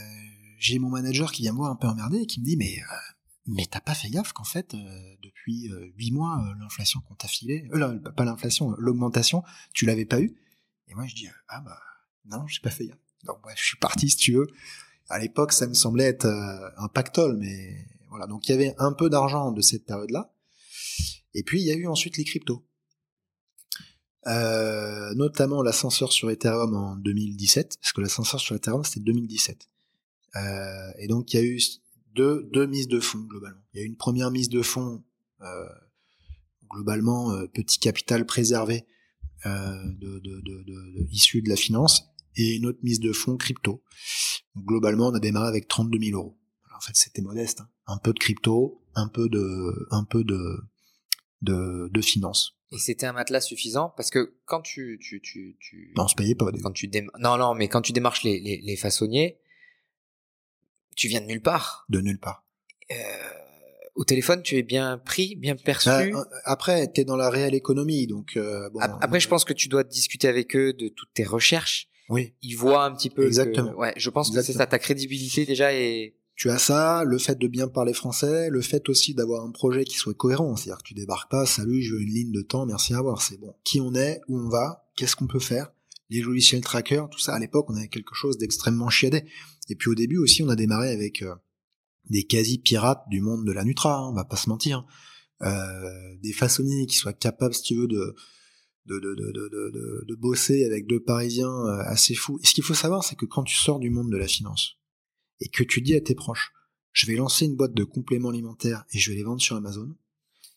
[0.57, 2.79] j'ai mon manager qui vient me voir un peu emmerdé et qui me dit mais
[2.79, 2.95] euh,
[3.47, 4.75] mais t'as pas fait gaffe qu'en fait
[5.21, 7.69] depuis huit mois l'inflation qu'on t'a filé,
[8.15, 9.43] pas l'inflation, l'augmentation,
[9.73, 10.35] tu l'avais pas eu.
[10.87, 11.77] Et moi je dis ah bah
[12.25, 12.97] non, j'ai pas fait gaffe.
[13.25, 14.47] Donc bref, je suis parti si tu veux.
[15.09, 18.27] À l'époque, ça me semblait être euh, un pactole, mais voilà.
[18.27, 20.33] Donc il y avait un peu d'argent de cette période-là.
[21.33, 22.65] Et puis il y a eu ensuite les cryptos.
[24.27, 29.69] Euh, notamment l'ascenseur sur Ethereum en 2017, parce que l'ascenseur sur Ethereum c'était 2017.
[30.35, 31.59] Euh, et donc il y a eu
[32.15, 33.61] deux, deux mises de fonds globalement.
[33.73, 35.03] Il y a eu une première mise de fonds
[35.41, 35.69] euh,
[36.71, 38.85] globalement euh, petit capital préservé
[39.45, 43.83] euh, de, de, de, issu de la finance et une autre mise de fonds crypto.
[44.57, 46.37] globalement, on a démarré avec 32 000 euros.
[46.75, 47.61] en fait, c'était modeste.
[47.61, 47.69] Hein.
[47.87, 50.57] Un peu de crypto, un peu de, un peu de,
[51.43, 52.54] de, de finance.
[52.71, 55.93] Et c'était un matelas suffisant parce que quand tu, tu, tu, tu...
[55.95, 56.51] Non, on se payait pas.
[56.63, 56.89] Quand tu
[57.19, 59.39] Non, non, mais quand tu démarches les, les, les façonniers,
[60.95, 61.85] tu viens de nulle part.
[61.89, 62.43] De nulle part.
[62.91, 62.95] Euh,
[63.95, 65.89] au téléphone, tu es bien pris, bien perçu.
[66.11, 68.35] Bah, après, tu es dans la réelle économie, donc.
[68.35, 71.87] Euh, bon, après, je pense que tu dois discuter avec eux de toutes tes recherches.
[72.09, 72.33] Oui.
[72.41, 73.25] Ils voient un petit peu.
[73.25, 73.73] Exactement.
[73.73, 76.15] ouais, je pense que c'est ça, ta crédibilité déjà et.
[76.35, 79.85] Tu as ça, le fait de bien parler français, le fait aussi d'avoir un projet
[79.85, 80.55] qui soit cohérent.
[80.55, 83.21] C'est-à-dire que tu débarques pas, salut, je veux une ligne de temps, merci à voir.
[83.21, 83.55] C'est bon.
[83.63, 85.71] Qui on est, où on va, qu'est-ce qu'on peut faire,
[86.09, 87.33] les logiciels trackers, tout ça.
[87.33, 89.23] À l'époque, on avait quelque chose d'extrêmement chiadé.
[89.69, 91.35] Et puis au début aussi, on a démarré avec euh,
[92.09, 94.85] des quasi-pirates du monde de la Nutra, hein, on va pas se mentir.
[95.41, 98.15] Euh, des façonniers qui soient capables, si tu veux, de,
[98.85, 102.39] de, de, de, de, bosser avec deux Parisiens euh, assez fous.
[102.43, 104.77] Et ce qu'il faut savoir, c'est que quand tu sors du monde de la finance
[105.39, 106.53] et que tu dis à tes proches,
[106.91, 109.93] je vais lancer une boîte de compléments alimentaires et je vais les vendre sur Amazon,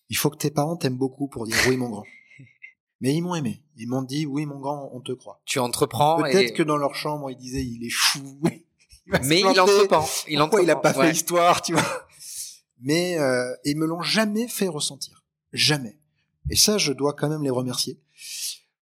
[0.09, 2.05] il faut que tes parents t'aiment beaucoup pour dire oui mon grand.
[3.01, 3.63] Mais ils m'ont aimé.
[3.77, 5.41] Ils m'ont dit oui mon grand, on te croit.
[5.45, 6.21] Tu entreprends.
[6.23, 8.41] Peut-être que dans leur chambre ils disaient il est fou.
[9.25, 10.07] mais il entreprend.
[10.29, 12.09] Il Pourquoi il a pas fait histoire, tu vois?
[12.81, 15.99] Mais euh, ils me l'ont jamais fait ressentir, jamais.
[16.51, 18.01] Et ça, je dois quand même les remercier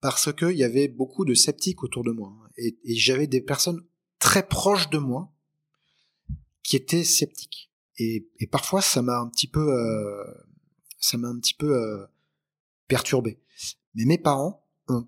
[0.02, 2.50] parce qu'il y avait beaucoup de sceptiques autour de moi hein.
[2.58, 3.82] et, j'avais des personnes
[4.20, 5.32] très proches de moi
[6.66, 7.72] qui étaient sceptiques.
[7.98, 10.26] Et, et parfois, ça m'a un petit peu, euh,
[11.00, 12.06] ça m'a un petit peu euh,
[12.88, 13.40] perturbé.
[13.94, 15.08] Mais mes parents ont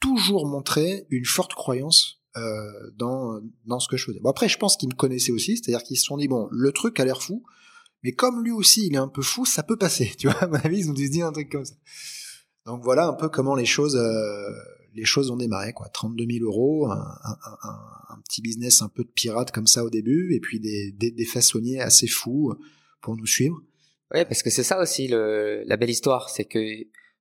[0.00, 4.20] toujours montré une forte croyance euh, dans, dans ce que je faisais.
[4.20, 6.72] Bon, après, je pense qu'ils me connaissaient aussi, c'est-à-dire qu'ils se sont dit, bon, le
[6.72, 7.44] truc a l'air fou,
[8.02, 10.46] mais comme lui aussi, il est un peu fou, ça peut passer, tu vois, à
[10.48, 11.74] mon avis, ils ont dû se un truc comme ça.
[12.64, 14.50] Donc voilà un peu comment les choses, euh,
[14.96, 15.88] les choses ont démarré, quoi.
[15.88, 17.78] 32 000 euros, un, un, un,
[18.10, 21.10] un, petit business un peu de pirate comme ça au début, et puis des, des,
[21.10, 22.54] des façonniers assez fous
[23.00, 23.60] pour nous suivre.
[24.12, 26.58] Ouais, parce que c'est ça aussi le, la belle histoire, c'est que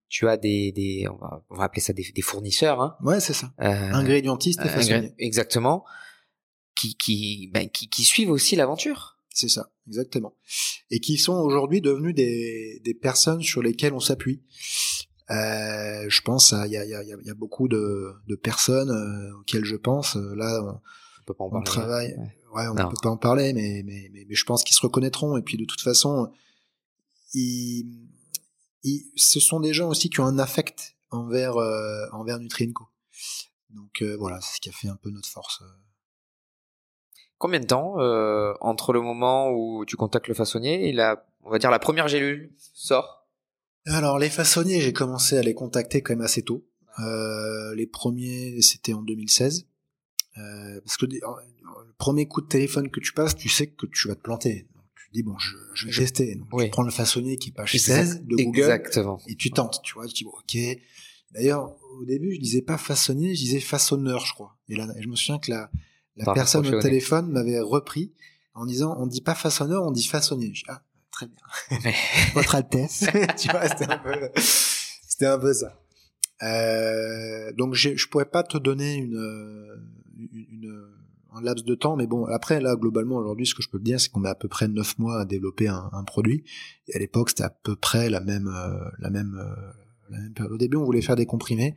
[0.08, 2.82] tu as des, des on, va, on va appeler ça des, des fournisseurs.
[2.82, 2.96] Hein.
[3.04, 3.54] Ouais, c'est ça.
[3.60, 5.14] Euh, Ingrédientistes et façonniers.
[5.18, 5.84] Exactement.
[6.76, 9.18] qui qui, ben, qui, qui suivent aussi l'aventure.
[9.30, 10.38] C'est ça, exactement.
[10.92, 14.44] Et qui sont aujourd'hui devenus des, des personnes sur lesquelles on s'appuie.
[15.32, 19.40] Euh, je pense, il y a, y, a, y a, beaucoup de, de personnes euh,
[19.40, 20.16] auxquelles je pense.
[20.18, 20.80] Euh, là, on,
[21.26, 21.66] peut pas en on parler.
[21.66, 22.16] travaille.
[22.18, 22.38] Ouais.
[22.54, 22.90] Ouais, on Non.
[22.90, 25.36] peut pas en parler, mais, mais, mais, mais je pense qu'ils se reconnaîtront.
[25.38, 26.32] Et puis de toute façon,
[27.34, 28.08] ils,
[28.84, 32.88] ils, ce sont des gens aussi qui ont un affect envers, euh, envers Nutrienco.
[33.72, 35.62] Donc euh, voilà, c'est ce qui a fait un peu notre force.
[37.38, 41.50] Combien de temps euh, entre le moment où tu contactes le façonnier et la, on
[41.50, 43.25] va dire la première gélule sort?
[43.88, 46.66] Alors les façonniers, j'ai commencé à les contacter quand même assez tôt.
[47.00, 49.68] Euh, les premiers, c'était en 2016.
[50.38, 51.20] Euh, parce que le
[51.98, 54.68] premier coup de téléphone que tu passes, tu sais que tu vas te planter.
[54.76, 56.36] Donc, tu dis bon, je, je vais tester.
[56.36, 56.66] Donc, Oui.
[56.66, 59.22] Tu prends le façonnier qui est page Exact- 16 de Google Exactement.
[59.28, 59.82] et tu tentes.
[59.84, 60.58] Tu vois, tu dis bon, ok.
[61.32, 64.58] D'ailleurs, au début, je disais pas façonnier, je disais façonneur, je crois.
[64.70, 65.70] Et là, je me souviens que la,
[66.34, 68.14] personne au téléphone m'avait repris
[68.54, 70.48] en disant on dit pas façonneur, on dit façonnier.
[70.54, 70.82] Je dis, ah,
[71.16, 71.92] très bien.
[72.36, 73.06] Votre Altesse.
[73.38, 75.80] tu vois, c'était un peu, c'était un peu ça.
[76.44, 79.18] Euh, donc j'ai- je pourrais pas te donner une,
[80.18, 80.86] une, une-
[81.34, 83.84] un laps de temps, mais bon après là globalement aujourd'hui ce que je peux te
[83.84, 86.44] dire c'est qu'on met à peu près neuf mois à développer un, un produit.
[86.88, 89.72] Et à l'époque c'était à peu près la même euh, la même euh,
[90.10, 90.52] la même période.
[90.54, 91.76] Au début on voulait faire des comprimés,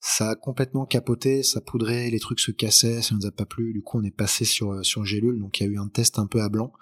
[0.00, 3.72] ça a complètement capoté, ça poudrait, les trucs se cassaient, ça nous a pas plu.
[3.72, 6.18] Du coup on est passé sur sur gélule, donc il y a eu un test
[6.18, 6.72] un peu à blanc.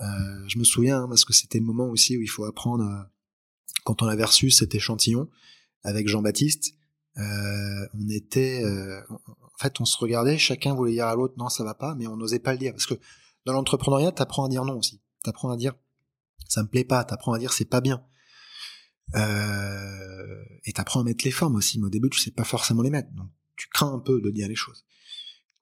[0.00, 0.04] Euh,
[0.48, 2.84] je me souviens hein, parce que c'était le moment aussi où il faut apprendre.
[2.84, 3.02] euh,
[3.84, 5.28] quand on avait reçu cet échantillon
[5.82, 6.74] avec Jean-Baptiste,
[7.18, 11.48] euh, on était, euh, en fait, on se regardait, chacun voulait dire à l'autre non,
[11.48, 12.94] ça va pas, mais on n'osait pas le dire parce que
[13.46, 15.00] dans l'entrepreneuriat, t'apprends à dire non aussi.
[15.22, 15.74] T'apprends à dire
[16.48, 18.04] ça me plaît pas, t'apprends à dire c'est pas bien.
[19.14, 21.78] Euh, et t'apprends à mettre les formes aussi.
[21.78, 24.30] Mais au début, tu sais pas forcément les mettre, donc tu crains un peu de
[24.30, 24.84] dire les choses.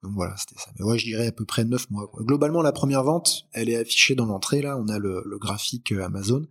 [0.03, 0.71] Donc voilà, c'était ça.
[0.77, 2.07] Mais ouais, je dirais à peu près neuf mois.
[2.07, 2.23] quoi.
[2.23, 4.61] Globalement, la première vente, elle est affichée dans l'entrée.
[4.61, 6.47] Là, on a le, le graphique euh, Amazon.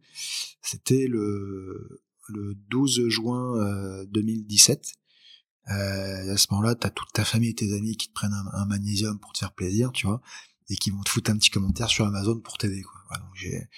[0.61, 4.93] C'était le, le 12 juin euh, 2017.
[5.71, 8.67] Euh, à ce moment-là, t'as toute ta famille et tes amis qui te prennent un,
[8.67, 10.23] magnésium pour te faire plaisir, tu vois,
[10.71, 13.01] et qui vont te foutre un petit commentaire sur Amazon pour t'aider, quoi.
[13.09, 13.69] Voilà, donc j'ai,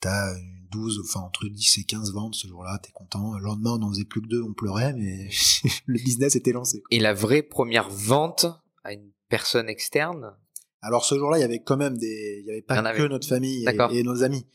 [0.00, 3.36] t'as une 12, enfin entre 10 et 15 ventes ce jour-là, t'es content.
[3.36, 5.28] Le lendemain, on n'en faisait plus que deux, on pleurait, mais
[5.86, 6.82] le business était lancé.
[6.90, 8.46] Et la vraie première vente
[8.84, 10.34] à une personne externe?
[10.82, 12.98] Alors ce jour-là, il y avait quand même des, il y avait y pas avait.
[12.98, 14.46] que notre famille et, et nos amis.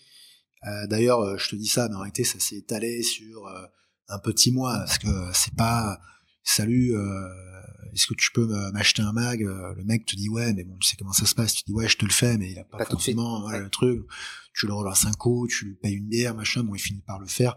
[0.66, 3.66] Euh, D'ailleurs, euh, je te dis ça, mais en réalité, ça s'est étalé sur euh,
[4.08, 6.00] un petit mois, parce que c'est pas,
[6.44, 7.28] salut, euh,
[7.94, 9.42] est-ce que tu peux m'acheter un mag?
[9.42, 11.54] Le mec te dit ouais, mais bon, tu sais comment ça se passe.
[11.54, 13.64] Tu dis ouais, je te le fais, mais il a pas, forcément voilà, Ouais.
[13.64, 14.02] le truc.
[14.54, 16.64] Tu le relances un coup, tu lui payes une bière, machin.
[16.64, 17.56] Bon, il finit par le faire.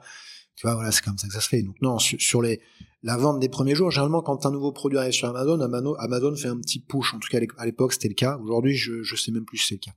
[0.55, 1.63] Tu vois, voilà, c'est comme ça que ça se fait.
[1.63, 2.61] Donc non, sur, sur les
[3.03, 6.49] la vente des premiers jours, généralement, quand un nouveau produit arrive sur Amazon, Amazon, fait
[6.49, 7.15] un petit push.
[7.15, 8.37] En tout cas, à l'é- à l'époque, c'était le cas.
[8.39, 9.95] Aujourd'hui, je, je sais même plus si c'est le cas.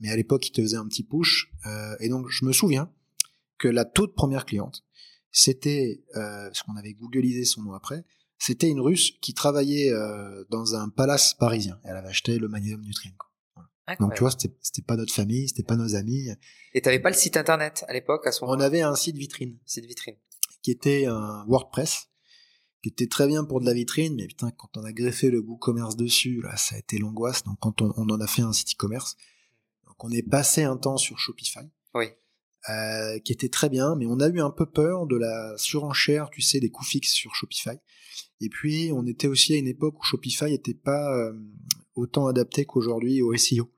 [0.00, 1.50] Mais à l'époque, il te faisait un petit push.
[1.66, 2.92] Euh, et donc, je me souviens
[3.58, 4.84] que la toute première cliente,
[5.30, 8.04] c'était, euh, parce qu'on avait googlisé son nom après,
[8.38, 11.80] c'était une Russe qui travaillait euh, dans un palace parisien.
[11.84, 13.12] Elle avait acheté le magnésium Nutrien.
[13.18, 13.30] quoi.
[14.00, 16.28] Donc, tu vois, c'était c'était pas notre famille, c'était pas nos amis.
[16.72, 18.64] Et t'avais pas le site internet à l'époque à ce On moment-là?
[18.66, 20.16] avait un site vitrine Site vitrine.
[20.62, 22.08] qui était un WordPress,
[22.84, 25.38] qui était très bien pour de la vitrine, mais putain, quand on a greffé le
[25.40, 27.42] WooCommerce dessus, là, ça a été l'angoisse.
[27.42, 29.16] Donc, quand on, on en a fait un site e-commerce,
[29.86, 31.60] donc on est passé un temps sur Shopify,
[31.94, 32.08] Oui.
[32.68, 36.28] euh, qui était très bien, mais on a eu un peu peur de la surenchère,
[36.28, 37.78] tu sais, des coûts fixes sur Shopify.
[38.42, 41.32] Et puis, on était aussi à une époque où Shopify n'était pas euh,
[41.94, 43.72] autant adapté qu'aujourd'hui au SEO.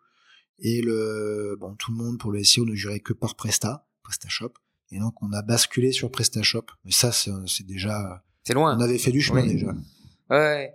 [0.58, 4.54] Et le, bon, tout le monde pour le SEO ne jurait que par Presta, PrestaShop.
[4.90, 6.64] Et donc, on a basculé sur PrestaShop.
[6.84, 8.76] Mais ça, c'est c'est déjà, C'est loin.
[8.78, 9.48] on avait fait du chemin Oui.
[9.54, 9.74] déjà.
[10.30, 10.72] Ouais.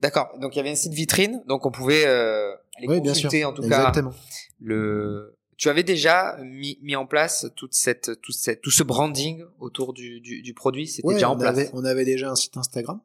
[0.00, 0.28] D'accord.
[0.40, 3.24] Donc il y avait un site vitrine, donc on pouvait euh, aller Oui, bien sûr.
[3.28, 4.10] consulter en tout Exactement.
[4.12, 4.16] cas
[4.60, 5.34] le.
[5.56, 9.92] Tu avais déjà mis, mis en place toute cette, toute cette, tout ce branding autour
[9.92, 10.86] du, du, du produit?
[10.86, 11.58] C'était Ouais, déjà en on place?
[11.58, 13.00] avait, on avait déjà un site Instagram.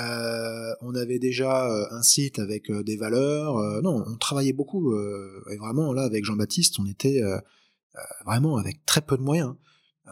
[0.00, 3.56] Euh, on avait déjà euh, un site avec euh, des valeurs.
[3.56, 4.92] euh, non, on travaillait beaucoup.
[4.92, 7.22] euh, et vraiment, là, avec Jean-Baptiste, on était
[8.26, 9.54] vraiment avec très peu de moyens.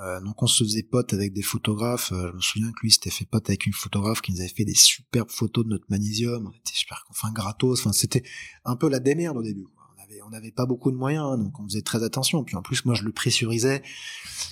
[0.00, 2.12] Euh, donc, on se faisait pote avec des photographes.
[2.12, 4.48] Euh, je me souviens que lui, s'était fait pote avec une photographe qui nous avait
[4.48, 6.46] fait des superbes photos de notre magnésium.
[6.46, 7.80] On était super, enfin, gratos.
[7.80, 8.22] Enfin, c'était
[8.64, 9.64] un peu la démerde au début.
[9.64, 9.82] quoi.
[9.98, 12.42] On avait, on n'avait pas beaucoup de moyens, hein, donc on faisait très attention.
[12.42, 13.82] Puis en plus, moi, je le pressurisais.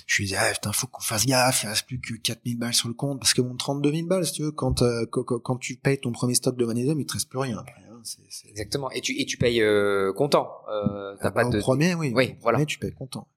[0.05, 2.73] Je lui disais, ah, putain, faut qu'on fasse gaffe, il reste plus que 4000 balles
[2.75, 5.23] sur le compte, parce que bon, 32 000 balles, si tu veux, quand, euh, quand,
[5.23, 7.81] quand- tu payes ton premier stock de magnésium, il te reste plus rien après.
[7.89, 8.01] hein.
[8.49, 8.89] Exactement.
[8.91, 9.61] Et tu, et tu payes
[10.15, 10.49] comptant.
[10.69, 11.57] Euh, t'as Ah pas bah, de.
[11.57, 12.11] Au premier, oui.
[12.15, 12.57] Oui, voilà.
[12.57, 13.27] premier, tu payes content.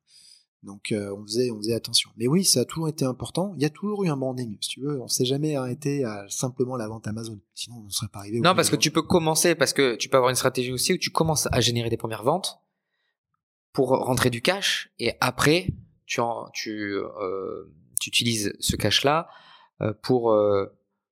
[0.64, 2.10] Donc on faisait on faisait attention.
[2.16, 3.52] Mais oui, ça a toujours été important.
[3.56, 5.00] Il y a toujours eu un branding, si tu veux.
[5.00, 7.38] On s'est jamais arrêté à simplement la vente Amazon.
[7.54, 8.40] Sinon, on ne serait pas arrivé.
[8.40, 10.98] Non, parce que tu peux commencer, parce que tu peux avoir une stratégie aussi où
[10.98, 12.60] tu commences à générer des premières ventes
[13.74, 15.66] pour rentrer du cash et après
[16.06, 17.70] tu en, tu euh,
[18.00, 19.28] tu utilises ce cash là
[19.82, 20.66] euh, pour euh,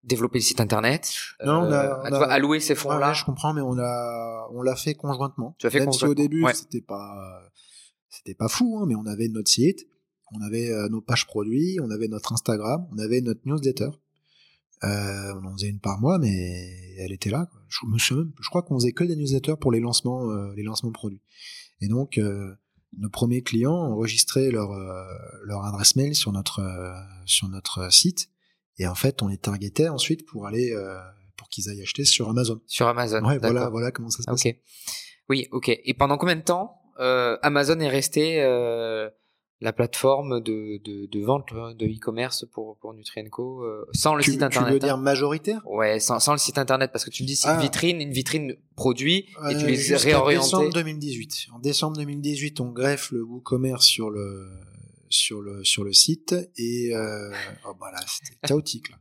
[0.05, 1.13] développer le site internet,
[1.45, 3.13] non, on a, on a, allouer ces fonds là.
[3.13, 5.55] je comprends, mais on l'a on l'a fait conjointement.
[5.59, 7.43] Tu as fait Même si au début c'était pas
[8.13, 9.87] c'était pas fou, hein, mais on avait notre site,
[10.33, 13.91] on avait nos pages produits, on avait notre Instagram, on avait notre newsletter.
[14.85, 17.49] Euh, on en faisait une par mois, mais elle était là.
[17.69, 21.21] Je, je crois qu'on faisait que des newsletters pour les lancements, les lancements produits.
[21.83, 22.55] Et donc, euh,
[22.97, 25.05] nos premiers clients enregistraient leur, euh,
[25.45, 26.93] leur adresse mail sur notre, euh,
[27.27, 28.31] sur notre site.
[28.79, 30.75] Et en fait, on les targetait ensuite pour aller,
[31.37, 32.61] pour qu'ils aillent acheter sur Amazon.
[32.67, 33.23] Sur Amazon.
[33.25, 34.47] Ouais, voilà, voilà comment ça se passe.
[34.47, 34.57] Ok.
[35.29, 35.69] Oui, ok.
[35.69, 36.82] Et pendant combien de temps
[37.43, 38.41] Amazon est resté
[39.63, 44.23] la plateforme de, de, de vente hein, de e-commerce pour, pour Nutrienco euh, sans le
[44.23, 44.69] site internet.
[44.69, 45.63] Tu veux dire majoritaire?
[45.67, 47.63] Ouais, sans, sans le site internet parce que tu me dis c'est une ah.
[47.63, 50.43] vitrine, une vitrine produit et tu les euh, réorientes.
[50.53, 51.47] En décembre 2018.
[51.55, 54.51] En décembre 2018, on greffe le WooCommerce sur le
[55.09, 57.31] sur le sur le site et euh,
[57.69, 58.97] oh bah c'était chaotique là.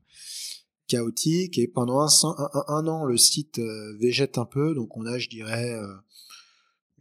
[0.87, 5.05] chaotique et pendant un, un, un, an le site euh, végète un peu donc on
[5.05, 5.73] a je dirais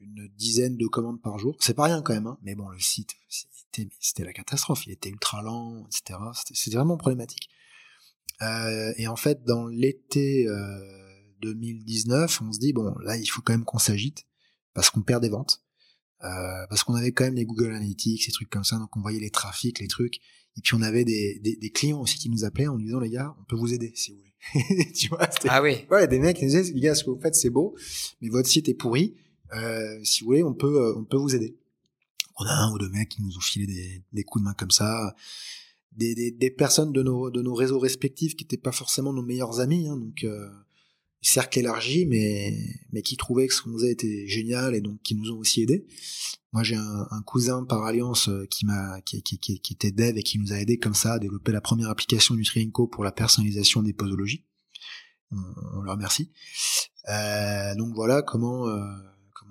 [0.01, 1.57] une dizaine de commandes par jour.
[1.61, 2.39] C'est pas rien quand même, hein.
[2.43, 4.87] mais bon, le site, c'était la catastrophe.
[4.87, 6.19] Il était ultra lent, etc.
[6.53, 7.49] C'était vraiment problématique.
[8.43, 10.79] Euh, et en fait, dans l'été euh,
[11.43, 14.27] 2019, on se dit bon, là, il faut quand même qu'on s'agite
[14.73, 15.63] parce qu'on perd des ventes,
[16.25, 19.01] euh, parce qu'on avait quand même les Google Analytics, ces trucs comme ça, donc on
[19.01, 20.21] voyait les trafics, les trucs.
[20.57, 23.01] Et puis on avait des, des, des clients aussi qui nous appelaient en nous disant
[23.01, 24.93] les gars, on peut vous aider si vous voulez.
[24.95, 25.85] tu vois Ah oui.
[25.91, 27.77] Ouais, des mecs qui nous disaient les gars, ce que vous faites c'est beau,
[28.21, 29.17] mais votre site est pourri
[30.05, 31.57] si vous voulez, on peut, euh, on peut vous aider.
[32.37, 34.55] On a un ou deux mecs qui nous ont filé des, des coups de main
[34.55, 35.15] comme ça.
[35.93, 39.23] Des, des, des, personnes de nos, de nos réseaux respectifs qui n'étaient pas forcément nos
[39.23, 40.49] meilleurs amis, hein, donc euh,
[41.21, 42.57] cercle élargi, mais,
[42.93, 45.63] mais qui trouvaient que ce qu'on faisait était génial et donc qui nous ont aussi
[45.63, 45.87] aidés.
[46.53, 50.17] Moi, j'ai un, un, cousin par alliance euh, qui m'a, qui, qui, qui, était dev
[50.17, 53.13] et qui nous a aidé comme ça à développer la première application Nutrienco pour la
[53.13, 54.47] personnalisation des posologies.
[55.33, 55.39] On,
[55.75, 56.31] on le remercie.
[57.09, 58.81] Euh, donc voilà comment euh,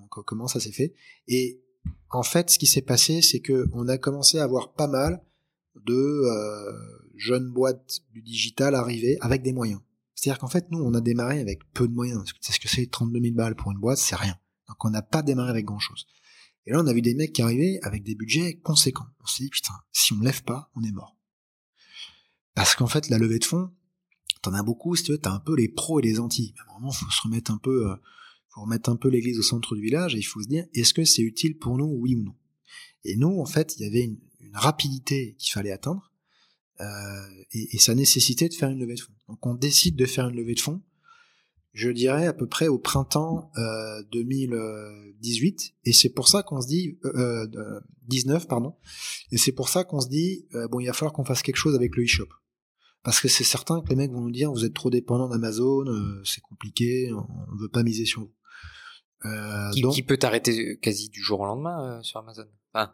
[0.07, 0.93] comment ça s'est fait.
[1.27, 1.61] Et
[2.09, 5.21] en fait, ce qui s'est passé, c'est que on a commencé à avoir pas mal
[5.75, 6.71] de euh,
[7.15, 9.81] jeunes boîtes du digital arriver avec des moyens.
[10.15, 12.23] C'est-à-dire qu'en fait, nous, on a démarré avec peu de moyens.
[12.41, 14.37] C'est ce que c'est 32 000 balles pour une boîte, c'est rien.
[14.67, 16.07] Donc on n'a pas démarré avec grand-chose.
[16.65, 19.07] Et là, on a vu des mecs qui arrivaient avec des budgets conséquents.
[19.21, 21.15] On s'est dit, putain, si on ne lève pas, on est mort.
[22.53, 23.71] Parce qu'en fait, la levée de fonds,
[24.41, 26.53] t'en as beaucoup, si tu veux, t'as un peu les pros et les anti.
[26.67, 27.91] Un moment, faut se remettre un peu...
[27.91, 27.95] Euh,
[28.49, 30.93] faut remettre un peu l'église au centre du village et il faut se dire est-ce
[30.93, 32.35] que c'est utile pour nous oui ou non?
[33.03, 34.19] Et nous en fait il y avait une,
[34.53, 36.11] rapidité qu'il fallait atteindre
[36.81, 39.13] euh, et, ça nécessitait de faire une levée de fonds.
[39.27, 40.81] Donc on décide de faire une levée de fonds
[41.73, 43.51] je dirais à peu près au printemps
[44.11, 47.47] 2018 euh, et c'est pour ça qu'on se dit euh,
[48.07, 48.75] 19 pardon
[49.31, 51.57] et c'est pour ça qu'on se dit euh, bon il va falloir qu'on fasse quelque
[51.57, 52.27] chose avec le e-shop.
[53.01, 55.87] Parce que c'est certain que les mecs vont nous dire vous êtes trop dépendant d'Amazon,
[55.87, 58.33] euh, c'est compliqué, on ne veut pas miser sur vous.
[59.25, 62.93] Euh, qui, donc, qui, peut t'arrêter quasi du jour au lendemain euh, sur Amazon enfin,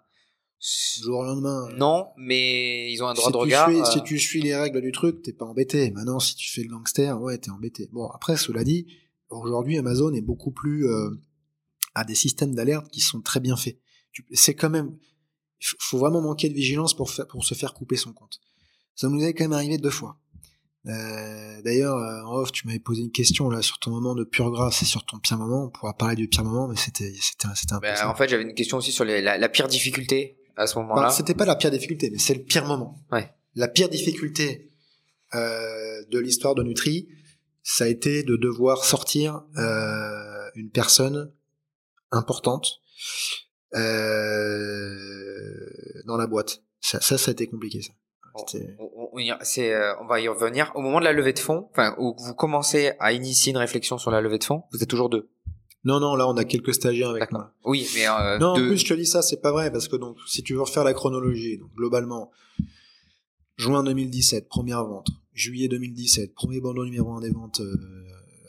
[0.59, 1.69] Du jour au lendemain.
[1.77, 3.69] Non, mais ils ont un droit si de regard.
[3.69, 5.91] Suis, Si tu suis les règles du truc, t'es pas embêté.
[5.91, 7.89] Maintenant, si tu fais le gangster, ouais, t'es embêté.
[7.91, 8.87] Bon, après, cela dit,
[9.29, 10.87] aujourd'hui, Amazon est beaucoup plus
[11.93, 13.79] à des systèmes d'alerte qui sont très bien faits.
[14.31, 14.97] C'est quand même,
[15.59, 18.39] faut vraiment manquer de vigilance pour, faire, pour se faire couper son compte.
[18.95, 20.17] Ça nous est quand même arrivé deux fois.
[20.87, 24.23] Euh, D'ailleurs, euh, en off, tu m'avais posé une question là sur ton moment de
[24.23, 25.65] pure grâce et sur ton pire moment.
[25.65, 28.29] On pourra parler du pire moment, mais c'était c'était c'était un peu ben, En fait,
[28.29, 31.09] j'avais une question aussi sur les, la, la, pire difficulté à ce moment-là.
[31.09, 33.03] c'était pas la pire difficulté, mais c'est le pire moment.
[33.11, 33.33] Ouais.
[33.55, 34.71] La pire difficulté
[35.33, 37.09] euh, de l'histoire de Nutri,
[37.63, 41.33] ça a été de devoir sortir euh, une personne
[42.11, 42.81] importante
[43.73, 43.81] euh,
[46.05, 46.61] dans la boîte.
[46.79, 47.91] Ça, ça, ça a été compliqué ça.
[48.33, 48.45] On,
[49.41, 50.71] c'est, euh, on va y revenir.
[50.75, 53.97] Au moment de la levée de fonds, enfin, où vous commencez à initier une réflexion
[53.97, 55.29] sur la levée de fonds, vous êtes toujours deux.
[55.83, 57.53] Non, non, là, on a quelques stagiaires avec moi.
[57.63, 59.95] Oui, mais euh, non, en plus, je te dis ça, c'est pas vrai, parce que
[59.95, 62.31] donc, si tu veux refaire la chronologie, donc globalement,
[63.55, 67.75] juin 2017, première vente, juillet 2017, premier bandeau numéro 1 des ventes euh,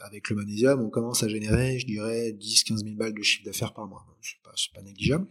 [0.06, 3.74] avec le magnésium, on commence à générer, je dirais, 10-15 000 balles de chiffre d'affaires
[3.74, 4.06] par mois.
[4.26, 5.28] C'est pas, pas négligeable.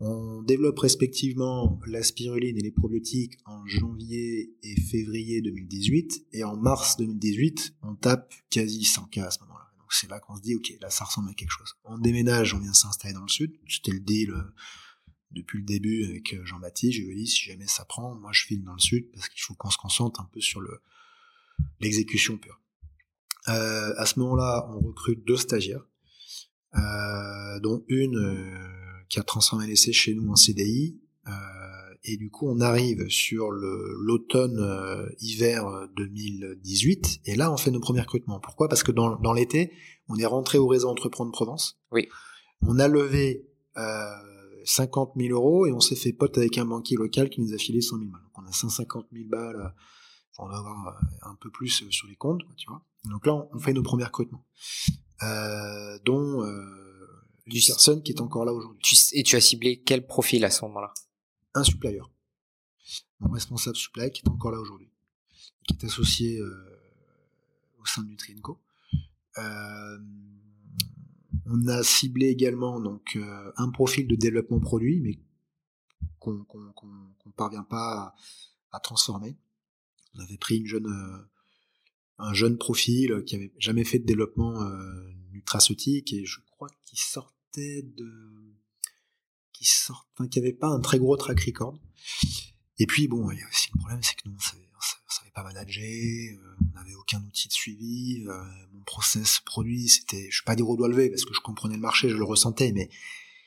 [0.00, 6.56] On développe respectivement la spiruline et les probiotiques en janvier et février 2018, et en
[6.56, 9.66] mars 2018, on tape quasi 100 cas à ce moment-là.
[9.78, 11.74] Donc c'est là qu'on se dit, ok, là ça ressemble à quelque chose.
[11.84, 14.34] On déménage, on vient s'installer dans le sud, c'était le deal,
[15.30, 18.44] depuis le début avec Jean-Baptiste, je lui ai dit si jamais ça prend, moi je
[18.44, 20.80] file dans le sud parce qu'il faut qu'on se concentre un peu sur le
[21.80, 22.60] l'exécution pure.
[23.48, 25.87] Euh, à ce moment-là, on recrute deux stagiaires, euh,
[27.60, 31.00] dont une euh, qui a transformé l'essai chez nous en CDI.
[31.26, 31.30] Euh,
[32.04, 38.00] et du coup, on arrive sur l'automne hiver 2018, et là, on fait nos premiers
[38.00, 38.40] recrutements.
[38.40, 38.68] Pourquoi?
[38.68, 39.72] Parce que dans, dans l'été,
[40.08, 41.80] on est rentré au réseau Entreprendre Provence.
[41.90, 42.08] Oui.
[42.62, 43.46] On a levé
[44.64, 47.58] 50 000 euros et on s'est fait pote avec un banquier local qui nous a
[47.58, 48.22] filé 100 000 balles.
[48.22, 49.74] Donc on a 150 000 balles
[50.38, 52.82] on va avoir euh, un peu plus euh, sur les comptes, tu vois.
[53.04, 54.44] Donc là, on, fait nos premiers recrutements,
[55.22, 56.64] euh, dont euh,
[57.66, 58.80] personne qui est encore là aujourd'hui.
[59.12, 60.92] Et tu as ciblé quel profil à ce moment-là?
[61.54, 62.00] Un supplier.
[63.20, 64.90] Mon responsable supply qui est encore là aujourd'hui,
[65.66, 66.80] qui est associé euh,
[67.80, 68.60] au sein de Nutrienco.
[69.38, 69.98] Euh,
[71.46, 73.18] on a ciblé également donc
[73.56, 75.18] un profil de développement produit, mais
[76.18, 78.14] qu'on ne parvient pas à,
[78.72, 79.38] à transformer.
[80.14, 81.30] On avait pris une jeune, euh,
[82.18, 86.98] un jeune profil qui avait jamais fait de développement euh, nutraceutique et je crois qu'il
[86.98, 88.10] sortait de,
[89.52, 91.78] qui sort, enfin, qui avait pas un très gros track record.
[92.78, 94.68] Et puis bon, il y a aussi le problème, c'est que nous on savait,
[95.08, 98.24] savait pas manager, euh, on n'avait aucun outil de suivi.
[98.72, 101.74] mon process produit, c'était, je vais pas dire au doigt levé parce que je comprenais
[101.74, 102.88] le marché, je le ressentais, mais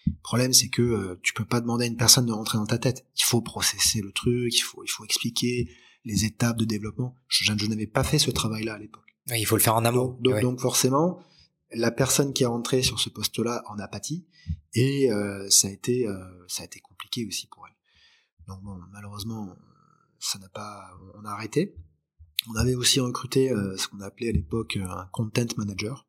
[0.07, 2.79] le problème, c'est que tu peux pas demander à une personne de rentrer dans ta
[2.79, 3.05] tête.
[3.17, 5.69] Il faut processer le truc, il faut, il faut expliquer,
[6.05, 7.15] les étapes de développement.
[7.27, 9.15] Je, n'avais pas fait ce travail-là à l'époque.
[9.27, 10.17] il faut le faire en amont.
[10.21, 11.19] Donc, forcément,
[11.73, 14.25] la personne qui est rentrée sur ce poste-là en apathie
[14.73, 16.17] et euh, ça a été euh,
[16.47, 17.75] ça a été compliqué aussi pour elle.
[18.47, 19.55] Donc bon, malheureusement,
[20.19, 21.75] ça n'a pas, on a arrêté.
[22.49, 26.07] On avait aussi recruté euh, ce qu'on appelait à l'époque un content manager,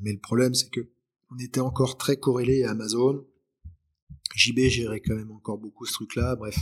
[0.00, 0.90] mais le problème c'est que
[1.30, 3.24] on était encore très corrélé à Amazon.
[4.34, 6.36] JB gérait quand même encore beaucoup ce truc-là.
[6.36, 6.58] Bref,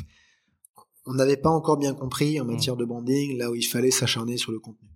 [1.11, 2.53] on n'avait pas encore bien compris en mm.
[2.53, 4.89] matière de branding là où il fallait s'acharner sur le contenu.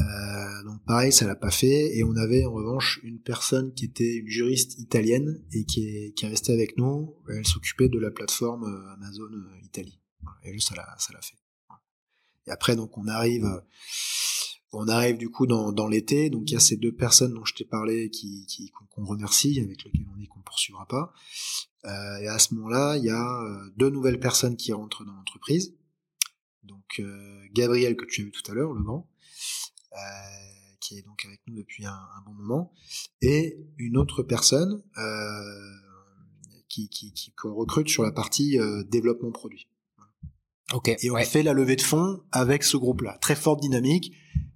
[0.00, 1.96] Euh, donc pareil, ça l'a pas fait.
[1.96, 6.12] Et on avait en revanche une personne qui était une juriste italienne et qui est,
[6.14, 7.14] qui est restée avec nous.
[7.28, 10.00] Elle s'occupait de la plateforme euh, Amazon euh, Italie.
[10.44, 11.36] Et ça l'a, ça l'a fait.
[12.46, 13.62] Et après, donc on arrive,
[14.72, 16.30] on arrive du coup dans, dans l'été.
[16.30, 19.60] Donc il y a ces deux personnes dont je t'ai parlé qui, qui qu'on remercie,
[19.60, 21.12] avec lesquelles on dit qu'on poursuivra pas.
[21.84, 25.12] Euh, et à ce moment-là, il y a euh, deux nouvelles personnes qui rentrent dans
[25.12, 25.74] l'entreprise.
[26.62, 29.08] Donc euh, Gabriel que tu as vu tout à l'heure, le grand,
[30.80, 32.72] qui est donc avec nous depuis un, bon moment,
[33.20, 34.82] et une autre personne
[36.68, 39.68] qui, qui, qui qu'on recrute sur la partie développement produit.
[40.72, 43.18] Okay, et on fait la levée de fonds avec ce groupe-là.
[43.20, 44.12] Très forte dynamique.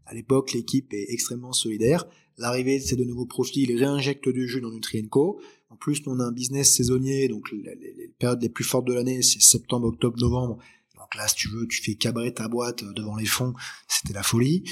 [0.06, 2.06] À l'époque, l'équipe est extrêmement solidaire.
[2.38, 5.40] L'arrivée de ces deux nouveaux profils réinjecte du jus dans Nutrienco.
[5.76, 9.20] En plus, on a un business saisonnier, donc les, périodes les plus fortes de l'année,
[9.20, 10.56] c'est septembre, octobre, novembre.
[10.96, 13.52] Donc là, si tu veux, tu fais cabrer ta boîte devant les fonds,
[13.86, 14.64] c'était la folie.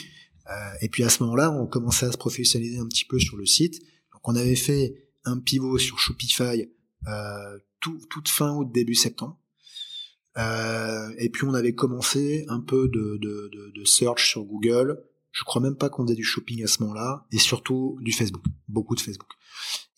[0.50, 3.36] Euh, et puis à ce moment-là, on commençait à se professionnaliser un petit peu sur
[3.36, 3.82] le site.
[4.14, 4.94] Donc on avait fait
[5.26, 6.70] un pivot sur Shopify
[7.06, 9.38] euh, tout, toute fin août, début septembre.
[10.38, 15.04] Euh, et puis on avait commencé un peu de, de, de, de search sur Google.
[15.34, 18.44] Je crois même pas qu'on faisait du shopping à ce moment-là, et surtout du Facebook,
[18.68, 19.28] beaucoup de Facebook.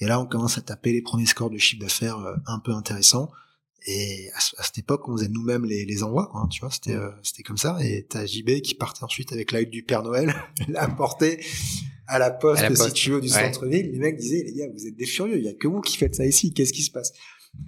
[0.01, 2.73] Et là, on commence à taper les premiers scores de chiffre d'affaires euh, un peu
[2.73, 3.31] intéressants.
[3.87, 6.95] Et à, cette époque, on faisait nous-mêmes les, les envois, quoi, hein, tu vois, c'était
[6.95, 7.77] euh, c'était comme ça.
[7.83, 10.35] Et t'as JB qui partait ensuite avec l'aide du Père Noël,
[10.69, 11.45] l'a porté
[12.07, 13.93] à la poste, si tu veux, du centre-ville.
[13.93, 15.97] Les mecs disaient, les gars, vous êtes des furieux, il y a que vous qui
[15.97, 17.13] faites ça ici, qu'est-ce qui se passe?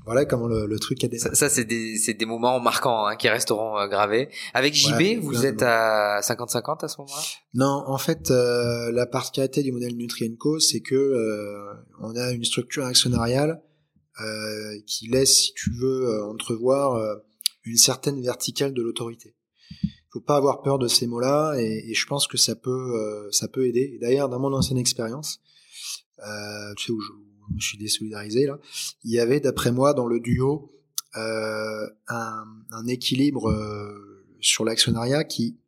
[0.08, 1.34] Voilà comment le, truc a démarré.
[1.34, 4.30] Ça, c'est des, des moments marquants hein, qui resteront euh, gravés.
[4.54, 7.22] Avec JB, vous êtes à 50-50 à ce moment-là?
[7.52, 12.44] Non, en fait, euh, la particularité du modèle Nutrienco, c'est que euh, on a une
[12.44, 13.62] structure actionnariale
[14.86, 17.00] qui laisse, si tu veux, entrevoir
[17.62, 19.36] une certaine verticale de l'autorité.
[19.70, 23.28] Il faut pas avoir peur de ces mots-là, et, et, je pense que ça peut,
[23.30, 23.96] ça peut aider.
[24.00, 25.40] D'ailleurs, dans mon ancienne expérience,
[26.76, 27.12] tu sais où je,
[27.56, 28.58] je suis désolidarisé là,
[29.04, 30.72] il y avait d'après moi dans le duo
[31.16, 35.58] euh, un, équilibre euh, sur l'actionnariat qui,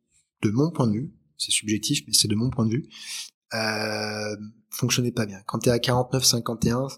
[0.43, 2.89] de mon point de vue, c'est subjectif, mais c'est de mon point de vue,
[3.53, 4.35] euh,
[4.69, 5.39] fonctionnait pas bien.
[5.47, 6.95] Quand tu es à 49-51,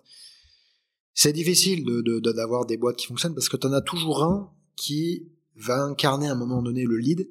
[1.14, 4.52] c'est difficile de, d'avoir des boîtes qui fonctionnent parce que tu en as toujours un
[4.76, 7.30] qui va incarner à un moment donné le lead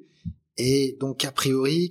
[0.57, 1.89] et donc a priori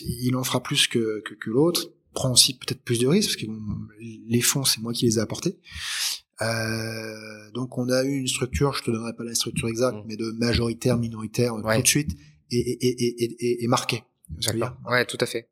[0.00, 3.46] il en fera plus que l'autre prend aussi peut-être plus de risques parce que
[4.28, 5.58] les fonds c'est moi qui les ai apportés.
[6.40, 10.04] Euh, donc on a eu une structure, je te donnerai pas la structure exacte, mm.
[10.06, 12.16] mais de majoritaire, minoritaire tout de suite
[12.50, 14.02] et, et, et, et, marqué.
[14.86, 15.48] Ouais, tout à fait.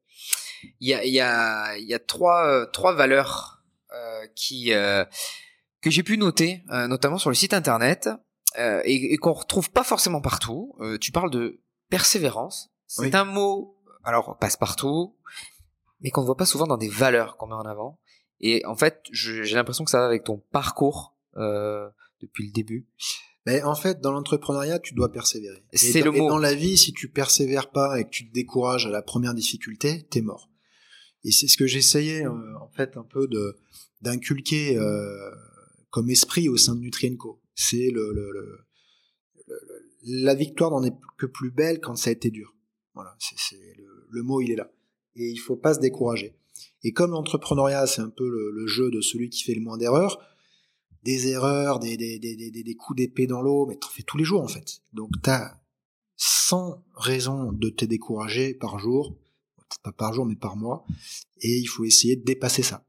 [0.81, 3.63] Il y a, il y a, il y a trois, trois valeurs
[3.93, 5.05] euh, qui euh,
[5.87, 8.09] que j'ai pu noter, euh, notamment sur le site internet,
[8.59, 10.75] euh, et, qu'on retrouve pas forcément partout.
[10.81, 11.61] Euh, tu parles de
[11.91, 12.71] persévérance.
[12.89, 13.11] C'est Oui.
[13.13, 15.15] un mot, alors passe partout,
[16.01, 17.99] mais qu'on ne voit pas souvent dans des valeurs qu'on met en avant.
[18.41, 21.89] Et en fait, j'ai l'impression que ça va avec ton parcours euh,
[22.21, 22.87] depuis le début.
[23.47, 25.65] Mais en fait, dans l'entrepreneuriat, tu dois persévérer.
[25.73, 26.29] Et C'est le et mot.
[26.29, 29.35] dans la vie, si tu persévères pas et que tu te décourages à la première
[29.35, 30.51] difficulté, t'es mort.
[31.25, 33.57] Et c'est ce que j'essayais euh, en fait un peu de
[34.03, 35.31] d'inculquer euh,
[35.91, 37.41] comme esprit au sein de Nutrienco.
[37.55, 38.59] C'est le, le, le-
[39.47, 39.61] le-
[40.25, 42.55] la victoire n'en est que plus belle quand ça a été dur.
[42.95, 44.71] Voilà, c'est c'est le, le mot il est là.
[45.17, 46.35] Et il faut pas se décourager.
[46.83, 50.19] Et comme l'entrepreneuriat, c'est un peu le, jeu de celui qui fait le moins d'erreurs,
[51.03, 54.25] des erreurs, des, des, des, des, coups d'épée dans l'eau, mais t'en fais tous les
[54.25, 54.83] jours en fait.
[54.93, 55.55] Donc t'as
[56.17, 59.17] 100 raisons de te décourager par jour,
[59.57, 60.85] peut-être pas par jour mais par mois,
[61.41, 62.85] et il faut essayer de dépasser ça.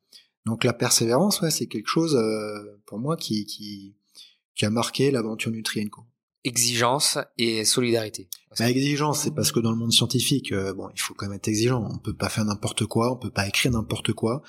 [0.46, 3.96] Donc la persévérance, ouais, c'est quelque chose euh, pour moi qui, qui,
[4.56, 6.04] qui a marqué l'aventure Nutrienco.
[6.48, 8.30] Exigence et solidarité.
[8.58, 11.36] Ma exigence, c'est parce que dans le monde scientifique, euh, bon, il faut quand même
[11.36, 11.86] être exigeant.
[11.94, 14.44] On peut pas faire n'importe quoi, on peut pas écrire n'importe quoi.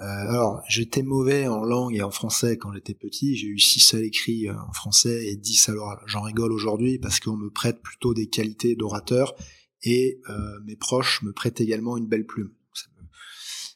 [0.00, 3.36] Euh, alors, j'étais mauvais en langue et en français quand j'étais petit.
[3.36, 5.98] J'ai eu 6 à l'écrit en français et 10 à l'oral.
[6.04, 9.34] J'en rigole aujourd'hui parce qu'on me prête plutôt des qualités d'orateur
[9.82, 12.52] et euh, mes proches me prêtent également une belle plume.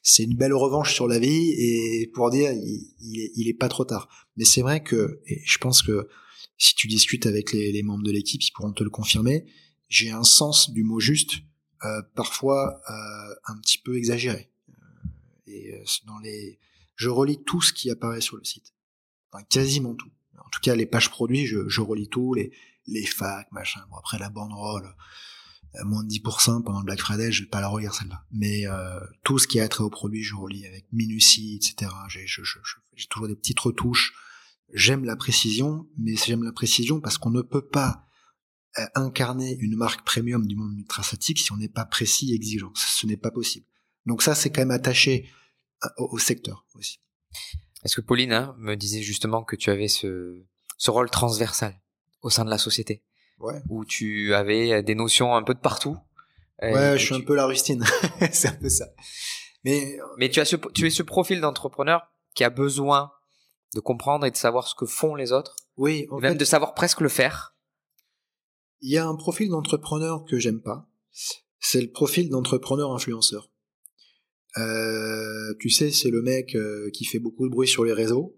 [0.03, 3.85] C'est une belle revanche sur la vie et pour dire, il, il est pas trop
[3.85, 4.07] tard.
[4.37, 6.07] Mais c'est vrai que, et je pense que
[6.57, 9.45] si tu discutes avec les, membres de l'équipe, ils pourront te le confirmer,
[9.87, 11.33] j'ai un sens du mot juste,
[11.83, 14.51] euh, parfois euh, un petit peu exagéré.
[14.69, 14.73] Euh,
[15.47, 16.59] et euh, dans les,
[16.95, 18.73] je relis tout ce qui apparaît sur le site,
[19.31, 20.09] enfin quasiment tout.
[20.37, 22.51] En tout cas, les pages produits, je, je relis tout, les
[22.87, 23.81] les facs, machin.
[23.89, 24.95] Bon après la banderole,
[25.75, 28.23] euh, moins de 10% pendant le Black Friday, je vais pas la relire celle-là.
[28.31, 31.91] Mais euh, tout ce qui a trait aux produits, je relis avec minutie, etc.
[32.09, 34.13] J'ai toujours des petites retouches.
[34.73, 38.03] J'aime la précision, mais j'aime la précision parce qu'on ne peut pas
[38.77, 42.71] euh, incarner une marque premium du monde nutraceutique si on n'est pas précis et exigeant.
[42.75, 43.65] Ce n'est pas possible.
[44.05, 45.29] Donc ça, c'est quand même attaché
[45.81, 46.99] à- au, secteur aussi.
[47.83, 50.43] Est-ce que Pauline hein, me disait justement que tu avais ce,
[50.77, 51.79] ce rôle transversal
[52.21, 53.03] au sein de la société,
[53.39, 53.61] Ouais.
[53.69, 55.97] où tu avais des notions un peu de partout
[56.63, 57.83] Euh, Ouais, je suis tu- un peu la rustine.
[58.31, 58.87] c'est un peu ça.
[59.63, 62.01] Mais Mais tu as ce, tu es ce profil d'entrepreneur
[62.33, 63.11] qui a besoin
[63.75, 66.39] de comprendre et de savoir ce que font les autres, oui, en et même fait,
[66.39, 67.55] de savoir presque le faire.
[68.81, 70.89] il y a un profil d'entrepreneur que j'aime pas.
[71.59, 73.51] C'est le profil d'entrepreneur influenceur.
[74.57, 78.37] Euh, tu sais, c'est le mec euh, qui fait beaucoup de bruit sur les réseaux.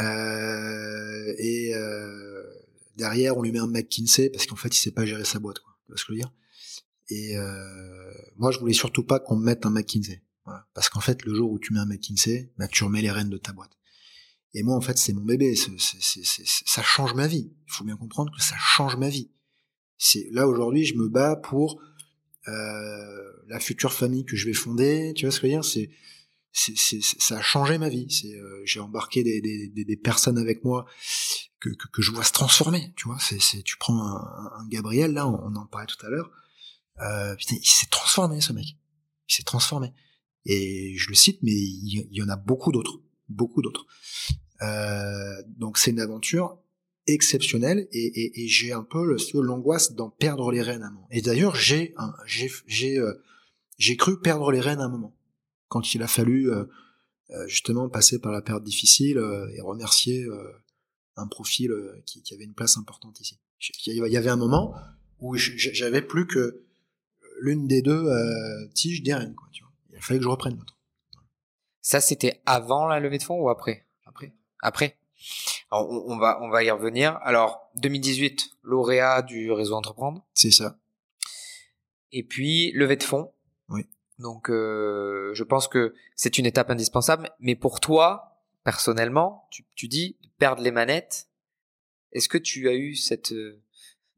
[0.00, 1.72] Euh, et
[2.96, 5.58] derrière, on lui met un McKinsey parce qu'en fait, il sait pas gérer sa boîte.
[5.58, 5.76] Quoi.
[5.84, 6.32] Tu vois ce que je veux dire?
[7.10, 7.36] Et
[8.36, 10.22] moi, je voulais surtout pas qu'on me mette un McKinsey.
[10.46, 10.66] Voilà.
[10.74, 13.30] Parce qu'en fait, le jour où tu mets un McKinsey, bah, tu remets les rênes
[13.30, 13.76] de ta boîte.
[14.54, 15.54] Et moi, en fait, c'est mon bébé.
[15.56, 17.52] Ça change ma vie.
[17.66, 19.30] Il faut bien comprendre que ça change ma vie.
[19.98, 21.80] C'est là aujourd'hui, je me bats pour
[22.48, 25.12] euh, la future famille que je vais fonder.
[25.16, 25.64] Tu vois ce que je veux dire?
[25.64, 25.90] C'est
[26.54, 28.06] ça a changé ma vie.
[28.10, 30.86] C'est, euh, j'ai embarqué des, des, des, personnes avec moi
[31.58, 32.92] que, que, que je vois se transformer.
[32.96, 36.30] Tu vois, c'est, tu prends un, un Gabriel là, on, en parlait tout à l'heure.
[37.00, 38.66] Euh, putain, il s'est transformé ce mec.
[39.28, 39.92] Il s'est transformé.
[40.44, 43.86] Et je le cite, mais il y en a beaucoup d'autres, beaucoup d'autres.
[44.64, 46.58] Euh, donc c'est une aventure
[47.06, 51.08] exceptionnelle et, j'ai un peu l'angoisse d'en perdre les rênes à un moment.
[51.10, 51.94] Et d'ailleurs j'ai
[52.26, 53.14] j'ai euh,
[53.78, 55.14] j'ai cru perdre les rênes à un moment
[55.68, 56.64] quand il a fallu euh,
[57.30, 59.18] euh, justement passer par la période difficile
[59.54, 60.26] et remercier
[61.16, 61.72] un profil
[62.06, 63.38] qui, avait une place importante ici.
[63.86, 64.74] Il y avait un moment
[65.20, 66.64] où j'avais plus que
[67.40, 68.08] l'une des deux
[68.74, 69.34] tiges des rênes.
[69.92, 70.76] Il fallait que je reprenne l'autre.
[71.80, 73.83] Ça, c'était avant la levée de fonds ou après?
[74.64, 74.96] Après.
[75.70, 77.18] Alors, on, on va, on va y revenir.
[77.22, 80.24] Alors, 2018, lauréat du réseau Entreprendre.
[80.34, 80.78] C'est ça.
[82.12, 83.30] Et puis, levée de fonds.
[83.68, 83.86] Oui.
[84.18, 87.30] Donc, euh, je pense que c'est une étape indispensable.
[87.40, 91.28] Mais pour toi, personnellement, tu, tu dis perdre les manettes.
[92.12, 93.60] Est-ce que tu as eu cette, euh,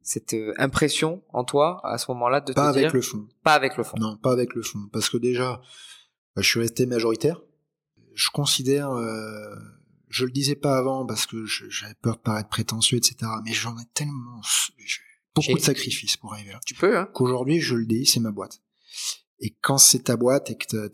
[0.01, 3.27] cette euh, impression en toi à ce moment-là de Pas te avec dire le fond.
[3.43, 4.87] pas avec le fond Non, pas avec le fond.
[4.93, 5.61] Parce que déjà,
[6.35, 7.41] bah, je suis resté majoritaire.
[8.13, 9.55] Je considère, euh,
[10.09, 13.31] je le disais pas avant parce que j'avais peur de paraître prétentieux, etc.
[13.43, 14.41] Mais j'en ai tellement,
[15.35, 16.59] beaucoup de sacrifices pour arriver là.
[16.65, 18.61] Tu peux, hein Qu'aujourd'hui, je le dis, c'est ma boîte.
[19.39, 20.87] Et quand c'est ta boîte et que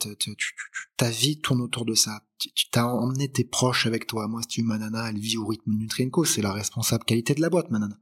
[0.98, 4.28] ta vie tourne autour de ça, tu t'as emmené tes proches avec toi.
[4.28, 7.34] Moi, si tu ma nana, elle vit au rythme de Nutrienco, c'est la responsable qualité
[7.34, 7.98] de la boîte, ma nana.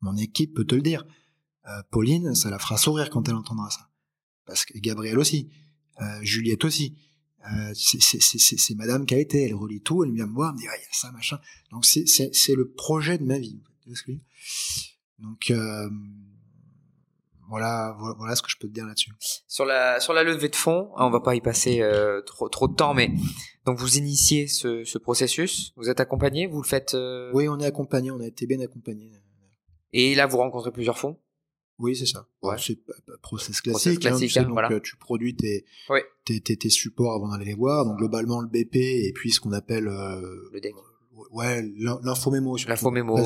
[0.00, 1.06] Mon équipe peut te le dire.
[1.68, 3.88] Euh, Pauline, ça la fera sourire quand elle entendra ça.
[4.46, 5.48] Parce que Gabriel aussi,
[6.00, 6.96] euh, Juliette aussi.
[7.50, 10.60] Euh, c'est Madame qui a été, elle relit tout, elle vient me voir, elle me
[10.60, 11.38] dit, ah, il y a ça, machin.
[11.70, 13.60] Donc c'est le projet de ma vie.
[15.18, 15.88] Donc euh,
[17.48, 19.10] voilà, voilà, ce que je peux te dire là-dessus.
[19.46, 22.68] Sur la sur la levée de fonds, on va pas y passer euh, trop trop
[22.68, 23.10] de temps, mais
[23.66, 26.94] donc vous initiez ce, ce processus, vous êtes accompagné, vous le faites.
[26.94, 29.10] Euh oui, on est accompagné, on a été bien accompagné.
[29.92, 31.18] Et là, vous rencontrez plusieurs fonds?
[31.82, 32.28] Oui, c'est ça.
[32.42, 32.54] Ouais.
[32.58, 32.78] C'est
[33.22, 33.98] process classique.
[33.98, 35.64] classique hein, hein, donc, tu produis tes,
[36.24, 37.84] tes, tes, tes, supports avant d'aller les voir.
[37.84, 40.74] Donc globalement le BP et puis ce qu'on appelle euh, le deck.
[41.32, 41.60] Ouais,
[42.02, 42.56] l'infomémo.
[42.68, 43.18] L'infomémo.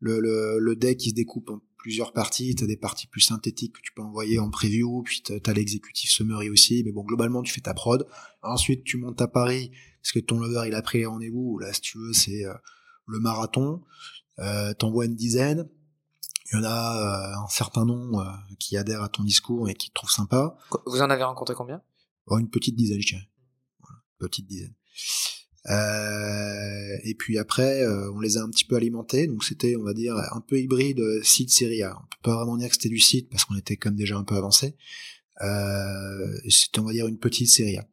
[0.00, 2.56] Le, le, le deck qui se découpe en plusieurs parties.
[2.56, 5.52] Tu as des parties plus synthétiques que tu peux envoyer en preview, puis tu as
[5.52, 6.82] l'exécutif summary aussi.
[6.84, 8.04] Mais bon, globalement, tu fais ta prod.
[8.42, 9.70] Ensuite, tu montes à Paris,
[10.02, 11.60] parce que ton lover, il a pris rendez-vous.
[11.60, 12.54] Là, si tu veux, c'est euh,
[13.06, 13.82] le marathon.
[14.40, 15.68] Euh, T'envoies une dizaine.
[16.52, 19.74] Il y en a euh, un certain nombre euh, qui adhèrent à ton discours et
[19.74, 20.54] qui te trouvent sympa.
[20.86, 21.80] Vous en avez rencontré combien?
[22.26, 23.28] Oh, Une petite dizaine, je dirais.
[23.80, 24.74] Voilà, petite dizaine.
[25.70, 29.84] Euh, et puis après, euh, on les a un petit peu alimentés, donc c'était, on
[29.84, 31.96] va dire, un peu hybride euh, site série A.
[31.96, 34.24] On peut pas vraiment dire que c'était du site parce qu'on était comme déjà un
[34.24, 34.76] peu avancé.
[35.40, 37.86] Euh, c'était, on va dire, une petite série A.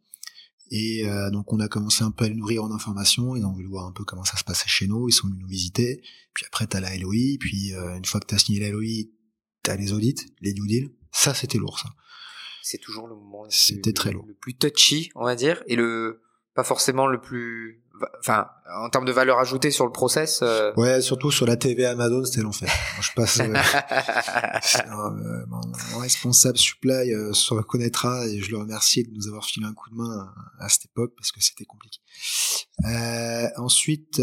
[0.71, 3.67] Et donc on a commencé un peu à les nourrir en informations, ils ont voulu
[3.67, 6.01] voir un peu comment ça se passait chez nous, ils sont venus nous visiter.
[6.33, 9.07] Puis après t'as la LOI, puis une fois que t'as signé la LOI,
[9.63, 10.91] t'as les audits, les due deals.
[11.11, 11.89] Ça c'était lourd ça.
[12.61, 13.45] C'est toujours le moment.
[13.49, 14.25] C'était très lourd.
[14.27, 16.21] Le plus touchy, on va dire, et le
[16.53, 17.83] pas forcément le plus
[18.19, 20.71] enfin en termes de valeur ajoutée sur le process euh...
[20.77, 22.71] ouais surtout sur la TV Amazon c'était l'enfer.
[23.01, 23.53] Je passe euh,
[24.91, 29.65] euh, mon responsable supply euh, se reconnaîtra et je le remercie de nous avoir filé
[29.65, 31.99] un coup de main à, cette époque parce que c'était compliqué.
[33.57, 34.21] Ensuite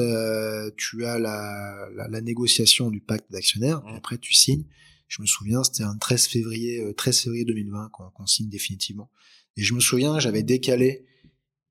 [0.77, 3.83] tu as la, la, la, négociation du pacte d'actionnaires.
[3.83, 3.97] Mmh.
[3.97, 4.65] après tu signes.
[5.09, 9.11] Je me souviens c'était un 13 février 13 février 2020 qu'on signe définitivement.
[9.57, 11.07] Et je me souviens j'avais décalé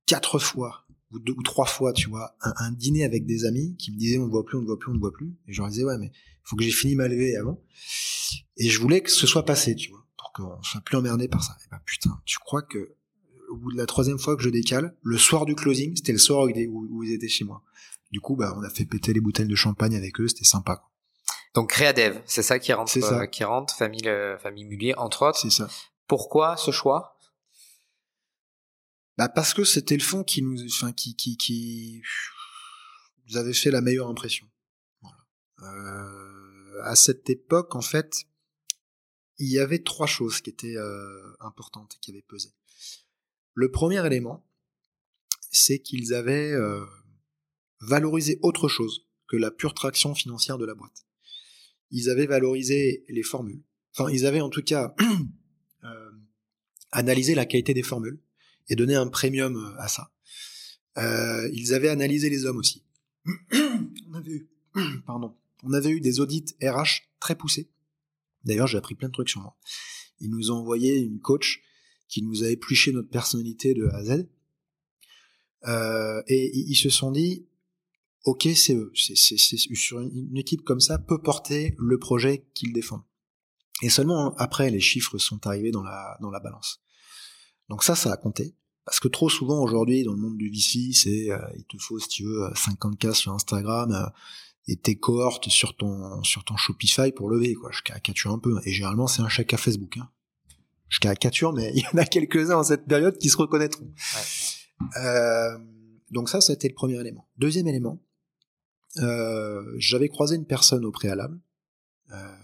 [0.05, 3.91] quatre fois ou deux ou trois fois, tu vois, un, dîner avec des amis qui
[3.91, 5.33] me disaient on ne voit plus, on ne voit plus, on ne voit plus.
[5.47, 6.11] Et je leur disais ouais, mais
[6.43, 7.61] faut que j'ai fini ma levée avant.
[8.57, 11.43] Et je voulais que ce soit passé, tu vois, pour qu'on soit plus emmerdé par
[11.43, 11.55] ça.
[11.65, 12.95] Et ben putain, tu crois que
[13.49, 16.17] au bout de la troisième fois que je décale, le soir du closing, c'était le
[16.17, 17.61] soir où, ils étaient chez moi.
[18.11, 20.77] Du coup, bah, on a fait péter les bouteilles de champagne avec eux, c'était sympa.
[20.77, 20.89] Quoi.
[21.53, 23.21] Donc Créadev, c'est ça qui rentre, ça.
[23.21, 25.39] Euh, qui rentre, famille, euh, famille Mullier, entre autres.
[25.39, 25.69] C'est ça.
[26.07, 27.14] Pourquoi ce choix?
[29.17, 32.01] Bah parce que c'était le fond qui nous, enfin qui qui qui
[33.27, 34.47] nous avait fait la meilleure impression.
[35.61, 38.25] Euh, à cette époque, en fait,
[39.37, 42.49] il y avait trois choses qui étaient euh, importantes et qui avaient pesé.
[43.53, 44.45] Le premier élément,
[45.51, 46.85] c'est qu'ils avaient euh,
[47.79, 51.05] valorisé autre chose que la pure traction financière de la boîte.
[51.91, 53.63] Ils avaient valorisé les formules.
[53.97, 54.93] Enfin, ils avaient en tout cas
[55.83, 56.11] euh,
[56.91, 58.19] analysé la qualité des formules
[58.69, 60.11] et donner un premium euh, à ça.
[60.97, 62.83] Euh, ils avaient analysé les hommes aussi.
[63.53, 64.49] on avait eu,
[65.05, 67.69] pardon, on avait eu des audits RH très poussés.
[68.43, 69.57] D'ailleurs, j'ai appris plein de trucs sur moi.
[70.19, 71.61] Ils nous ont envoyé une coach
[72.07, 74.27] qui nous a épluché notre personnalité de A à Z.
[75.67, 77.47] Euh, et ils se sont dit,
[78.23, 78.91] ok, c'est eux.
[78.95, 83.03] C'est, sur une équipe comme ça peut porter le projet qu'ils défendent.
[83.81, 86.81] Et seulement après, les chiffres sont arrivés dans la dans la balance.
[87.69, 88.55] Donc ça, ça a compté.
[88.85, 91.97] Parce que trop souvent aujourd'hui dans le monde du VC, c'est euh, il te faut
[91.99, 94.05] si tu veux 50K sur Instagram euh,
[94.67, 97.71] et tes cohortes sur ton sur ton Shopify pour lever quoi.
[97.71, 99.97] Je caricature un peu et généralement c'est un chèque à Facebook.
[99.97, 100.07] Hein.
[100.89, 103.85] Je caricature mais il y en a quelques-uns en cette période qui se reconnaîtront.
[103.85, 104.21] Ouais.
[104.97, 105.57] Euh,
[106.11, 107.27] donc ça, c'était le premier élément.
[107.37, 107.99] Deuxième élément,
[108.99, 111.39] euh, j'avais croisé une personne au préalable
[112.11, 112.34] euh,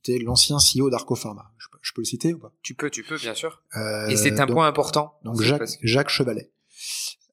[0.00, 1.52] était l'ancien CEO d'Arco Pharma.
[1.82, 2.52] Je peux le citer ou pas?
[2.62, 3.62] Tu peux, tu peux, bien sûr.
[3.76, 5.18] Euh, et c'est un point important.
[5.24, 6.52] Donc Jacques, Jacques Chevalet,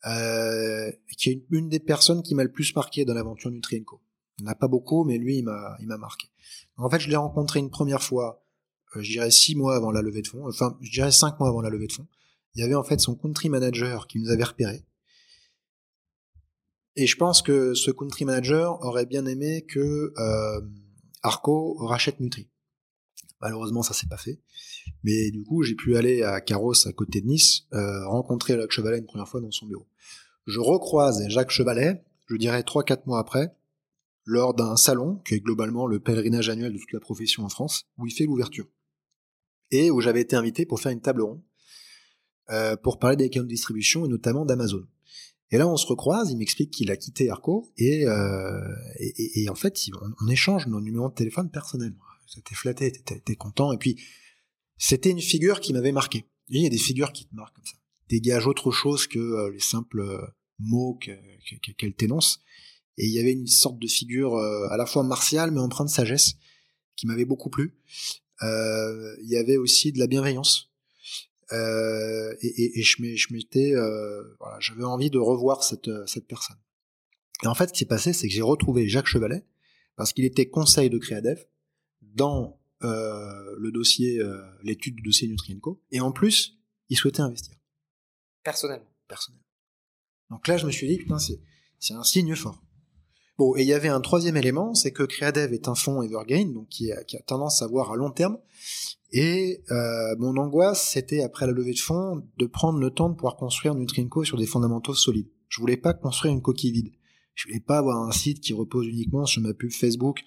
[0.05, 4.01] euh, qui est une, des personnes qui m'a le plus marqué dans l'aventure Nutrienco.
[4.39, 6.27] Il n'y en a pas beaucoup, mais lui, il m'a, marqué.
[6.77, 8.43] en fait, je l'ai rencontré une première fois,
[8.95, 11.49] euh, je dirais six mois avant la levée de fonds, enfin, je dirais cinq mois
[11.49, 12.07] avant la levée de fonds.
[12.55, 14.83] Il y avait en fait son country manager qui nous avait repéré.
[16.95, 20.61] Et je pense que ce country manager aurait bien aimé que euh,
[21.21, 22.49] Arco rachète Nutri.
[23.41, 24.39] Malheureusement, ça s'est pas fait.
[25.03, 28.71] Mais du coup, j'ai pu aller à Carros, à côté de Nice, euh, rencontrer Jacques
[28.71, 29.87] Chevalet une première fois dans son bureau.
[30.47, 33.55] Je recroise Jacques Chevalet, je dirais trois, quatre mois après,
[34.25, 37.85] lors d'un salon, qui est globalement le pèlerinage annuel de toute la profession en France,
[37.97, 38.67] où il fait l'ouverture.
[39.71, 41.41] Et où j'avais été invité pour faire une table ronde,
[42.49, 44.85] euh, pour parler des canaux de distribution et notamment d'Amazon.
[45.51, 48.59] Et là, on se recroise, il m'explique qu'il a quitté Arco, et, euh,
[49.49, 51.93] en fait, on, on échange nos numéros de téléphone personnels
[52.43, 53.71] t'es flatté, t'es content.
[53.73, 54.01] Et puis,
[54.77, 56.25] c'était une figure qui m'avait marqué.
[56.49, 57.77] il y a des figures qui te marquent comme ça.
[58.09, 60.03] dégage autre chose que les simples
[60.59, 60.99] mots
[61.77, 62.39] qu'elle t'énonce.
[62.97, 65.93] Et il y avait une sorte de figure à la fois martiale mais empreinte de
[65.93, 66.33] sagesse
[66.95, 67.77] qui m'avait beaucoup plu.
[68.41, 70.71] il y avait aussi de la bienveillance.
[71.51, 73.73] et, et, je m'étais,
[74.39, 76.57] voilà, j'avais envie de revoir cette, cette personne.
[77.43, 79.43] Et en fait, ce qui s'est passé, c'est que j'ai retrouvé Jacques Chevalet,
[79.95, 81.45] parce qu'il était conseil de Créadev
[82.17, 86.57] dans euh, le dossier, euh, l'étude du dossier Nutrienco, et en plus,
[86.89, 87.55] il souhaitait investir.
[88.43, 88.89] Personnellement.
[89.07, 89.45] Personnellement.
[90.29, 92.61] Donc là, je me suis dit, putain, c'est, un signe fort.
[93.37, 96.45] Bon, et il y avait un troisième élément, c'est que Creadev est un fonds Evergain,
[96.47, 98.37] donc qui a, qui a tendance à voir à long terme.
[99.11, 103.15] Et euh, mon angoisse, c'était après la levée de fonds, de prendre le temps de
[103.15, 105.29] pouvoir construire Nutrienco sur des fondamentaux solides.
[105.49, 106.91] Je voulais pas construire une coquille vide.
[107.35, 110.23] Je voulais pas avoir un site qui repose uniquement sur ma pub Facebook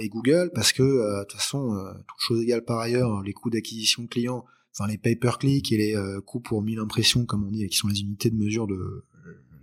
[0.00, 3.32] et Google parce que euh, de toute façon, euh, toute chose égale par ailleurs, les
[3.32, 7.66] coûts d'acquisition client, enfin les pay-per-click et les coûts pour 1000 impressions, comme on dit,
[7.68, 9.04] qui sont les unités de mesure de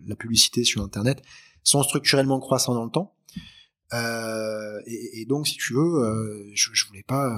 [0.05, 1.21] la publicité sur Internet,
[1.63, 3.15] sont structurellement croissants dans le temps.
[4.85, 7.30] Et, et, donc, si tu veux, je, je voulais pas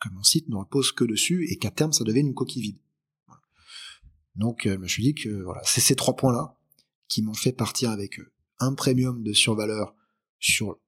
[0.00, 2.78] que mon site ne repose que dessus et qu'à terme, ça devienne une coquille vide.
[4.34, 6.54] Donc, je me suis dit que voilà, c'est ces trois points-là
[7.08, 8.20] qui m'ont fait partir avec
[8.58, 9.94] un premium de survaleur
[10.38, 10.78] sur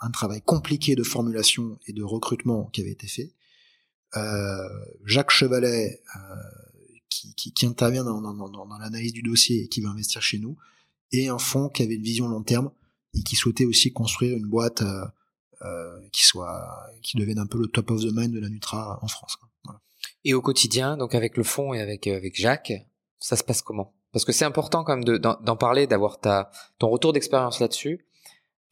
[0.00, 3.32] un travail compliqué de formulation et de recrutement qui avait été fait.
[4.16, 4.68] Euh,
[5.04, 6.20] Jacques Chevalet, euh,
[7.08, 10.38] qui, qui, qui, intervient dans, dans, dans, l'analyse du dossier et qui va investir chez
[10.38, 10.56] nous,
[11.12, 12.70] et un fonds qui avait une vision long terme
[13.14, 15.04] et qui souhaitait aussi construire une boîte euh,
[15.62, 16.64] euh qui soit,
[17.02, 19.36] qui devienne un peu le top of the mind de la Nutra en France.
[20.24, 22.72] Et au quotidien, donc avec le fonds et avec avec Jacques,
[23.18, 23.94] ça se passe comment?
[24.12, 28.06] Parce que c'est important quand même d'en parler, d'avoir ta ton retour d'expérience là-dessus,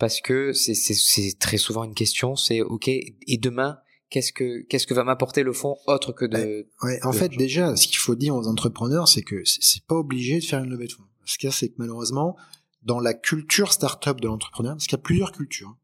[0.03, 3.79] parce que c'est très souvent une question, c'est ok et demain
[4.11, 6.67] qu'est-ce que qu'est-ce que va m'apporter le fond autre que de.
[6.83, 10.41] Ouais, en fait déjà ce qu'il faut dire aux entrepreneurs c'est que c'est pas obligé
[10.41, 11.05] de faire une levée de fonds.
[11.25, 12.37] Ce qu'il y a c'est que malheureusement
[12.83, 15.79] dans la culture startup de l'entrepreneuriat, parce qu'il y a plusieurs cultures, hein,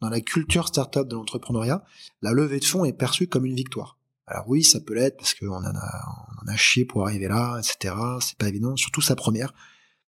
[0.00, 1.84] dans la culture startup de l'entrepreneuriat,
[2.20, 3.96] la levée de fonds est perçue comme une victoire.
[4.26, 7.28] Alors oui, ça peut l'être parce qu'on en a, on en a chié pour arriver
[7.28, 7.94] là, etc.
[8.22, 9.54] C'est pas évident, surtout sa première,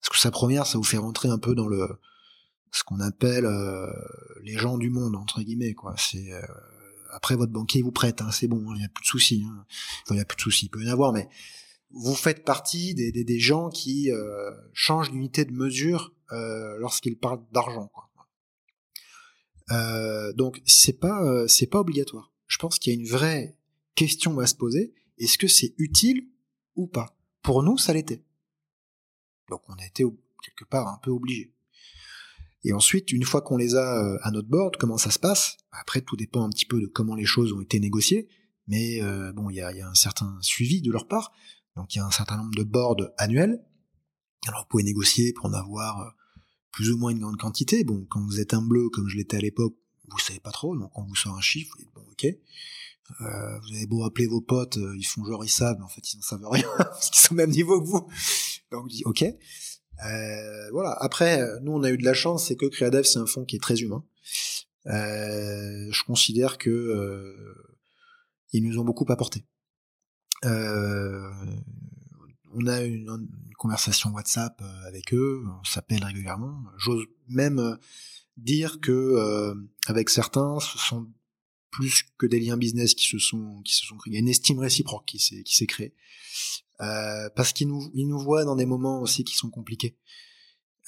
[0.01, 2.01] parce que sa première, ça vous fait rentrer un peu dans le
[2.75, 3.87] ce qu'on appelle euh,
[4.43, 5.95] les gens du monde entre guillemets quoi.
[5.97, 6.43] C'est euh,
[7.11, 9.45] après votre banquier vous prête, hein, c'est bon, il n'y a plus de soucis.
[9.47, 9.65] Hein.
[10.11, 11.29] Il n'y a plus de soucis, il peut y en avoir, mais
[11.91, 16.13] vous faites partie des, gens qui euh, changent d'unité de mesure
[16.81, 17.89] lorsqu'ils parlent d'argent.
[17.95, 18.09] Quoi.
[20.33, 22.33] donc c'est pas c'est pas obligatoire.
[22.49, 23.57] Je pense qu'il y a une vraie
[23.95, 26.27] question va se poser, est-ce que c'est utile
[26.75, 27.17] ou pas?
[27.43, 28.25] Pour nous, ça l'était.
[29.49, 30.03] Donc on a été
[30.43, 31.54] quelque part un peu obligé.
[32.65, 35.57] Et ensuite, une fois qu'on les a euh, à notre board, comment ça se passe?
[35.71, 38.29] Après, tout dépend un petit peu de comment les choses ont été négociées,
[38.67, 41.33] mais euh, bon, il y a, y a, un certain suivi de leur part.
[41.77, 43.63] Donc il y a un certain nombre de boards annuels.
[44.47, 46.11] Alors vous pouvez négocier pour en avoir euh,
[46.71, 47.85] plus ou moins une grande quantité.
[47.85, 49.75] Bon, quand vous êtes un bleu, comme je l'étais à l'époque,
[50.11, 52.27] vous savez pas trop, donc on vous sort un chiffre, vous dites bon, ok.
[53.21, 55.89] Euh, vous avez beau appeler vos potes, euh, ils font genre ils savent, mais en
[55.89, 58.09] fait ils n'en savent rien parce qu'ils sont au même niveau que vous.
[58.71, 59.25] Donc je dis ok.
[60.05, 60.97] Euh, voilà.
[61.01, 63.57] Après, nous on a eu de la chance, c'est que Creadev c'est un fonds qui
[63.57, 64.05] est très humain.
[64.87, 67.55] Euh, je considère que euh,
[68.53, 69.45] ils nous ont beaucoup apporté.
[70.43, 70.49] on
[72.67, 76.65] a une, une, conversation WhatsApp avec eux, on s'appelle régulièrement.
[76.77, 77.79] J'ose même
[78.37, 79.55] dire que
[79.87, 81.09] avec certains, ce sont
[81.71, 84.13] plus que des liens business qui se sont qui se sont créés.
[84.13, 85.95] Il y a une estime réciproque qui s'est qui s'est créée
[86.81, 89.97] euh, parce qu'ils nous ils nous voient dans des moments aussi qui sont compliqués.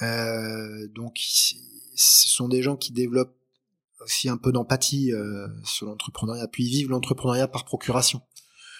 [0.02, 3.36] Euh, donc ce sont des gens qui développent
[4.00, 8.20] aussi un peu d'empathie euh, sur l'entrepreneuriat, puis ils vivent l'entrepreneuriat par procuration.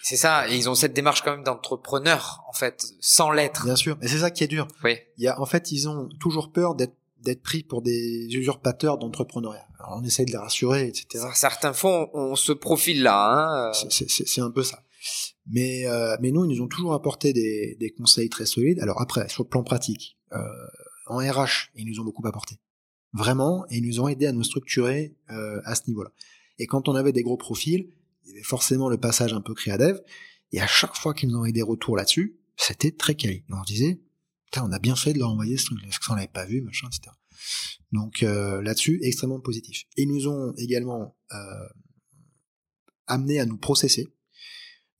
[0.02, 3.64] C'est ça, et ils ont cette démarche quand même d'entrepreneur en fait, sans l'être.
[3.64, 4.68] Bien sûr, et c'est ça qui est dur.
[4.84, 4.98] Oui.
[5.16, 6.96] Il y a en fait ils ont toujours peur d'être
[7.26, 9.66] d'être pris pour des usurpateurs d'entrepreneuriat.
[9.78, 11.26] Alors on essaye de les rassurer, etc.
[11.34, 13.70] Certains fonds ont ce profil-là.
[13.70, 13.72] Hein.
[13.90, 14.82] C'est un peu ça.
[15.48, 18.80] Mais, euh, mais nous, ils nous ont toujours apporté des, des, conseils très solides.
[18.80, 20.38] Alors après, sur le plan pratique, euh,
[21.06, 22.58] en RH, ils nous ont beaucoup apporté.
[23.12, 26.10] Vraiment, et ils nous ont aidé à nous structurer euh, à ce niveau-là.
[26.58, 27.88] Et quand on avait des gros profils,
[28.24, 30.00] il y avait forcément le passage un peu créadev,
[30.52, 33.44] et à chaque fois qu'ils nous ont eu des retours là-dessus, c'était très quali.
[33.50, 34.00] On leur disait,
[34.58, 36.46] on a bien fait de leur envoyer ce truc, parce que ça on l'avait pas
[36.46, 37.14] vu, machin, etc.
[37.92, 39.84] Donc euh, là-dessus, extrêmement positif.
[39.96, 41.68] Ils nous ont également euh,
[43.06, 44.08] amené à nous processer.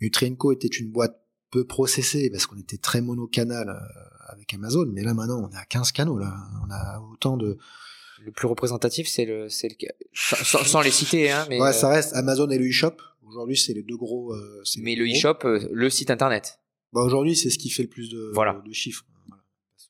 [0.00, 1.20] Nutrienco était une boîte
[1.50, 5.58] peu processée parce qu'on était très monocanal euh, avec Amazon, mais là maintenant on est
[5.58, 6.34] à 15 canaux, là.
[6.66, 7.56] on a autant de...
[8.24, 9.76] Le plus représentatif, c'est le, c'est le,
[10.14, 12.94] sans, sans, les citer, hein, mais ouais, ça reste Amazon et le e-shop.
[13.28, 14.34] Aujourd'hui, c'est les deux gros.
[14.78, 16.58] mais le e-shop, le site internet.
[16.92, 18.62] Bah aujourd'hui, c'est ce qui fait le plus de, Voilà.
[18.66, 19.04] de chiffres.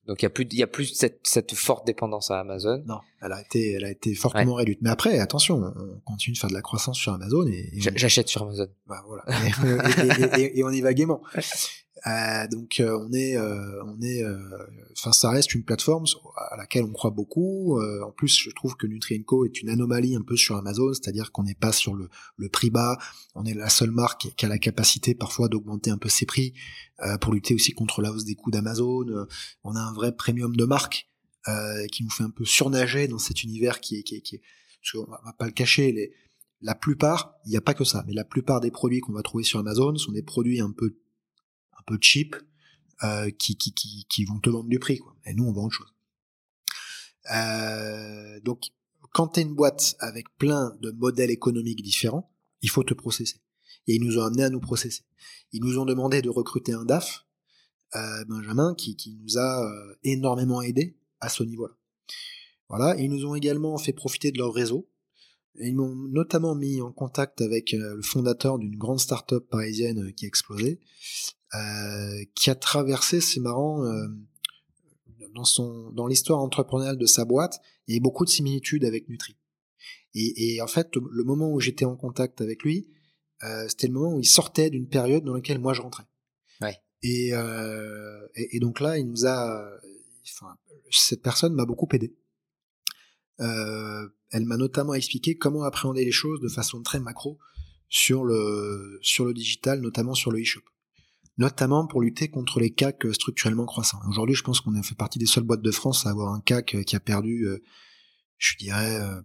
[0.06, 2.82] Donc il y a plus, il y a plus cette, cette forte dépendance à Amazon.
[2.86, 4.78] Non, elle a été, elle a été fortement réduite.
[4.82, 7.90] Mais après, attention, on continue de faire de la croissance sur Amazon et, et J'a-
[7.92, 8.68] on- J'achète sur Amazon.
[8.86, 9.24] bah, voilà.
[10.38, 11.20] et, et- et- et on y va gaiement.
[12.06, 14.38] Euh, donc euh, on est, euh, on est, euh,
[14.92, 16.04] enfin ça reste une plateforme
[16.52, 17.78] à laquelle on croit beaucoup.
[17.80, 21.32] Euh, en plus, je trouve que Nutrienco est une anomalie un peu sur Amazon, c'est-à-dire
[21.32, 22.96] qu'on n'est pas sur le, le prix bas.
[23.34, 26.54] On est la seule marque qui a la capacité parfois d'augmenter un peu ses prix
[27.20, 29.26] pour lutter aussi contre la hausse des coûts d'Amazon.
[29.64, 31.08] On a un vrai premium de marque
[31.92, 34.42] qui nous fait un peu surnager dans cet univers qui est, qui est, qui est
[34.92, 36.12] qu'on va- on va pas le cacher, les,
[36.60, 39.22] la plupart, il n'y a pas que ça, mais la plupart des produits qu'on va
[39.22, 40.96] trouver sur Amazon sont des produits un peu,
[41.86, 42.36] peu cheap,
[43.04, 45.14] euh, qui, qui, qui, qui vont te vendre du prix, quoi.
[45.26, 45.94] Et nous, on vend autre chose.
[47.34, 48.68] Euh, donc,
[49.12, 52.32] quand tu une boîte avec plein de modèles économiques différents,
[52.62, 53.42] il faut te processer.
[53.86, 55.04] Et ils nous ont amené à nous processer.
[55.52, 57.26] Ils nous ont demandé de recruter un DAF,
[57.94, 59.70] euh, Benjamin, qui, qui nous a
[60.02, 61.74] énormément aidé à ce niveau-là.
[62.70, 64.88] Voilà, ils nous ont également fait profiter de leur réseau.
[65.60, 70.28] Ils m'ont notamment mis en contact avec le fondateur d'une grande start-up parisienne qui a
[70.28, 70.80] explosé,
[71.56, 74.06] euh, qui a traversé, c'est marrant, euh,
[75.34, 79.08] dans son dans l'histoire entrepreneuriale de sa boîte, il y a beaucoup de similitudes avec
[79.08, 79.36] Nutri.
[80.14, 82.88] Et, et en fait, le moment où j'étais en contact avec lui,
[83.44, 86.06] euh, c'était le moment où il sortait d'une période dans laquelle moi je rentrais.
[86.62, 86.76] Ouais.
[87.02, 89.70] Et, et, et donc là, il nous a,
[90.24, 90.56] enfin,
[90.90, 92.16] cette personne m'a beaucoup aidé.
[93.38, 97.38] Elle m'a notamment expliqué comment appréhender les choses de façon très macro
[97.88, 100.62] sur le sur le digital, notamment sur le e-shop,
[101.38, 104.00] notamment pour lutter contre les CAC structurellement croissants.
[104.08, 106.40] Aujourd'hui, je pense qu'on a fait partie des seules boîtes de France à avoir un
[106.40, 107.62] CAC qui a perdu, euh,
[108.38, 109.20] je dirais, euh,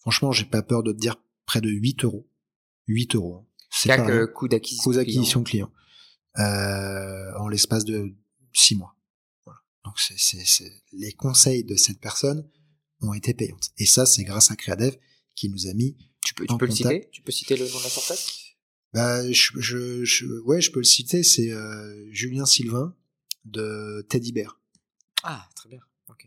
[0.00, 1.16] franchement, j'ai pas peur de te dire
[1.46, 2.28] près de 8 euros.
[2.88, 3.36] 8 euros.
[3.36, 3.46] hein.
[3.70, 5.42] C'est euh, coût d'acquisition.
[5.42, 5.70] client
[6.38, 8.14] euh, en l'espace de
[8.52, 8.96] 6 mois.
[9.44, 9.60] Voilà.
[9.84, 12.48] Donc c'est, c'est, c'est les conseils de cette personne
[13.02, 13.70] ont été payantes.
[13.78, 14.96] Et ça, c'est grâce à Creadev
[15.34, 15.96] qui nous a mis.
[16.24, 17.08] Tu peux, tu peux le citer?
[17.12, 18.16] Tu peux citer le nom de la startup
[18.96, 21.22] Bah, je, je, je- ouais, je peux le citer.
[21.22, 22.94] C'est euh, Julien Sylvain
[23.44, 24.58] de Teddy Bear
[25.22, 25.80] Ah, très bien.
[26.08, 26.26] Ok.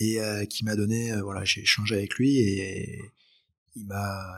[0.00, 1.12] et euh, qui m'a donné.
[1.12, 3.00] euh, voilà, j'ai échangé avec lui et
[3.74, 4.36] il m'a.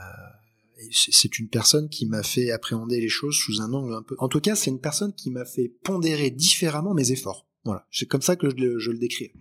[0.93, 4.15] c'est- une personne qui m'a fait appréhender les choses sous un angle un peu.
[4.19, 7.49] En tout cas, c'est une personne qui m'a fait pondérer différemment mes efforts.
[7.65, 9.33] Voilà, c'est comme ça que je le, je le décris.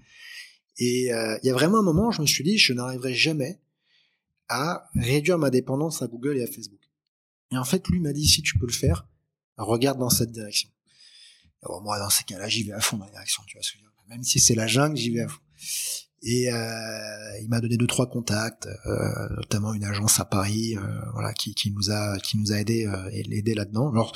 [0.80, 3.61] Et il y a vraiment un moment, où je me suis dit, je n'arriverai jamais
[4.48, 6.78] à réduire ma dépendance à Google et à Facebook.
[7.51, 9.07] Et en fait, lui m'a dit, si tu peux le faire,
[9.57, 10.69] regarde dans cette direction.
[11.81, 13.77] Moi, dans ces cas-là, j'y vais à fond dans la direction, tu vois ce que
[13.77, 13.91] dire.
[14.07, 15.41] Même si c'est la jungle, j'y vais à fond.
[16.21, 20.81] Et euh, il m'a donné deux trois contacts, euh, notamment une agence à Paris, euh,
[21.13, 23.89] voilà, qui, qui nous a qui nous a aidé euh, et aidé là-dedans.
[23.91, 24.13] Alors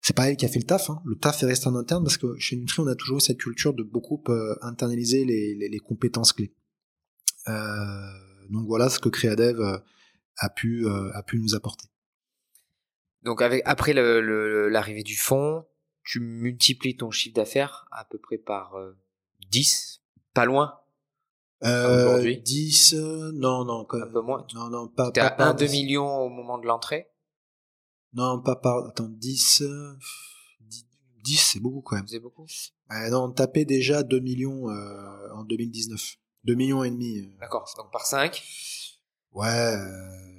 [0.00, 1.00] c'est pas elle qui a fait le taf, hein.
[1.04, 3.74] le taf est resté en interne parce que chez Nutri on a toujours cette culture
[3.74, 6.52] de beaucoup euh, internaliser les, les, les compétences clés.
[7.48, 8.10] Euh,
[8.50, 9.78] donc voilà ce que Creadev euh,
[10.38, 11.86] a pu a pu nous apporter.
[13.24, 15.66] Donc avec après le- le- l'arrivée du fonds,
[16.04, 18.96] tu multiplies ton chiffre d'affaires à peu près par euh,
[19.50, 20.02] 10,
[20.34, 20.78] pas loin.
[21.62, 24.46] Euh, Aujourd'hui 10, euh, non, non, quand- Un peu moins.
[24.54, 25.72] Non, non, pas, pas à par 1 2 10.
[25.72, 27.08] millions au moment de l'entrée.
[28.12, 29.96] Non, pas par, attends, 10, euh,
[30.60, 30.86] 10,
[31.22, 32.06] 10, c'est beaucoup quand même.
[32.06, 32.46] C'est beaucoup.
[32.92, 36.16] Euh, non, on tapait déjà 2 millions euh, en 2019.
[36.44, 37.20] 2 millions et demi.
[37.20, 37.38] euh.
[37.40, 37.72] D'accord.
[37.78, 38.44] Donc par 5.
[39.32, 40.33] Ouais, euh,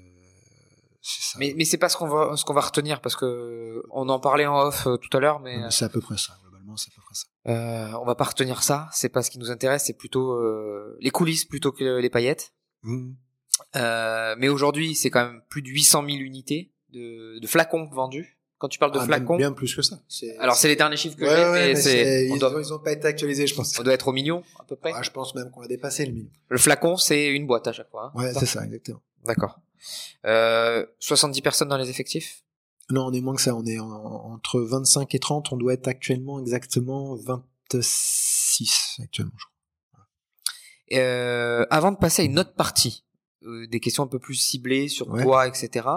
[1.21, 1.37] ça.
[1.39, 4.19] Mais, mais c'est pas ce qu'on va, ce qu'on va retenir parce que on en
[4.19, 6.91] parlait en off euh, tout à l'heure, mais c'est à peu près ça, globalement, c'est
[6.91, 7.27] à peu près ça.
[7.51, 8.87] euh, on va pas retenir ça.
[8.91, 9.83] C'est pas ce qui nous intéresse.
[9.85, 12.53] C'est plutôt euh, les coulisses plutôt que les paillettes.
[12.83, 13.15] Mhm.
[13.75, 18.37] Euh, mais aujourd'hui, c'est quand même plus de 800 000 unités de, de flacons vendus.
[18.57, 19.99] Quand tu parles de Ah, flacons, bien plus que ça.
[20.39, 22.59] Alors c'est les derniers chiffres que Ouais, j'ai, ouais, mais mais c'est, ils, doit, ont,
[22.59, 23.77] ils ont pas été actualisés, je pense.
[23.77, 24.93] on doit être au million à peu près.
[24.93, 26.29] Ouais, je pense même qu'on l'a dépassé le million.
[26.47, 28.13] Le flacon, c'est une boîte à chaque fois.
[28.15, 29.01] hein, Ouais, c'est ça, exactement.
[29.25, 29.59] D'accord.
[30.25, 32.43] Euh, 70 personnes dans les effectifs?
[32.91, 33.55] Non, on est moins que ça.
[33.55, 33.87] On est en-
[34.33, 35.51] entre 25 et 30.
[35.51, 40.05] On doit être actuellement exactement 26 actuellement, je crois.
[40.93, 43.03] Euh, avant de passer à une autre partie,
[43.43, 45.23] euh, des questions un peu plus ciblées sur Ouais.
[45.23, 45.87] toi, etc.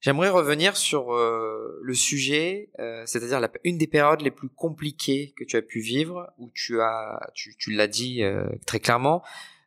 [0.00, 5.44] J'aimerais revenir sur euh, le sujet, euh, c'est-à-dire une des périodes les plus compliquées que
[5.44, 9.22] tu as pu vivre, où tu as, tu, tu l'as dit euh, très clairement,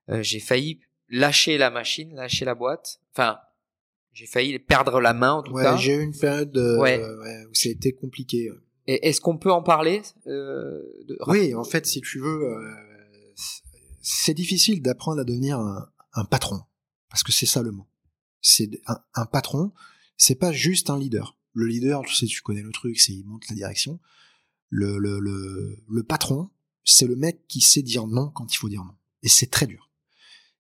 [0.10, 0.80] euh, j'ai failli
[1.10, 3.00] lâcher la machine, lâcher la boîte.
[3.14, 3.40] Enfin,
[4.18, 5.77] j'ai failli perdre la main en tout Ouais, cas.
[5.77, 6.98] j'ai eu une période euh, Ouais.
[6.99, 8.49] ouais, où été compliqué.
[8.88, 12.73] Et Est-ce qu'on peut en parler euh, de- Oui, en fait, si tu veux, euh,
[13.35, 13.61] c'est-
[14.02, 16.61] c'est difficile d'apprendre à devenir un, un patron,
[17.10, 17.85] parce que c'est ça le mot.
[18.41, 19.72] C'est un, un patron,
[20.18, 21.38] c'est pas juste un leader.
[21.53, 23.99] Le leader, tu sais, tu connais le truc, c'est il monte la direction.
[24.69, 26.49] le, le, le, le patron,
[26.84, 28.95] c'est le mec qui sait dire non quand il faut dire non.
[29.23, 29.91] Et c'est très dur.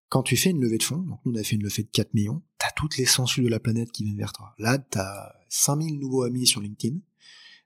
[0.09, 1.89] Quand tu fais une levée de fonds, donc nous on a fait une levée de
[1.91, 4.53] 4 millions, t'as toutes les sensus de la planète qui viennent vers toi.
[4.57, 6.97] Là, t'as 5000 nouveaux amis sur LinkedIn,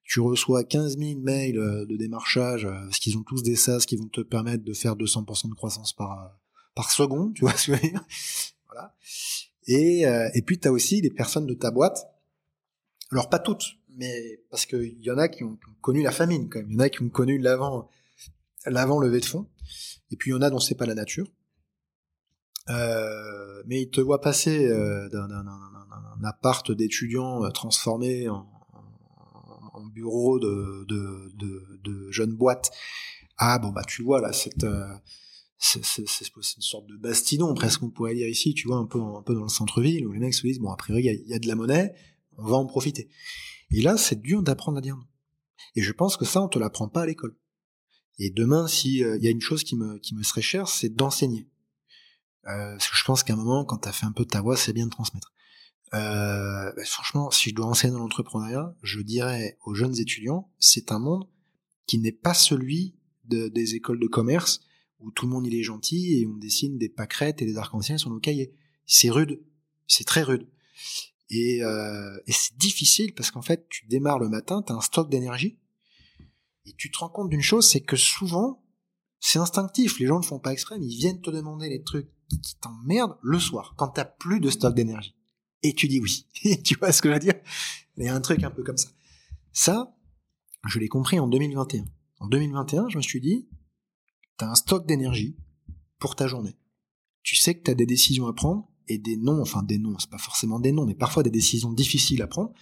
[0.04, 3.86] tu reçois 15 000 mails euh, de démarchage, euh, parce qu'ils ont tous des SaaS
[3.88, 6.28] qui vont te permettre de faire 200% de croissance par, euh,
[6.76, 8.06] par seconde, tu vois ce que je veux dire?
[8.68, 8.94] Voilà.
[9.68, 10.02] Et,
[10.34, 12.06] et puis, tu as aussi des personnes de ta boîte,
[13.12, 16.60] alors pas toutes, mais parce qu'il y en a qui ont, connu la famine quand
[16.60, 17.90] même, il y en a qui ont connu l'avant
[18.66, 19.48] l'avant levée de fonds,
[20.12, 21.28] et puis il y en a dont c'est pas la nature.
[22.70, 28.48] Euh, mais ils te voient passer euh, d'un appart d'étudiants transformé en,
[29.74, 32.72] en bureau de, de, de, de jeune boîte.
[33.38, 34.94] Ah bon bah tu vois là cette euh,
[35.58, 39.22] c'est une sorte de bastidon presque on pourrait dire ici tu vois un peu un
[39.22, 41.40] peu dans le centre-ville où les mecs se disent bon a priori il y, a,
[41.40, 41.94] de la monnaie
[42.38, 43.10] on va en profiter.
[43.72, 45.06] Et là c'est dur d'apprendre à dire non
[45.76, 47.36] et je pense que ça on te l'apprend pas à l'école.
[48.20, 50.68] Et demain si euh, il y a une chose qui me qui me serait chère
[50.68, 51.48] c'est d'enseigner
[52.48, 54.30] euh, parce que je pense qu'à un moment quand tu as fait un peu de
[54.30, 55.32] ta voix c'est bien de transmettre
[55.94, 60.92] euh, bah, franchement, si je dois enseigner dans l'entrepreneuriat, je dirais aux jeunes étudiants, c'est
[60.92, 61.28] un monde
[61.86, 62.96] qui n'est pas celui
[63.26, 64.62] de, des écoles de commerce
[65.00, 68.00] où tout le monde il est gentil et on dessine des pâquerettes et des arcs-en-ciel
[68.00, 68.54] sur nos cahiers.
[68.86, 69.42] C'est rude,
[69.88, 70.48] c'est très rude.
[71.30, 74.82] Et, euh, et c'est difficile parce qu'en fait, tu démarres le matin, tu as un
[74.82, 75.58] stock d'énergie
[76.66, 78.64] et tu te rends compte d'une chose, c'est que souvent,
[79.20, 82.10] c'est instinctif, les gens ne font pas exprès, mais ils viennent te demander les trucs
[82.40, 85.16] qui t'emmerdent le soir, quand t'as plus de stock d'énergie
[85.64, 86.28] et tu dis oui.
[86.64, 87.36] tu vois ce que je veux dire?
[87.98, 88.90] Il y a un truc un peu comme ça.
[89.52, 89.96] Ça,
[90.68, 91.86] je l'ai compris en 2021.
[92.20, 93.48] En 2021, je me suis dit,
[94.38, 95.36] tu as un stock d'énergie
[96.00, 96.58] pour ta journée.
[97.24, 99.98] Tu sais que tu as des décisions à prendre et des noms, enfin des noms,
[100.00, 102.54] c'est pas forcément des noms, mais parfois des décisions difficiles à prendre.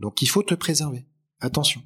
[0.00, 1.06] Donc il faut te préserver.
[1.40, 1.82] Attention.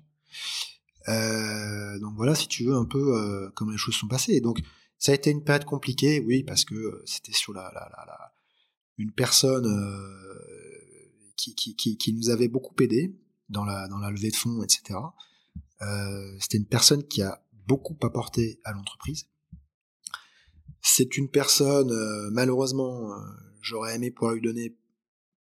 [1.09, 4.41] Euh, donc voilà, si tu veux un peu euh, comment les choses sont passées.
[4.41, 4.61] Donc
[5.01, 8.33] ça a été une période compliquée, oui, parce que euh, c'était sur la, la, la,
[8.99, 13.19] une personne euh, qui, qui, qui, qui, nous avait beaucoup aidé
[13.49, 15.01] dans la, dans la levée de fonds, etc.
[15.81, 19.27] Euh, C'était une personne qui a beaucoup apporté à l'entreprise.
[20.83, 23.17] C'est une personne, euh, malheureusement, euh,
[23.63, 24.77] j'aurais aimé pouvoir lui donner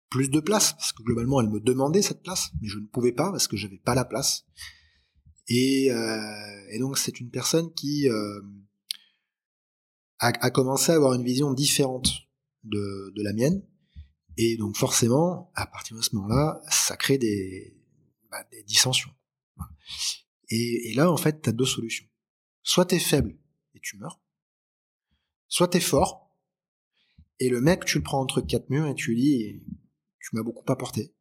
[0.09, 3.13] plus de place, parce que globalement, elle me demandait cette place, mais je ne pouvais
[3.13, 4.47] pas parce que j'avais pas la place.
[5.49, 8.09] Et, euh, et donc, c'est une personne qui
[10.21, 12.09] a, a, commencé à avoir une vision différente
[12.65, 13.63] de, de la mienne.
[14.37, 17.77] Et donc forcément, à partir de ce moment-là, ça crée des,
[18.31, 19.11] bah, des dissensions.
[20.49, 22.07] Et, et, là, en fait, tu as deux solutions.
[22.63, 23.39] Soit tu es faible
[23.75, 24.21] et tu meurs,
[25.49, 26.31] soit tu es fort,
[27.41, 29.63] et le mec, tu le prends entre quatre murs et tu lui dis,
[30.21, 31.15] tu m'as beaucoup apporté.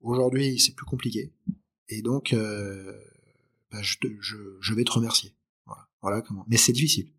[0.00, 1.34] Aujourd'hui, c'est plus compliqué.
[1.88, 2.96] Et donc, euh,
[3.72, 5.34] bah, je, je, je, vais te remercier.
[6.04, 6.44] Voilà, comment.
[6.48, 7.10] Mais c'est difficile.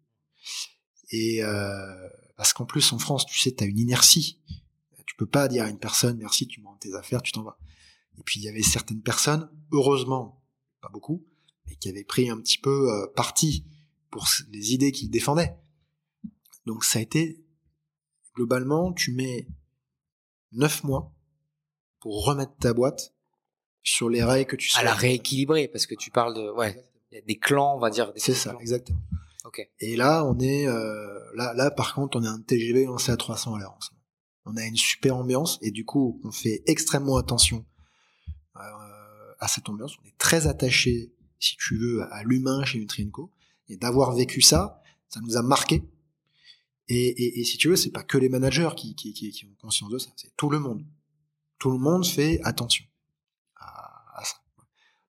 [1.09, 2.07] Et euh,
[2.37, 4.39] parce qu'en plus en France, tu sais, tu as une inertie.
[5.07, 7.57] Tu peux pas dire à une personne merci, tu me tes affaires, tu t'en vas.
[8.19, 10.43] Et puis il y avait certaines personnes, heureusement,
[10.81, 11.25] pas beaucoup,
[11.65, 13.65] mais qui avaient pris un petit peu euh, parti
[14.11, 15.57] pour les idées qu'ils défendaient.
[16.67, 17.43] Donc ça a été
[18.35, 19.47] globalement, tu mets
[20.51, 21.11] neuf mois
[22.01, 23.15] pour remettre ta boîte
[23.81, 26.85] sur les rails que tu À la rééquilibrer, parce que tu parles de, ouais,
[27.21, 28.11] des clans, on va dire.
[28.15, 28.99] C'est ça, exactement.
[29.79, 33.17] Et là, on est euh, là, là par contre, on a un TGV lancé à
[33.17, 33.77] 300 à l'heure.
[34.45, 37.65] On a une super ambiance et du coup, on fait extrêmement attention
[38.57, 38.59] euh,
[39.39, 39.97] à cette ambiance.
[40.03, 43.31] On est très attaché, si tu veux, à l'humain chez Nutrienco
[43.69, 45.83] et d'avoir vécu ça, ça nous a marqué.
[46.87, 49.45] Et, et, et si tu veux, c'est pas que les managers qui, qui, qui, qui
[49.45, 50.85] ont conscience de ça, c'est tout le monde.
[51.57, 52.85] Tout le monde fait attention
[53.55, 54.35] à, à ça.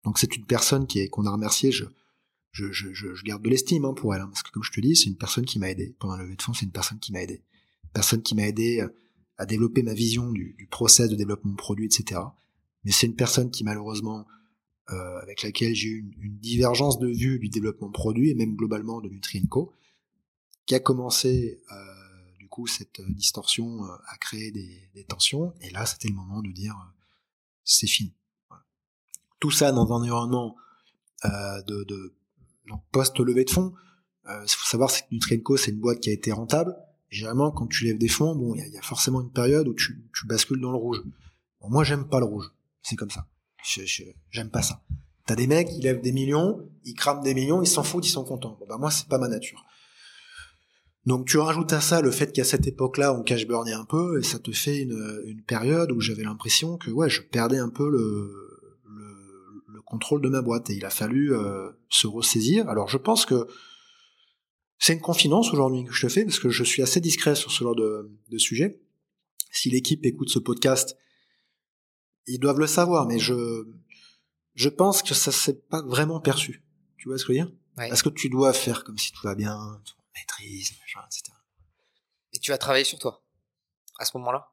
[0.06, 1.72] Donc c'est une personne qui est qu'on a remercié.
[1.72, 1.84] Je,
[2.52, 4.80] je, je, je, garde de l'estime hein, pour elle, hein, parce que comme je te
[4.80, 6.98] dis, c'est une personne qui m'a aidé pendant la levée de fonds, c'est une personne
[6.98, 7.42] qui m'a aidé,
[7.92, 8.88] personne qui m'a aidé euh,
[9.36, 12.20] à développer ma vision du, du process de développement de produit, etc.
[12.84, 14.26] Mais c'est une personne qui malheureusement
[14.90, 18.34] euh, avec laquelle j'ai eu une, une, divergence de vue du développement de produit et
[18.34, 19.72] même globalement de Nutrienco,
[20.64, 21.76] qui a commencé euh,
[22.38, 25.52] du coup cette euh, distorsion euh, à créer des, des, tensions.
[25.60, 26.76] Et là, c'était le moment de dire
[27.64, 28.15] c'est fini.
[29.40, 30.56] Tout ça dans un environnement
[31.24, 32.14] de, de
[32.68, 33.72] donc post levée de fonds,
[34.28, 36.76] euh, il faut savoir que Nutrienco c'est une boîte qui a été rentable.
[37.08, 40.04] Généralement, quand tu lèves des fonds, bon, il y, a forcément une période où tu,
[40.12, 41.02] tu bascules dans le rouge.
[41.68, 42.50] Moi, j'aime pas le rouge.
[42.82, 43.26] C'est comme ça.
[44.30, 44.82] J'aime pas ça.
[45.26, 48.10] T'as des mecs, ils lèvent des millions, ils crament des millions, ils s'en foutent, ils
[48.10, 48.56] sont contents.
[48.60, 49.64] Bon, bah, moi, c'est pas ma nature.
[51.04, 54.18] Donc, tu rajoutes à ça le fait qu'à cette époque-là, on cash burnait un peu,
[54.18, 57.68] et ça te fait une, une période où j'avais l'impression que, ouais, je perdais un
[57.68, 58.45] peu le,
[59.86, 60.68] contrôle de ma boîte.
[60.70, 62.68] Et il a fallu euh, se ressaisir.
[62.68, 63.46] Alors je pense que
[64.78, 67.50] c'est une confidence aujourd'hui que je te fais, parce que je suis assez discret sur
[67.50, 68.82] ce genre de, de sujet.
[69.50, 70.96] Si l'équipe écoute ce podcast,
[72.26, 73.64] ils doivent le savoir, mais je,
[74.54, 76.62] je pense que ça s'est pas vraiment perçu.
[76.98, 77.54] Tu vois ce que je veux dire?
[77.78, 77.88] Ouais.
[77.88, 81.32] Parce que tu dois faire comme si tout va bien, tu maîtrises, machin, etc.
[82.34, 83.22] Et tu as travaillé sur toi
[83.98, 84.50] à ce moment-là?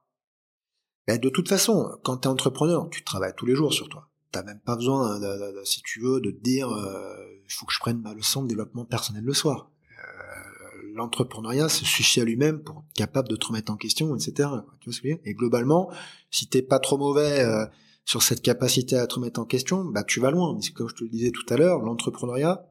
[1.08, 4.10] Ben, de toute façon, quand tu es entrepreneur, tu travailles tous les jours sur toi.
[4.34, 7.16] T'as même pas besoin, de- si tu veux, de te dire euh,
[7.46, 9.70] il faut que je prenne ma leçon de développement personnel le soir.
[9.92, 14.32] Euh, L'entrepreneuriat se suffit à lui-même pour être capable de te remettre en question, etc.
[14.34, 14.54] Tu vois
[14.88, 15.20] ce que je veux dire?
[15.26, 15.90] Et globalement,
[16.32, 17.66] si t'es pas trop mauvais euh,
[18.06, 20.56] sur cette capacité à te remettre en question, bah tu vas loin.
[20.60, 22.66] Mais comme je te le disais tout à l'heure, l'entrepreneuriat,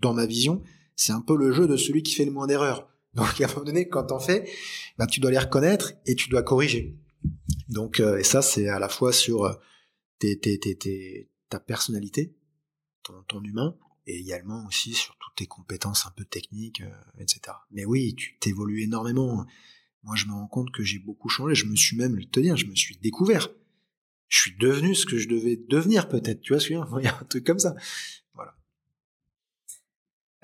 [0.00, 0.62] dans ma vision,
[0.96, 2.88] c'est un peu le jeu de celui qui fait le moins d'erreurs.
[3.14, 4.46] Donc à un moment donné, quand t'en fais,
[4.98, 6.94] bah tu dois les reconnaître et tu dois corriger.
[7.70, 9.58] Donc, euh, et ça, c'est à la fois sur
[10.18, 12.34] tes, tes, tes, ta personnalité,
[13.02, 13.76] ton, ton humain,
[14.06, 17.56] et également aussi sur toutes tes compétences un peu techniques, euh, etc.
[17.70, 19.44] Mais oui, tu t'évolues énormément.
[20.02, 21.54] Moi, je me rends compte que j'ai beaucoup changé.
[21.54, 23.48] Je me suis même, te dire, je me suis découvert.
[24.28, 26.40] Je suis devenu ce que je devais devenir, peut-être.
[26.40, 27.74] Tu vois ce que je Il y a un truc comme ça.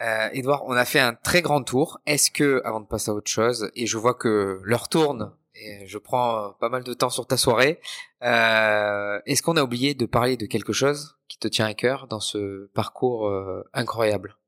[0.01, 2.01] Euh, Edouard, on a fait un très grand tour.
[2.07, 5.87] Est-ce que, avant de passer à autre chose, et je vois que l'heure tourne, et
[5.87, 7.81] je prends euh, pas mal de temps sur ta soirée,
[8.23, 12.07] euh, est-ce qu'on a oublié de parler de quelque chose qui te tient à cœur
[12.09, 14.39] dans ce parcours euh, incroyable?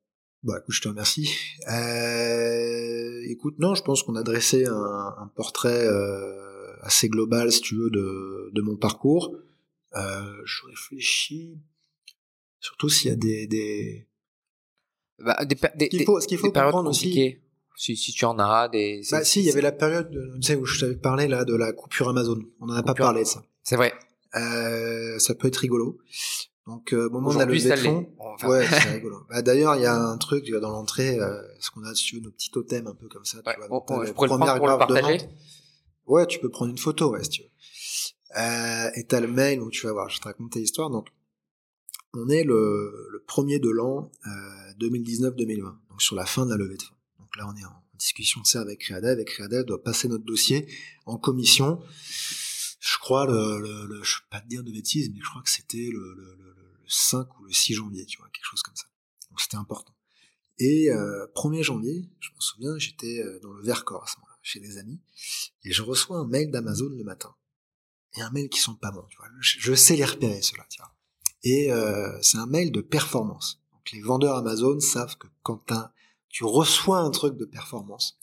[0.42, 1.30] Bah écoute, je te remercie.
[1.72, 7.62] Euh, écoute, non, je pense qu'on a dressé un, un portrait euh, assez global, si
[7.62, 9.34] tu veux, de, de mon parcours.
[9.96, 11.58] Euh, je réfléchis,
[12.60, 13.46] surtout s'il y a des...
[13.46, 14.06] des...
[15.18, 17.38] bah, des, des, Ce qu'il faut, ce qu'il faut des périodes comprendre aussi...
[17.76, 19.02] Si, si tu en as des.
[19.10, 21.44] Bah si, il y avait la période, de- tu sais, où je t'avais parlé là
[21.44, 22.38] de la coupure Amazon.
[22.60, 23.42] On en a pas parlé de ça.
[23.62, 23.92] C'est vrai.
[24.36, 25.98] Euh, ça peut être rigolo.
[26.66, 27.88] Donc, euh, au moment de la Aujourd'hui, levée ça de l'est.
[27.90, 29.18] fonds, Enfin, Ouais, c'est rigolo.
[29.28, 31.90] Bah, D'ailleurs, il y a un truc tu vois, dans l'entrée, euh, ce qu'on a
[31.90, 33.38] dessus, nos petits totems un peu comme ça.
[33.42, 35.18] Tu Ouais, vois, on- donc on- je pourrais le prendre pour le partager.
[36.06, 37.48] Ouais, tu peux prendre une photo, ouais, si tu veux.
[38.36, 40.90] Euh, et t'as le mail où tu vas voir, je te raconte l'histoire.
[40.90, 41.08] Donc,
[42.14, 44.30] on est le, le premier de l'an euh,
[44.80, 46.93] 2019-2020, donc sur la fin de la levée de fonds.
[47.34, 50.68] Donc là, on est en discussion c'est avec Creadev, et Creadev doit passer notre dossier
[51.06, 51.82] en commission.
[52.80, 55.42] Je crois, le, le, le- je vais pas te dire de bêtises, mais je crois
[55.42, 58.62] que c'était le, le, le, le 5 ou le 6 janvier, tu vois, quelque chose
[58.62, 58.86] comme ça.
[59.30, 59.94] Donc c'était important.
[60.58, 64.38] Et euh, 1er janvier, je m'en souviens, j'étais euh, dans le Vercors à ce moment-là,
[64.42, 65.00] chez des amis,
[65.64, 67.34] et je reçois un mail d'Amazon le matin.
[68.16, 69.26] Et un mail qui sont pas bons, tu vois.
[69.40, 70.94] Je, sais les repérer, ceux-là, tu vois.
[71.42, 73.60] Et euh, c'est un mail de performance.
[73.72, 75.92] Donc les vendeurs Amazon savent que quand t'as-
[76.34, 78.18] tu reçois un truc de performance,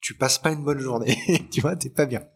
[0.00, 1.16] tu passes pas une bonne journée,
[1.52, 2.26] tu vois, t'es pas bien.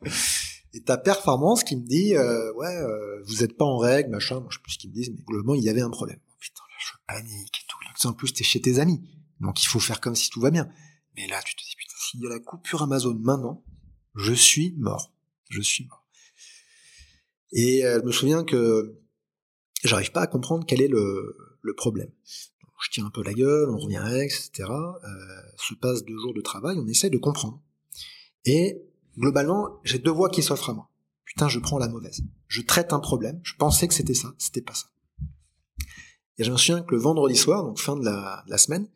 [0.73, 4.39] Et ta performance qui me dit, euh, ouais, euh, vous êtes pas en règle, machin,
[4.39, 6.21] moi je sais plus ce qu'ils me disent, mais globalement il y avait un problème.
[6.31, 8.09] Oh, putain, là je panique et tout.
[8.09, 9.03] En plus t'es chez tes amis,
[9.41, 10.69] donc il faut faire comme si tout va bien.
[11.17, 13.65] Mais là tu te dis, putain, s'il y a la coupure Amazon maintenant,
[14.15, 15.13] je suis mort.
[15.49, 16.07] Je suis mort.
[17.51, 18.97] Et euh, je me souviens que
[19.83, 22.13] j'arrive pas à comprendre quel est le problème.
[22.83, 24.69] Je tire un peu la gueule, on revient avec, etc.
[24.69, 25.09] Euh,
[25.57, 27.61] se passe deux jours de travail, on essaie de comprendre.
[28.45, 28.83] Et
[29.19, 30.91] globalement, j'ai deux voix qui s'offrent à moi.
[31.25, 32.23] Putain, je prends la mauvaise.
[32.49, 33.41] Je traite un problème.
[33.43, 34.87] Je pensais que c'était ça, c'était pas ça.
[36.39, 38.89] Et je me souviens que le vendredi soir, donc fin de la semaine,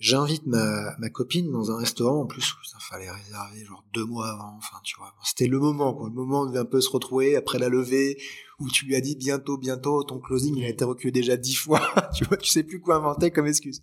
[0.00, 2.22] j'invite ma, ma copine dans un restaurant.
[2.22, 4.56] En plus, il fallait réserver genre deux mois avant.
[4.56, 6.08] Enfin, tu vois, c'était le moment, quoi.
[6.08, 8.20] Le moment où on devait un peu se retrouver après la levée,
[8.58, 11.54] où tu lui as dit bientôt, bientôt, ton closing, il a été reculé déjà dix
[11.54, 11.80] fois.
[12.16, 13.82] tu vois, tu sais plus quoi inventer comme excuse.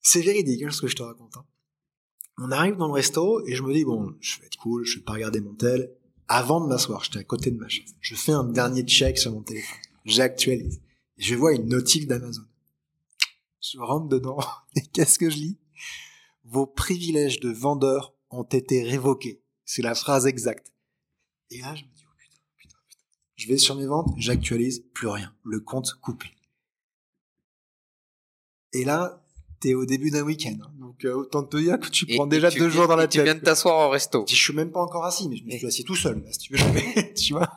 [0.00, 1.36] C'est véridique, hein, ce que je te raconte.
[1.36, 1.44] hein.
[2.38, 4.98] On arrive dans le resto et je me dis bon, je vais être cool, je
[4.98, 5.90] vais pas regarder mon tel.
[6.28, 7.94] Avant de m'asseoir, j'étais à côté de ma chaise.
[8.00, 9.78] Je fais un dernier check sur mon téléphone.
[10.04, 10.80] J'actualise.
[11.16, 12.42] Je vois une notif d'Amazon.
[13.72, 14.38] Je rentre dedans
[14.76, 15.58] et qu'est-ce que je lis?
[16.44, 19.42] Vos privilèges de vendeur ont été révoqués.
[19.64, 20.72] C'est la phrase exacte.
[21.50, 23.02] Et là, je me dis oh putain, putain, putain.
[23.36, 25.34] Je vais sur mes ventes, j'actualise, plus rien.
[25.44, 26.26] Le compte coupé.
[28.72, 29.24] Et là,
[29.60, 30.56] t'es au début d'un week-end.
[30.62, 30.70] hein.
[30.78, 32.96] Donc euh, autant te dire que tu prends et déjà tu deux viens- jours dans
[32.96, 33.24] la et Tu tête.
[33.24, 34.24] viens de t'asseoir au resto.
[34.28, 36.38] Je suis même pas encore assis, mais je me suis assis tout seul, là, si
[36.40, 37.14] tu veux.
[37.14, 37.50] tu vois?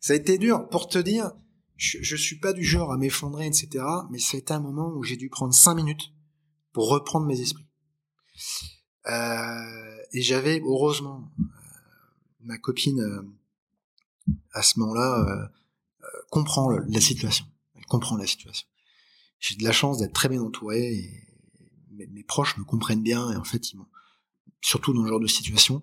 [0.00, 0.68] Ça a été dur.
[0.68, 1.32] Pour te dire,
[1.76, 3.84] je, je suis pas du genre à m'effondrer, etc.
[4.10, 6.12] Mais c'était un moment où j'ai dû prendre cinq minutes
[6.72, 7.66] pour reprendre mes esprits.
[9.06, 11.44] Euh, et j'avais, heureusement, euh,
[12.40, 13.22] ma copine, euh,
[14.52, 17.46] à ce moment-là, euh, comprend la situation.
[17.74, 18.66] Elle comprend la situation.
[19.40, 21.28] J'ai de la chance d'être très bien entouré et
[21.90, 23.78] mes, proches me comprennent bien et en fait, ils
[24.62, 25.82] surtout dans ce genre de situation,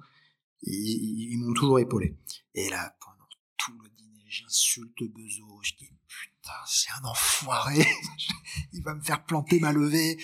[0.64, 2.18] ils- ils m'ont toujours épaulé.
[2.56, 3.28] Et là, pendant
[3.58, 7.86] tout le dîner, j'insulte Bezo, je dis putain, c'est un enfoiré,
[8.74, 10.18] il va me faire planter ma levée.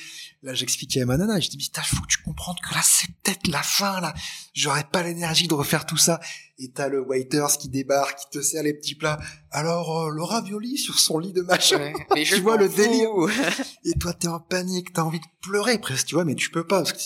[0.44, 3.10] Là, j'expliquais à ma nana, je dis putain, faut que tu comprennes que là, c'est
[3.22, 4.14] peut-être la fin, là.
[4.54, 6.22] J'aurais pas l'énergie de refaire tout ça.
[6.58, 9.20] Et t'as le waiters qui débarque, qui te sert les petits plats.
[9.52, 11.94] Alors, euh, le ravioli sur son lit de machin.
[12.16, 13.10] mais je tu vois le délire.
[13.84, 16.66] et toi, t'es en panique, t'as envie de pleurer presque, tu vois, mais tu peux
[16.66, 17.00] pas, parce que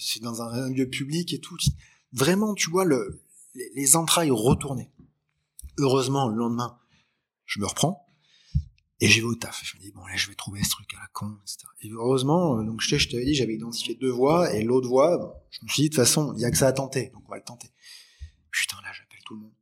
[0.00, 1.56] c'est dans un lieu public et tout.
[2.12, 3.22] Vraiment, tu vois, le,
[3.54, 4.90] les entrailles retournées.
[5.78, 6.78] Heureusement, le lendemain,
[7.46, 8.06] je me reprends
[9.00, 9.62] et j'y vais au taf.
[9.64, 11.66] Je me dis bon là, je vais trouver ce truc à la con, etc.
[11.82, 15.60] Et heureusement, euh, donc je t'avais dit, j'avais identifié deux voies et l'autre voie, je
[15.62, 17.30] me suis dit de toute façon, il y a que ça à tenter, donc on
[17.30, 17.70] va le tenter.
[18.50, 19.52] Putain là, j'appelle tout le monde.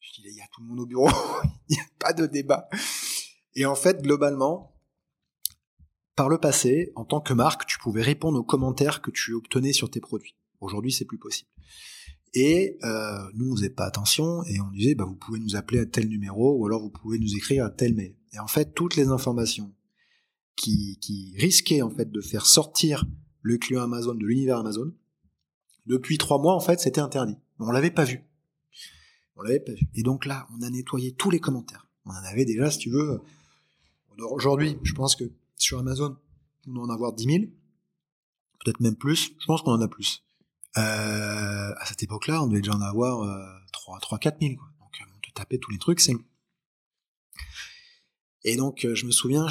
[0.00, 1.08] Je dis il y a tout le monde au bureau,
[1.68, 2.68] il n'y a pas de débat.
[3.54, 4.74] Et en fait, globalement,
[6.14, 9.72] par le passé, en tant que marque, tu pouvais répondre aux commentaires que tu obtenais
[9.72, 10.36] sur tes produits.
[10.60, 11.50] Aujourd'hui, c'est plus possible.
[12.38, 15.80] Et euh, nous, on faisait pas attention et on disait, bah, vous pouvez nous appeler
[15.80, 18.14] à tel numéro ou alors vous pouvez nous écrire à tel mail.
[18.34, 19.72] Et en fait, toutes les informations
[20.54, 23.06] qui, qui risquaient en fait de faire sortir
[23.40, 24.92] le client Amazon de l'univers Amazon,
[25.86, 27.38] depuis trois mois, en fait, c'était interdit.
[27.58, 28.20] On l'avait pas vu.
[29.36, 29.86] On l'avait pas vu.
[29.94, 31.88] Et donc là, on a nettoyé tous les commentaires.
[32.04, 33.18] On en avait déjà, si tu veux.
[34.18, 35.24] Aujourd'hui, je pense que
[35.56, 36.18] sur Amazon,
[36.66, 37.36] on doit en avoir 10 000.
[38.62, 39.32] Peut-être même plus.
[39.40, 40.25] Je pense qu'on en a plus.
[40.78, 44.54] Euh, à cette époque-là, on devait déjà en avoir euh, 3, 3, 4 000.
[44.56, 44.66] Quoi.
[44.80, 46.14] Donc, euh, on te tapait tous les trucs, c'est...
[48.44, 49.48] Et donc, euh, je me souviens,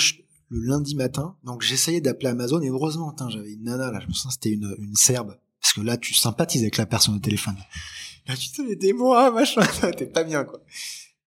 [0.49, 4.13] le lundi matin, donc j'essayais d'appeler Amazon, et heureusement, j'avais une nana, là, je me
[4.13, 7.57] sens c'était une, une Serbe, parce que là, tu sympathises avec la personne au téléphone.
[8.27, 9.61] Là, tu te dis, aidez-moi, machin,
[9.97, 10.61] t'es pas bien, quoi.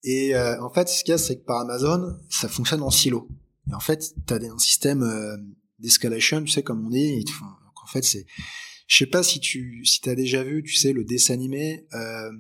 [0.04, 2.92] Et euh, en fait, ce qu'il y a, c'est que par Amazon, ça fonctionne en
[2.92, 3.28] silo.
[3.70, 5.36] Et en fait, t'as un système euh,
[5.80, 8.28] d'escalation, tu sais, comme on dit, donc en fait, c'est
[8.88, 12.32] je sais pas si tu si t'as déjà vu, tu sais, le dessin animé euh,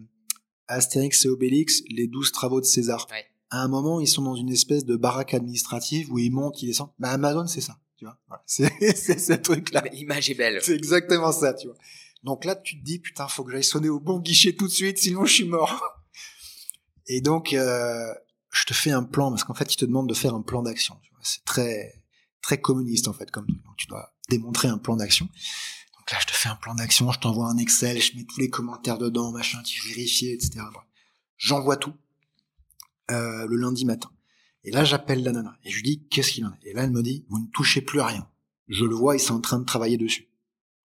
[0.68, 3.08] Astérix et Obélix, les douze travaux de César.
[3.12, 3.26] Ouais.
[3.52, 6.68] À un moment, ils sont dans une espèce de baraque administrative où ils montent, ils
[6.68, 6.92] descendent.
[7.00, 8.20] Bah, Amazon, c'est ça, tu vois.
[8.28, 8.44] Voilà.
[8.48, 9.84] C'est ce truc-là.
[9.94, 10.60] L'image est belle.
[10.62, 11.78] C'est exactement ça, tu vois.
[12.24, 14.72] Donc là, tu te dis, putain, faut que j'aille sonner au bon guichet tout de
[14.72, 15.84] suite, sinon je suis mort.
[17.08, 18.14] Et donc, euh,
[18.52, 20.64] je te fais un plan, parce qu'en fait, ils te demandent de faire un plan
[20.64, 20.98] d'action.
[21.22, 22.04] C'est très,
[22.42, 25.30] très communiste, en fait, comme donc, tu dois démontrer un plan d'action.
[26.12, 28.50] Là, je te fais un plan d'action, je t'envoie un Excel, je mets tous les
[28.50, 30.62] commentaires dedans, machin, tu vérifies, etc.
[31.38, 31.96] J'envoie tout
[33.12, 34.12] euh, le lundi matin.
[34.64, 36.70] Et là, j'appelle la nana et je lui dis qu'est-ce qu'il en est?
[36.70, 38.28] Et là, elle me dit vous ne touchez plus à rien.
[38.68, 40.28] Je le vois, ils sont en train de travailler dessus.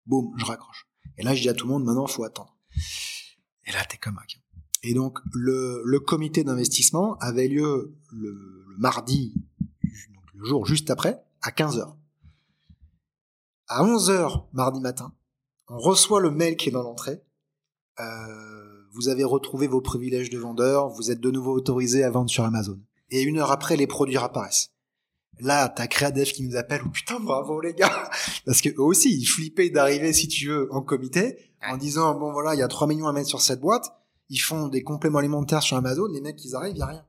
[0.05, 0.87] Boum, je raccroche.
[1.17, 2.57] Et là, je dis à tout le monde maintenant, faut attendre.
[3.65, 4.23] Et là, t'es comme un
[4.83, 9.33] Et donc, le, comité d'investissement avait lieu le, mardi,
[10.33, 11.97] le jour juste après, à 15 heures
[13.69, 15.13] à 11h mardi matin,
[15.67, 17.21] on reçoit le mail qui est dans l'entrée.
[17.99, 22.29] Euh, vous avez retrouvé vos privilèges de vendeur, vous êtes de nouveau autorisé à vendre
[22.29, 22.79] sur Amazon.
[23.11, 24.71] Et une heure après, les produits apparaissent.
[25.39, 28.09] Là, t'as Créadev qui nous appelle, oh putain, bravo les gars
[28.45, 32.31] Parce que eux aussi, ils flippaient d'arriver, si tu veux, en comité, en disant, bon
[32.31, 33.93] voilà, il y a 3 millions à mettre sur cette boîte,
[34.29, 37.05] ils font des compléments alimentaires sur Amazon, les mecs, ils arrivent, il y a rien.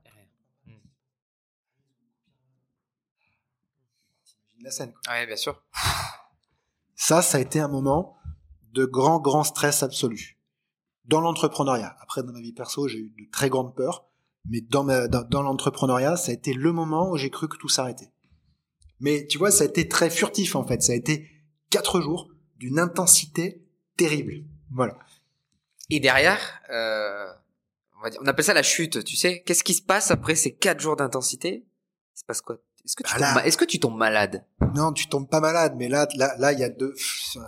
[4.63, 4.93] La scène.
[4.93, 5.15] Quoi.
[5.15, 5.61] Ouais, bien sûr.
[7.01, 8.19] Ça, ça a été un moment
[8.75, 10.39] de grand, grand stress absolu.
[11.07, 11.97] Dans l'entrepreneuriat.
[12.03, 14.05] Après, dans ma vie perso, j'ai eu de très grandes peurs.
[14.45, 18.13] Mais dans, dans, l'entrepreneuriat, ça a été le moment où j'ai cru que tout s'arrêtait.
[19.01, 20.83] Mais tu vois, ça a été très furtif en fait.
[20.83, 21.27] Ça a été
[21.71, 22.29] quatre jours
[22.59, 23.67] d'une intensité
[23.97, 24.45] terrible.
[24.71, 24.99] Voilà.
[25.89, 27.33] Et derrière, euh,
[27.97, 29.43] on, va dire, on appelle ça la chute, tu sais.
[29.47, 31.65] Qu'est-ce qui se passe après ces quatre jours d'intensité?
[32.15, 32.59] Il se passe quoi?
[32.85, 34.45] Est-ce que, tu bah tombes, est-ce que tu tombes malade?
[34.75, 36.95] Non, tu tombes pas malade, mais là, là, là, il y a deux.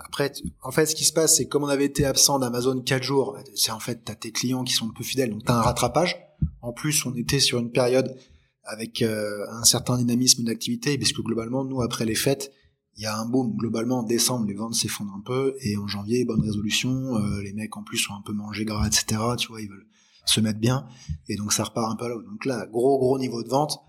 [0.04, 0.32] Après,
[0.62, 3.36] en fait, ce qui se passe, c'est comme on avait été absent d'Amazon quatre jours,
[3.54, 6.16] c'est en fait, t'as tes clients qui sont un peu fidèles, donc t'as un rattrapage.
[6.60, 8.16] En plus, on était sur une période
[8.64, 12.52] avec euh, un certain dynamisme d'activité, puisque globalement, nous, après les fêtes,
[12.96, 13.56] il y a un boom.
[13.56, 17.16] Globalement, en décembre, les ventes s'effondrent un peu, et en janvier, bonne résolution.
[17.16, 19.20] Euh, les mecs, en plus, sont un peu mangés gras, etc.
[19.38, 19.86] Tu vois, ils veulent
[20.24, 20.86] se mettre bien,
[21.28, 22.14] et donc ça repart un peu là.
[22.14, 23.80] Donc là, gros, gros niveau de vente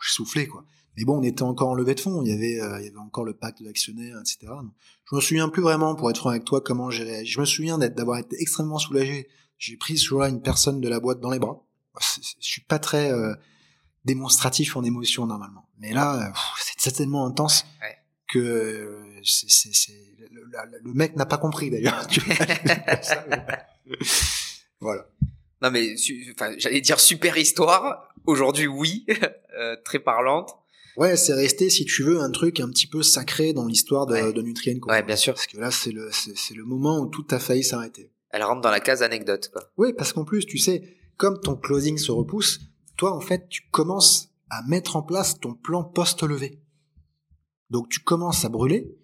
[0.00, 0.64] je soufflais quoi.
[0.96, 2.88] Mais bon, on était encore en levée de fonds, il y avait, euh, il y
[2.88, 4.48] avait encore le pacte d'actionnaires, etc.
[4.48, 4.72] Donc,
[5.10, 7.32] je me souviens plus vraiment, pour être franc avec toi, comment j'ai réagi.
[7.32, 9.28] Je me souviens d'être, d'avoir été extrêmement soulagé.
[9.58, 11.64] J'ai pris ce jour-là une personne de la boîte dans les bras.
[12.00, 13.34] Je suis pas très euh,
[14.04, 16.32] démonstratif en émotion normalement, mais là,
[16.76, 17.64] c'est tellement intense
[18.26, 19.92] que c'est,
[20.30, 20.44] le,
[20.82, 22.06] le, mec n'a pas compris d'ailleurs.
[24.80, 25.06] voilà.
[25.62, 25.94] Non mais,
[26.34, 28.09] enfin, j'allais dire super histoire.
[28.26, 29.06] Aujourd'hui, oui,
[29.58, 30.56] euh, très parlante.
[30.96, 34.14] Ouais, c'est resté, si tu veux, un truc un petit peu sacré dans l'histoire de,
[34.14, 34.32] ouais.
[34.32, 34.78] de Nutrien.
[34.78, 34.92] Quoi.
[34.92, 35.34] Ouais, bien sûr.
[35.34, 38.10] Parce que là, c'est le, c'est, le moment où tout a failli s'arrêter.
[38.30, 39.62] Elle rentre dans la case anecdote, quoi.
[39.76, 42.60] Oui, parce qu'en plus, tu sais, comme ton closing se repousse,
[42.96, 46.60] toi, en fait, tu commences à mettre en place ton plan post-levée.
[47.70, 48.94] Donc, tu commences à brûler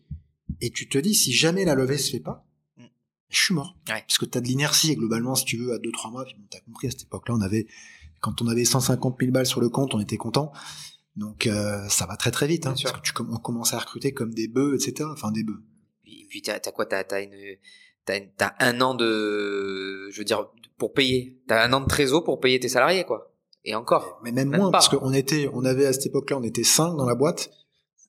[0.60, 2.84] et tu te dis, si jamais la levée se fait pas, mm.
[3.30, 3.76] je suis mort.
[3.86, 6.56] Parce que tu as de l'inertie et globalement, si tu veux, à 2-3 mois, tu
[6.56, 7.66] as compris, à cette époque-là, on avait,
[8.26, 10.50] quand on avait 150 000 balles sur le compte, on était content.
[11.14, 14.12] Donc, euh, ça va très très vite, hein, parce que tu on commence à recruter
[14.12, 15.08] comme des bœufs, etc.
[15.12, 15.62] Enfin, des bœufs.
[16.06, 17.30] Et puis, t'as as quoi T'as as une
[18.04, 21.40] t'as un an de, je veux dire, pour payer.
[21.46, 23.32] T'as un an de trésor pour payer tes salariés, quoi.
[23.64, 24.20] Et encore.
[24.24, 27.06] Mais même, moins, parce qu'on était, on avait à cette époque-là, on était cinq dans
[27.06, 27.50] la boîte,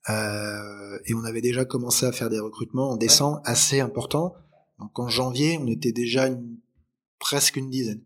[0.10, 4.34] euh, et on avait déjà commencé à faire des recrutements en décembre assez importants.
[4.80, 6.58] Donc en janvier, on était déjà une,
[7.20, 8.02] presque une dizaine.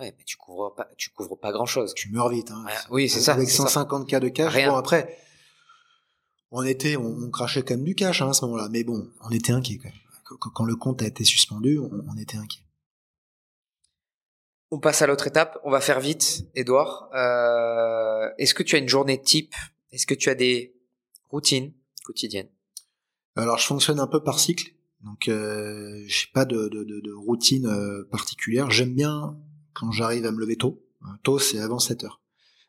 [0.00, 1.94] Ouais, mais tu couvres pas, tu couvres pas grand chose.
[1.94, 2.64] Tu meurs vite, hein.
[2.90, 3.34] oui, c'est ça.
[3.34, 4.54] Avec 150 cas de cash.
[4.66, 5.18] Bon, après,
[6.50, 8.68] on était, on, crachait quand même du cash, hein, à ce moment-là.
[8.70, 12.36] Mais bon, on était inquiet quand même quand le compte a été suspendu, on, était
[12.36, 12.62] inquiet.
[14.70, 15.58] On passe à l'autre étape.
[15.64, 17.10] On va faire vite, Edouard.
[17.14, 19.54] Euh, est-ce que tu as une journée type?
[19.92, 20.74] Est-ce que tu as des
[21.30, 21.72] routines
[22.04, 22.48] quotidiennes?
[23.36, 24.72] Alors, je fonctionne un peu par cycle.
[25.02, 28.70] Donc, euh, j'ai pas de, routine euh, particulière.
[28.70, 29.36] J'aime bien
[29.74, 30.82] quand j'arrive à me lever tôt.
[31.02, 32.20] Euh, tôt, c'est avant 7 heures.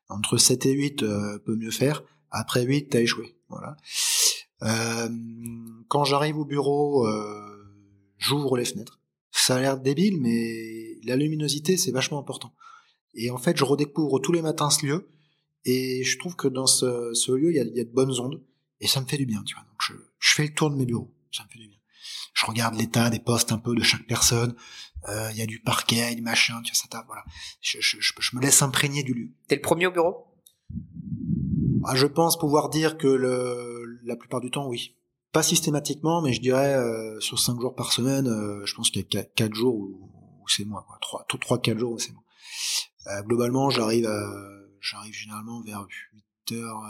[0.09, 0.99] Entre 7 et 8,
[1.45, 2.03] peut mieux faire.
[2.29, 3.35] Après 8, t'as échoué.
[3.49, 3.77] Voilà.
[4.63, 5.09] Euh,
[5.87, 7.65] quand j'arrive au bureau, euh,
[8.17, 8.99] j'ouvre les fenêtres.
[9.31, 12.53] Ça a l'air débile, mais la luminosité, c'est vachement important.
[13.13, 15.09] Et en fait, je redécouvre tous les matins ce lieu,
[15.65, 17.91] et je trouve que dans ce, ce lieu, il y, a, il y, a, de
[17.91, 18.41] bonnes ondes,
[18.79, 19.63] et ça me fait du bien, tu vois.
[19.63, 21.77] Donc je, je fais le tour de mes bureaux, ça me fait du bien.
[22.33, 24.55] Je regarde l'état des postes un peu de chaque personne.
[25.07, 27.23] Euh, il y a du parquet, du machin, tu vois, ça tape, voilà.
[27.61, 29.29] Je, je, je, je me laisse imprégner du lieu.
[29.47, 30.25] T'es le premier au bureau?
[31.85, 34.95] Ah, Je pense pouvoir dire que le, la plupart du temps, oui.
[35.31, 39.05] Pas systématiquement, mais je dirais euh, sur cinq jours par semaine, euh, je pense qu'il
[39.13, 40.09] y a quatre jours où,
[40.47, 40.97] c'est moi, quoi.
[41.01, 42.23] Trois, trois, quatre jours où c'est moi.
[43.07, 44.09] Euh, globalement, j'arrive,
[44.79, 45.85] j'arrive généralement vers
[46.49, 46.81] 8 heures.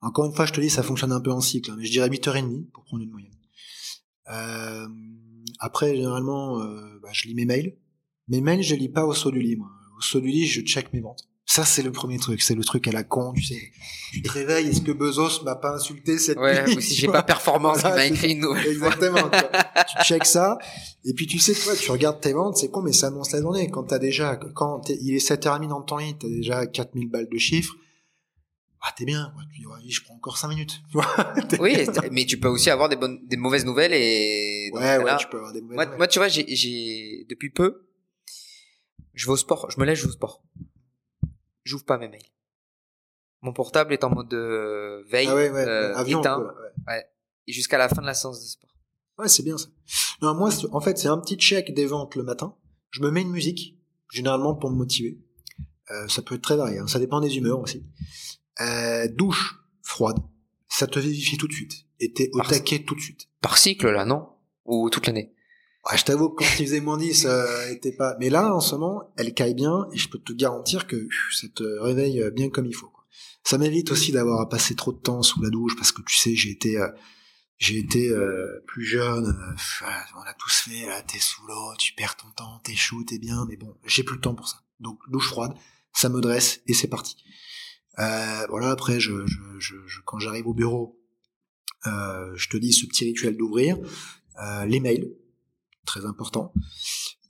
[0.00, 1.90] Encore une fois, je te dis, ça fonctionne un peu en cycle, hein, mais je
[1.90, 3.32] dirais 8h30 pour prendre une moyenne.
[5.58, 6.58] Après, généralement,
[7.02, 7.76] bah, je lis mes mails.
[8.28, 9.68] Mes mails, je lis pas au saut du lit, moi.
[9.98, 11.28] Au saut du lit, je check mes ventes.
[11.46, 12.42] Ça, c'est le premier truc.
[12.42, 13.60] C'est le truc à la con, tu sais.
[14.12, 16.76] Tu te réveilles, est-ce que Bezos m'a pas insulté cette ouais, nuit?
[16.76, 18.66] Ou si j'ai pas performance, il m'a écrit une nouvelle.
[18.66, 19.30] Exactement.
[19.30, 20.58] tu checkes ça.
[21.04, 23.42] Et puis, tu sais quoi, tu regardes tes ventes, c'est con, mais ça annonce la
[23.42, 23.70] journée.
[23.70, 27.38] Quand t'as déjà, quand il est 7h30 dans ton lit, t'as déjà 4000 balles de
[27.38, 27.74] chiffres.
[28.86, 29.32] Ah, t'es bien.
[29.52, 30.82] Tu dis, ouais, je prends encore 5 minutes.
[31.58, 35.26] oui, mais tu peux aussi avoir des bonnes, des mauvaises nouvelles et, ouais, ouais, tu
[35.28, 37.86] peux avoir des mauvaises moi, moi, tu vois, j'ai, j'ai, depuis peu,
[39.14, 40.42] je vais au sport, je me lève, je vais au sport
[41.64, 42.22] j'ouvre pas mes mails.
[43.42, 47.06] Mon portable est en mode euh, veille, ah ouais, ouais, euh, avion, ouais.
[47.46, 48.70] Et jusqu'à la fin de la séance de sport.
[49.18, 49.66] Ouais, c'est bien ça.
[50.22, 52.56] Non, moi, en fait, c'est un petit check des ventes le matin.
[52.90, 53.78] Je me mets une musique,
[54.10, 55.18] généralement pour me motiver.
[55.90, 56.86] Euh, ça peut être très varié, hein.
[56.86, 57.84] ça dépend des humeurs aussi.
[58.60, 60.18] Euh, douche froide,
[60.68, 61.86] ça te vivifie tout de suite.
[62.00, 63.28] Et t'es au taquet tout de suite.
[63.40, 64.28] Par cycle, là, non?
[64.64, 65.32] Ou toute l'année?
[65.90, 68.16] Ouais, je t'avoue que quand il faisait moins 10, ça était pas.
[68.18, 71.46] Mais là, en ce moment, elle caille bien et je peux te garantir que ça
[71.54, 72.88] te réveille bien comme il faut.
[72.88, 73.04] Quoi.
[73.44, 76.16] Ça m'évite aussi d'avoir à passer trop de temps sous la douche parce que tu
[76.16, 76.88] sais, j'ai été, euh,
[77.58, 79.26] j'ai été euh, plus jeune.
[79.26, 79.86] Euh,
[80.16, 80.86] on a tous fait.
[81.06, 84.16] T'es sous l'eau, tu perds ton temps, t'es chaud, t'es bien, mais bon, j'ai plus
[84.16, 84.62] le temps pour ça.
[84.80, 85.52] Donc douche froide,
[85.92, 87.16] ça me dresse et c'est parti.
[87.96, 88.70] Voilà.
[88.70, 91.00] Après, je, je, je, je quand j'arrive au bureau,
[91.84, 93.76] je te dis ce petit rituel d'ouvrir
[94.66, 95.14] les mails
[95.84, 96.52] très important.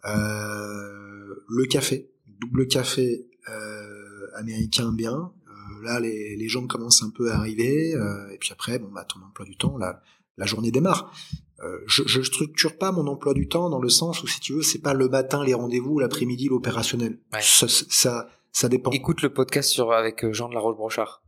[0.07, 2.11] Euh, le café,
[2.41, 5.33] double café euh, américain bien.
[5.49, 7.95] Euh, là, les, les, gens commencent un peu à arriver.
[8.33, 10.03] et puis après, bon, bah, ton emploi du temps, la,
[10.37, 11.13] la journée démarre.
[11.87, 14.63] je, je structure pas mon emploi du temps dans le sens où, si tu veux,
[14.63, 17.19] c'est pas le matin les rendez-vous, l'après-midi l'opérationnel.
[17.41, 18.91] Ça, ça, ça, dépend.
[18.93, 21.23] Écoute le podcast sur avec Jean de la Roche-Brochard.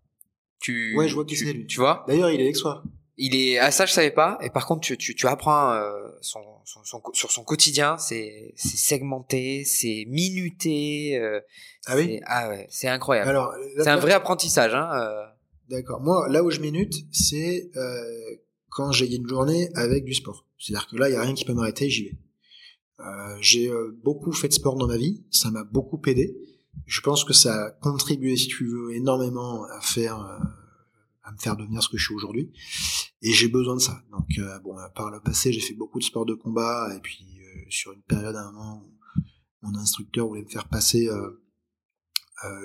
[0.61, 2.05] Tu, ouais, je vois qui c'est Tu vois?
[2.09, 2.83] D'ailleurs, il est avec soi.
[3.19, 4.39] Il est ah ça je savais pas.
[4.43, 5.91] Et par contre tu tu, tu apprends euh,
[6.21, 7.97] son, son, son, sur son quotidien.
[7.97, 11.41] C'est segmenté c'est minuté euh,
[11.87, 12.21] ah oui?
[12.27, 13.31] ah ouais c'est incroyable.
[13.31, 15.25] Alors c'est un vrai apprentissage hein euh.
[15.71, 16.01] d'accord.
[16.03, 18.03] Moi là où je minute c'est euh,
[18.69, 20.47] quand j'ai une journée avec du sport.
[20.59, 22.17] C'est-à-dire que là il y a rien qui peut m'arrêter j'y vais.
[23.01, 23.71] Euh, j'ai
[24.05, 25.25] beaucoup fait de sport dans ma vie.
[25.31, 26.37] Ça m'a beaucoup aidé
[26.85, 30.19] je pense que ça a contribué si tu veux énormément à faire
[31.27, 32.53] à me faire devenir ce que je suis aujourd'hui.
[33.21, 34.01] Et j'ai besoin de ça.
[34.11, 37.27] Donc euh, bon, par le passé, j'ai fait beaucoup de sports de combat et puis
[37.41, 38.83] euh, sur une période à un moment
[39.63, 41.41] mon instructeur voulait me faire passer euh,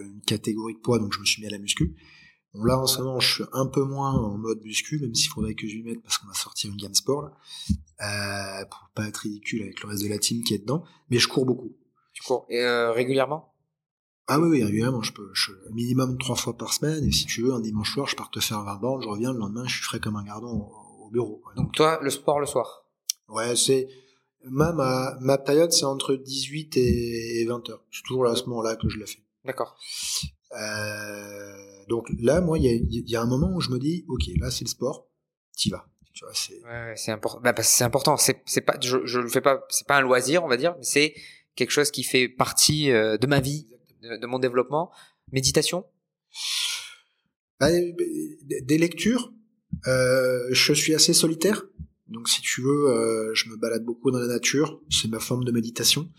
[0.03, 1.95] une catégorie de poids, donc je me suis mis à la muscu.
[2.53, 5.29] Bon là en ce moment, je suis un peu moins en mode muscu, même s'il
[5.29, 9.07] faudrait que je lui mette parce qu'on va sortir une gamme sport là, pour pas
[9.07, 10.83] être ridicule avec le reste de la team qui est dedans.
[11.09, 11.75] Mais je cours beaucoup.
[12.13, 12.63] Tu cours et
[12.93, 13.50] régulièrement?
[14.27, 17.41] Ah oui, oui, régulièrement, je peux, je, minimum trois fois par semaine, et si tu
[17.41, 19.75] veux, un dimanche soir, je pars te faire 20 bornes, je reviens, le lendemain, je
[19.75, 21.41] suis frais comme un gardon au, au bureau.
[21.55, 22.85] Donc toi, le sport le soir?
[23.27, 23.87] Ouais, c'est,
[24.45, 27.83] ma, ma, ma période, c'est entre 18 et 20 heures.
[27.91, 29.23] C'est toujours à ce moment-là que je la fais.
[29.43, 29.75] D'accord.
[30.59, 33.79] Euh, donc là, moi, il y a, il y a un moment où je me
[33.79, 35.07] dis, ok, là, c'est le sport,
[35.55, 35.85] t'y vas.
[36.13, 37.39] Tu vois, c'est, Ouais, c'est important.
[37.41, 38.17] Bah, c'est important.
[38.17, 39.63] C'est, c'est pas, je, je le fais pas.
[39.69, 41.13] C'est pas un loisir, on va dire, mais c'est
[41.55, 43.67] quelque chose qui fait partie euh, de ma vie,
[44.01, 44.91] de, de mon développement.
[45.31, 45.85] Méditation?
[47.59, 49.31] Bah, des lectures.
[49.87, 51.63] Euh, je suis assez solitaire,
[52.07, 54.81] donc si tu veux, euh, je me balade beaucoup dans la nature.
[54.89, 56.09] C'est ma forme de méditation.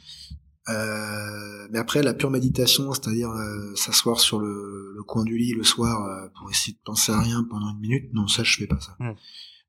[0.69, 5.53] Euh, mais après, la pure méditation, c'est-à-dire euh, s'asseoir sur le, le coin du lit
[5.53, 8.57] le soir euh, pour essayer de penser à rien pendant une minute, non, ça je
[8.57, 8.97] fais pas ça.
[9.01, 9.13] Hmm.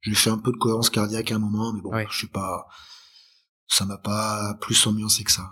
[0.02, 2.06] J'ai fait un peu de cohérence cardiaque à un moment, mais bon, Ouais.
[2.10, 2.68] je suis pas,
[3.68, 5.52] ça m'a pas plus ambiancé que ça.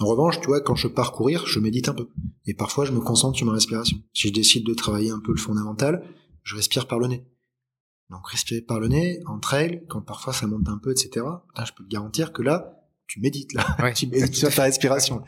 [0.00, 2.08] En revanche, tu vois, quand je pars courir, je médite un peu.
[2.46, 3.98] Et parfois, je me concentre sur ma respiration.
[4.14, 6.04] Si je décide de travailler un peu le fondamental,
[6.44, 7.26] je respire par le nez.
[8.10, 11.26] Donc, respirer par le nez, en trail, quand parfois ça monte un peu, etc.
[11.48, 13.76] Putain, je peux te garantir que là, tu médites, là.
[13.80, 13.92] Ouais.
[13.94, 15.24] tu médites sur ta respiration.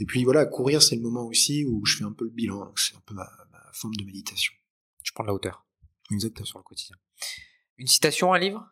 [0.00, 2.72] Et puis voilà, courir, c'est le moment aussi où je fais un peu le bilan.
[2.76, 4.52] C'est un peu ma, ma forme de méditation.
[5.04, 5.64] Je prends de la hauteur
[6.10, 6.46] Exactement.
[6.46, 6.96] sur le quotidien.
[7.76, 8.66] Une citation, un livre?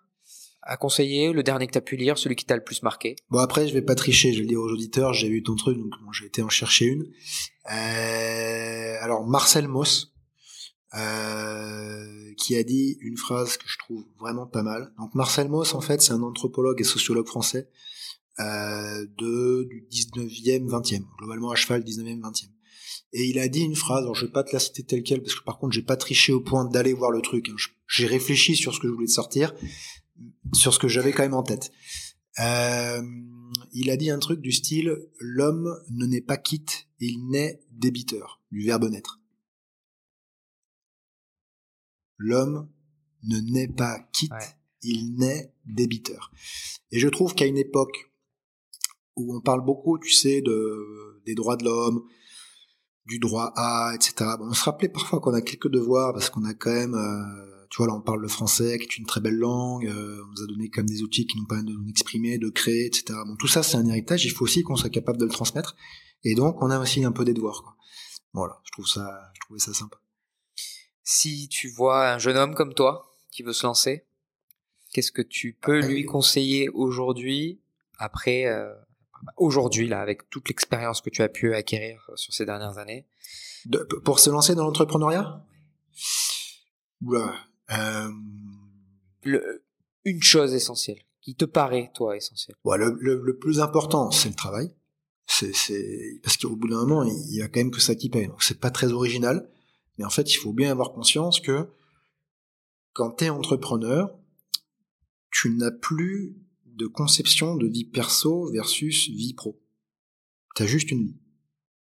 [0.67, 3.17] À conseiller, le dernier que tu as pu lire, celui qui t'a le plus marqué?
[3.31, 5.55] Bon après je vais pas tricher, je vais le dire aux auditeurs, j'ai vu ton
[5.55, 7.07] truc donc bon, j'ai été en chercher une.
[7.73, 10.13] Euh, alors Marcel Mauss
[10.95, 14.93] euh, qui a dit une phrase que je trouve vraiment pas mal.
[14.99, 17.69] Donc Marcel Mauss en fait c'est un anthropologue et sociologue français
[18.41, 22.49] euh, de du 19e 20e, globalement à cheval 19e 20e.
[23.13, 25.23] Et il a dit une phrase, alors je vais pas te la citer telle quelle
[25.23, 27.49] parce que par contre j'ai pas triché au point d'aller voir le truc.
[27.49, 27.55] hein.
[27.89, 29.55] J'ai réfléchi sur ce que je voulais sortir,
[30.53, 31.71] sur ce que j'avais quand même en tête.
[32.39, 33.03] Euh,
[33.73, 38.43] il a dit un truc du style l'homme ne naît pas quitte, il naît débiteur,
[38.51, 39.21] du verbe naître.
[42.19, 42.71] L'homme
[43.25, 44.57] ne naît pas quitte, Ouais.
[44.83, 46.31] il naît débiteur.
[46.91, 48.13] Et je trouve qu'à une époque
[49.17, 52.05] où on parle beaucoup, tu sais, de des droits de l'homme,
[53.07, 54.15] du droit à, etc.
[54.39, 57.56] Bon, on se rappelait parfois qu'on a quelques devoirs parce qu'on a quand même, euh,
[57.77, 60.31] tu vois, là on parle le français, qui est une très belle langue, euh, on
[60.31, 63.19] nous a donné comme des outils qui nous permettent de nous exprimer, de créer, etc.
[63.27, 65.77] Bon, tout ça c'est un héritage, il faut aussi qu'on soit capable de le transmettre,
[66.25, 67.63] et donc on a aussi un peu des devoirs.
[67.63, 67.77] Quoi.
[68.33, 69.99] Voilà, je trouve ça, je trouvais ça sympa.
[71.05, 74.07] Si tu vois un jeune homme comme toi qui veut se lancer,
[74.95, 77.61] qu'est-ce que tu peux lui conseiller aujourd'hui,
[77.99, 78.73] après, euh,
[79.37, 83.07] aujourd'hui là, avec toute l'expérience que tu as pu acquérir euh, sur ces dernières années?
[83.67, 85.45] De- pour se lancer dans l'entrepreneuriat?
[87.03, 87.33] Oula, euh,
[89.23, 89.65] le,
[90.05, 92.57] Une chose essentielle, qui te paraît, toi, essentielle.
[92.65, 94.73] bon, le, le- le plus important, c'est le travail.
[95.29, 98.09] C'est, c'est parce qu'au bout d'un moment, il y a quand même que ça qui
[98.09, 98.29] paye.
[98.29, 99.51] Donc c'est pas très original,
[99.99, 101.69] mais en fait, il faut bien avoir conscience que
[102.93, 104.17] quand tu es entrepreneur,
[105.33, 109.61] tu n'as plus de conception de vie perso versus vie pro.
[110.55, 111.21] Tu as juste une vie.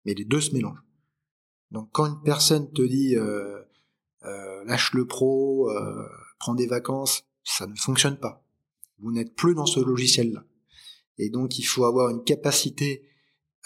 [0.05, 0.83] Mais les deux se mélangent.
[1.73, 3.23] Donc quand une personne te dit euh,
[3.59, 3.63] euh,
[4.65, 6.07] lâche le pro, euh,
[6.39, 8.45] prends des vacances, ça ne fonctionne pas.
[8.99, 10.45] Vous n'êtes plus dans ce logiciel-là.
[11.19, 13.09] Et donc il faut avoir une capacité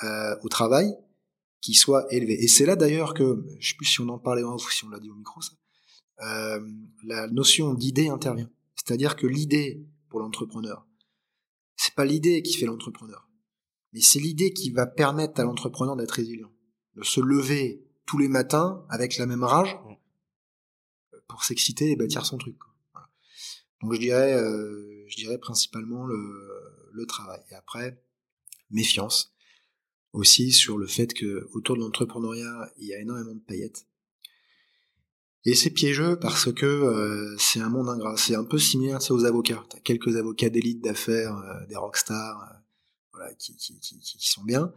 [0.03, 0.95] euh, au travail
[1.61, 2.43] qui soit élevée.
[2.43, 4.70] Et c'est là d'ailleurs que, je sais plus si on en parlait en off ou
[4.70, 5.53] si on l'a dit au micro, ça,
[6.23, 6.61] euh,
[7.05, 8.51] la notion d'idée intervient.
[8.74, 10.87] C'est-à-dire que l'idée pour l'entrepreneur,
[11.77, 13.28] c'est pas l'idée qui fait l'entrepreneur,
[13.93, 16.51] mais c'est l'idée qui va permettre à l'entrepreneur d'être résilient,
[16.95, 19.77] de se lever tous les matins avec la même rage
[21.28, 22.57] pour s'exciter et bâtir son truc.
[23.82, 26.16] Donc je dirais, euh, je dirais principalement le,
[26.93, 27.40] le travail.
[27.51, 28.03] Et après,
[28.70, 29.35] méfiance
[30.12, 33.86] aussi sur le fait que autour de l'entrepreneuriat, il y a énormément de paillettes.
[35.44, 38.16] Et c'est piégeux parce que euh, c'est un monde ingrat.
[38.16, 39.65] C'est un peu similaire aux avocats.
[39.70, 42.57] T'as quelques avocats d'élite d'affaires, euh, des rockstars, euh,
[43.12, 44.73] voilà, qui, qui, qui, qui sont bien,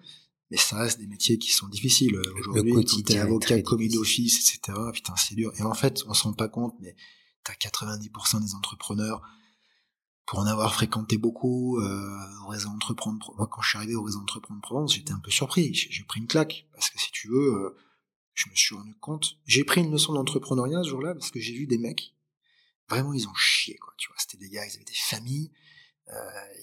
[0.49, 2.15] mais ça reste des métiers qui sont difficiles.
[2.15, 5.51] Euh, Aujourd'hui, t'es quotidien est avocat, commis d'office, etc., putain, c'est dur.
[5.57, 6.95] Et en fait, on se rend pas compte, mais
[7.43, 9.21] t'as 90% des entrepreneurs,
[10.25, 14.03] pour en avoir fréquenté beaucoup, euh, au réseau Entreprendre, moi, quand je suis arrivé au
[14.03, 15.73] réseau Entreprendre Provence, j'étais un peu surpris.
[15.73, 17.77] J'ai j'ai pris une claque, parce que si tu veux, euh,
[18.35, 19.37] je me suis rendu compte.
[19.45, 22.13] J'ai pris une leçon d'entrepreneuriat ce jour-là, parce que j'ai vu des mecs,
[22.89, 23.93] vraiment, ils ont chié, quoi.
[23.97, 25.51] Tu vois, c'était des gars, ils avaient des familles,
[26.09, 26.13] euh,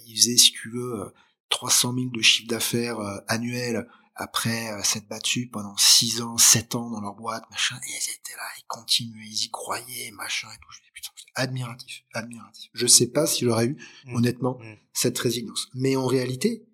[0.07, 1.11] ils faisaient, si tu veux, euh,
[1.49, 6.75] 300 000 de chiffre d'affaires euh, annuel après euh, s'être battus pendant 6 ans, 7
[6.75, 10.49] ans dans leur boîte, machin, et ils étaient là, ils continuaient, ils y croyaient, machin
[10.53, 10.69] et tout.
[10.73, 12.71] Je dis, putain, admiratif, admiratif.
[12.73, 14.17] Je sais pas si j'aurais eu, Mm.
[14.17, 14.75] honnêtement, Mm.
[14.93, 15.69] cette résilience.
[15.75, 16.67] Mais en réalité,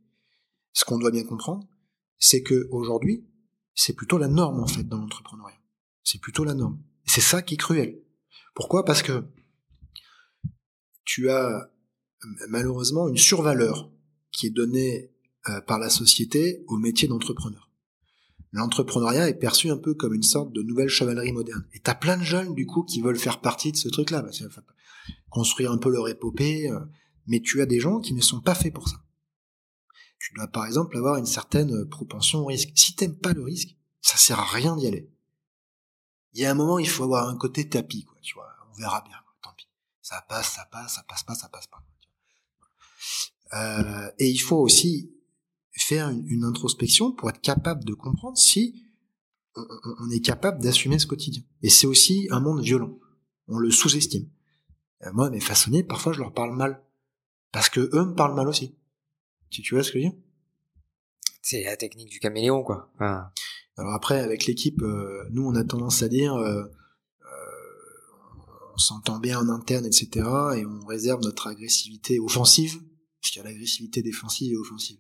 [0.73, 1.67] ce qu'on doit bien comprendre,
[2.19, 3.27] c'est que aujourd'hui,
[3.75, 5.57] C'est plutôt la norme en fait dans l'entrepreneuriat.
[6.05, 6.79] C'est plutôt la norme.
[7.07, 7.99] C'est ça qui est cruel.
[8.55, 8.85] Pourquoi?
[8.85, 9.25] Parce que
[11.05, 11.71] tu as
[12.49, 13.91] malheureusement une survaleur
[14.33, 15.11] qui est donnée
[15.49, 17.71] euh, par la société au métier d'entrepreneur.
[18.53, 21.67] L'entrepreneuriat est perçu un peu comme une sorte de nouvelle chevalerie moderne.
[21.73, 24.25] Et t'as plein de jeunes du coup qui veulent faire partie de ce truc-là,
[25.31, 26.71] construire un peu leur épopée.
[26.71, 26.81] Euh,
[27.27, 28.97] mais tu as des gens qui ne sont pas faits pour ça.
[30.19, 32.71] Tu dois par exemple avoir une certaine propension au risque.
[32.77, 35.11] Si t'aimes pas le risque, ça sert à rien d'y aller.
[36.35, 38.17] Il y a un moment, il faut avoir un côté tapis, quoi.
[38.23, 39.17] Tu vois, on verra bien.
[39.43, 39.69] Tant pis.
[40.01, 41.83] Ça passe, ça passe, ça passe pas, ça passe pas.
[43.55, 45.13] Euh, et il faut aussi
[45.73, 48.83] faire une, introspection pour être capable de comprendre si
[49.55, 51.43] on, est capable d'assumer ce quotidien.
[51.63, 52.99] Et c'est aussi un monde violent.
[53.49, 54.29] On le sous-estime.
[55.05, 56.83] Euh, moi, mes façonniers, parfois, je leur parle mal.
[57.53, 58.75] Parce que eux me parlent mal aussi.
[59.51, 60.19] Tu, tu vois ce que je veux dire?
[61.43, 62.91] C'est la technique du caméléon, quoi.
[63.77, 66.65] Alors après, avec l'équipe, euh, nous, on a tendance à dire, euh,
[68.75, 70.09] on s'entend bien en interne, etc.
[70.57, 72.81] Et on réserve notre agressivité offensive,
[73.23, 74.99] parce qu'il y a l'agressivité défensive et offensive.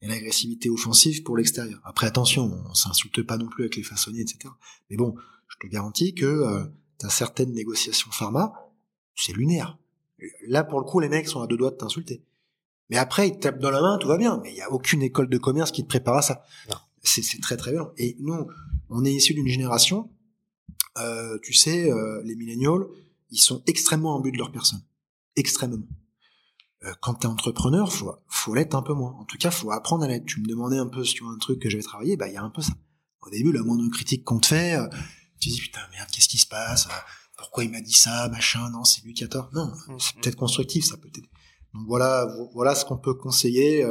[0.00, 1.80] Et l'agressivité offensive pour l'extérieur.
[1.84, 4.54] Après, attention, on s'insulte pas non plus avec les façonniers, etc.
[4.88, 5.16] Mais bon,
[5.48, 6.64] je te garantis que euh,
[7.00, 8.52] tu certaines négociations pharma,
[9.16, 9.76] c'est lunaire.
[10.46, 12.24] Là, pour le coup, les mecs sont à deux doigts de t'insulter.
[12.90, 14.40] Mais après, ils te tapent dans la main, tout va bien.
[14.44, 16.44] Mais il y a aucune école de commerce qui te prépare à ça.
[17.02, 17.90] C'est très très bien.
[17.96, 18.46] Et nous,
[18.88, 20.10] on est issus d'une génération,
[20.98, 22.86] euh, tu sais, euh, les millénials,
[23.30, 24.82] ils sont extrêmement en but de leur personne.
[25.34, 25.86] Extrêmement.
[26.88, 29.12] Euh, quand t'es entrepreneur, faut, faut l'être un peu moins.
[29.12, 30.26] En tout cas, faut apprendre à l'être.
[30.26, 32.34] Tu me demandais un peu si tu vois un truc que j'avais travaillé, bah il
[32.34, 32.72] y a un peu ça.
[33.22, 34.88] Au début, la moindre critique qu'on te fait, euh,
[35.40, 36.90] tu dis putain merde, qu'est-ce qui se passe euh,
[37.36, 39.50] Pourquoi il m'a dit ça Machin, non, c'est lui qui a tort.
[39.52, 41.20] Non, mm, c'est peut-être constructif, ça peut être.
[41.74, 43.84] Donc voilà, voilà ce qu'on peut conseiller.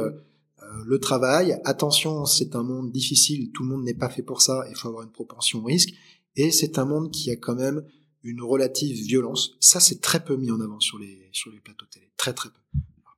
[0.84, 4.64] le travail, attention, c'est un monde difficile, tout le monde n'est pas fait pour ça,
[4.68, 5.90] il faut avoir une propension au risque,
[6.34, 7.82] et c'est un monde qui a quand même
[8.24, 9.52] une relative violence.
[9.60, 12.10] Ça, c'est très peu mis en avant sur les, sur les plateaux télé.
[12.16, 12.58] Très, très peu.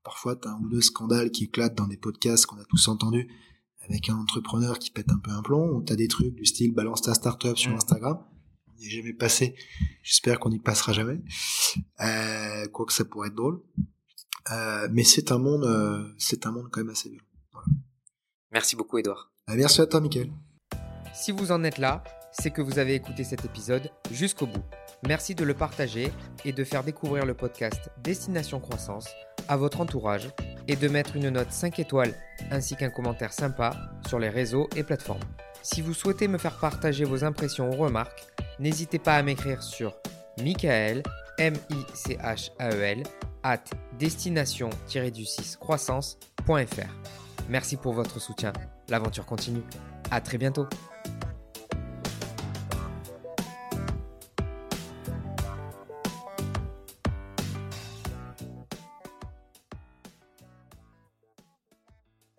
[0.03, 2.89] Parfois, tu as un ou deux scandales qui éclatent dans des podcasts qu'on a tous
[2.89, 3.29] entendus
[3.81, 6.45] avec un entrepreneur qui pète un peu un plomb, ou tu as des trucs du
[6.45, 8.19] style balance ta startup sur Instagram.
[8.69, 9.55] On n'y est jamais passé.
[10.03, 11.21] J'espère qu'on n'y passera jamais.
[12.01, 13.63] Euh, quoique ça pourrait être drôle.
[14.51, 17.25] Euh, mais c'est un monde, euh, c'est un monde quand même assez violent.
[18.53, 19.33] Merci beaucoup, Edouard.
[19.49, 20.31] Euh, merci à toi, Mickaël.
[21.15, 24.63] Si vous en êtes là, c'est que vous avez écouté cet épisode jusqu'au bout.
[25.07, 26.13] Merci de le partager
[26.45, 29.09] et de faire découvrir le podcast Destination Croissance
[29.49, 30.29] à votre entourage
[30.69, 32.15] et de mettre une note 5 étoiles
[32.51, 33.73] ainsi qu'un commentaire sympa
[34.07, 35.21] sur les réseaux et plateformes.
[35.63, 38.27] Si vous souhaitez me faire partager vos impressions ou remarques,
[38.59, 39.97] n'hésitez pas à m'écrire sur
[40.43, 41.03] Michael,
[41.39, 43.03] m i c h a e l
[43.43, 43.65] at
[43.99, 46.91] destination-du-6 croissance.fr.
[47.49, 48.53] Merci pour votre soutien.
[48.89, 49.63] L'aventure continue.
[50.11, 50.67] À très bientôt.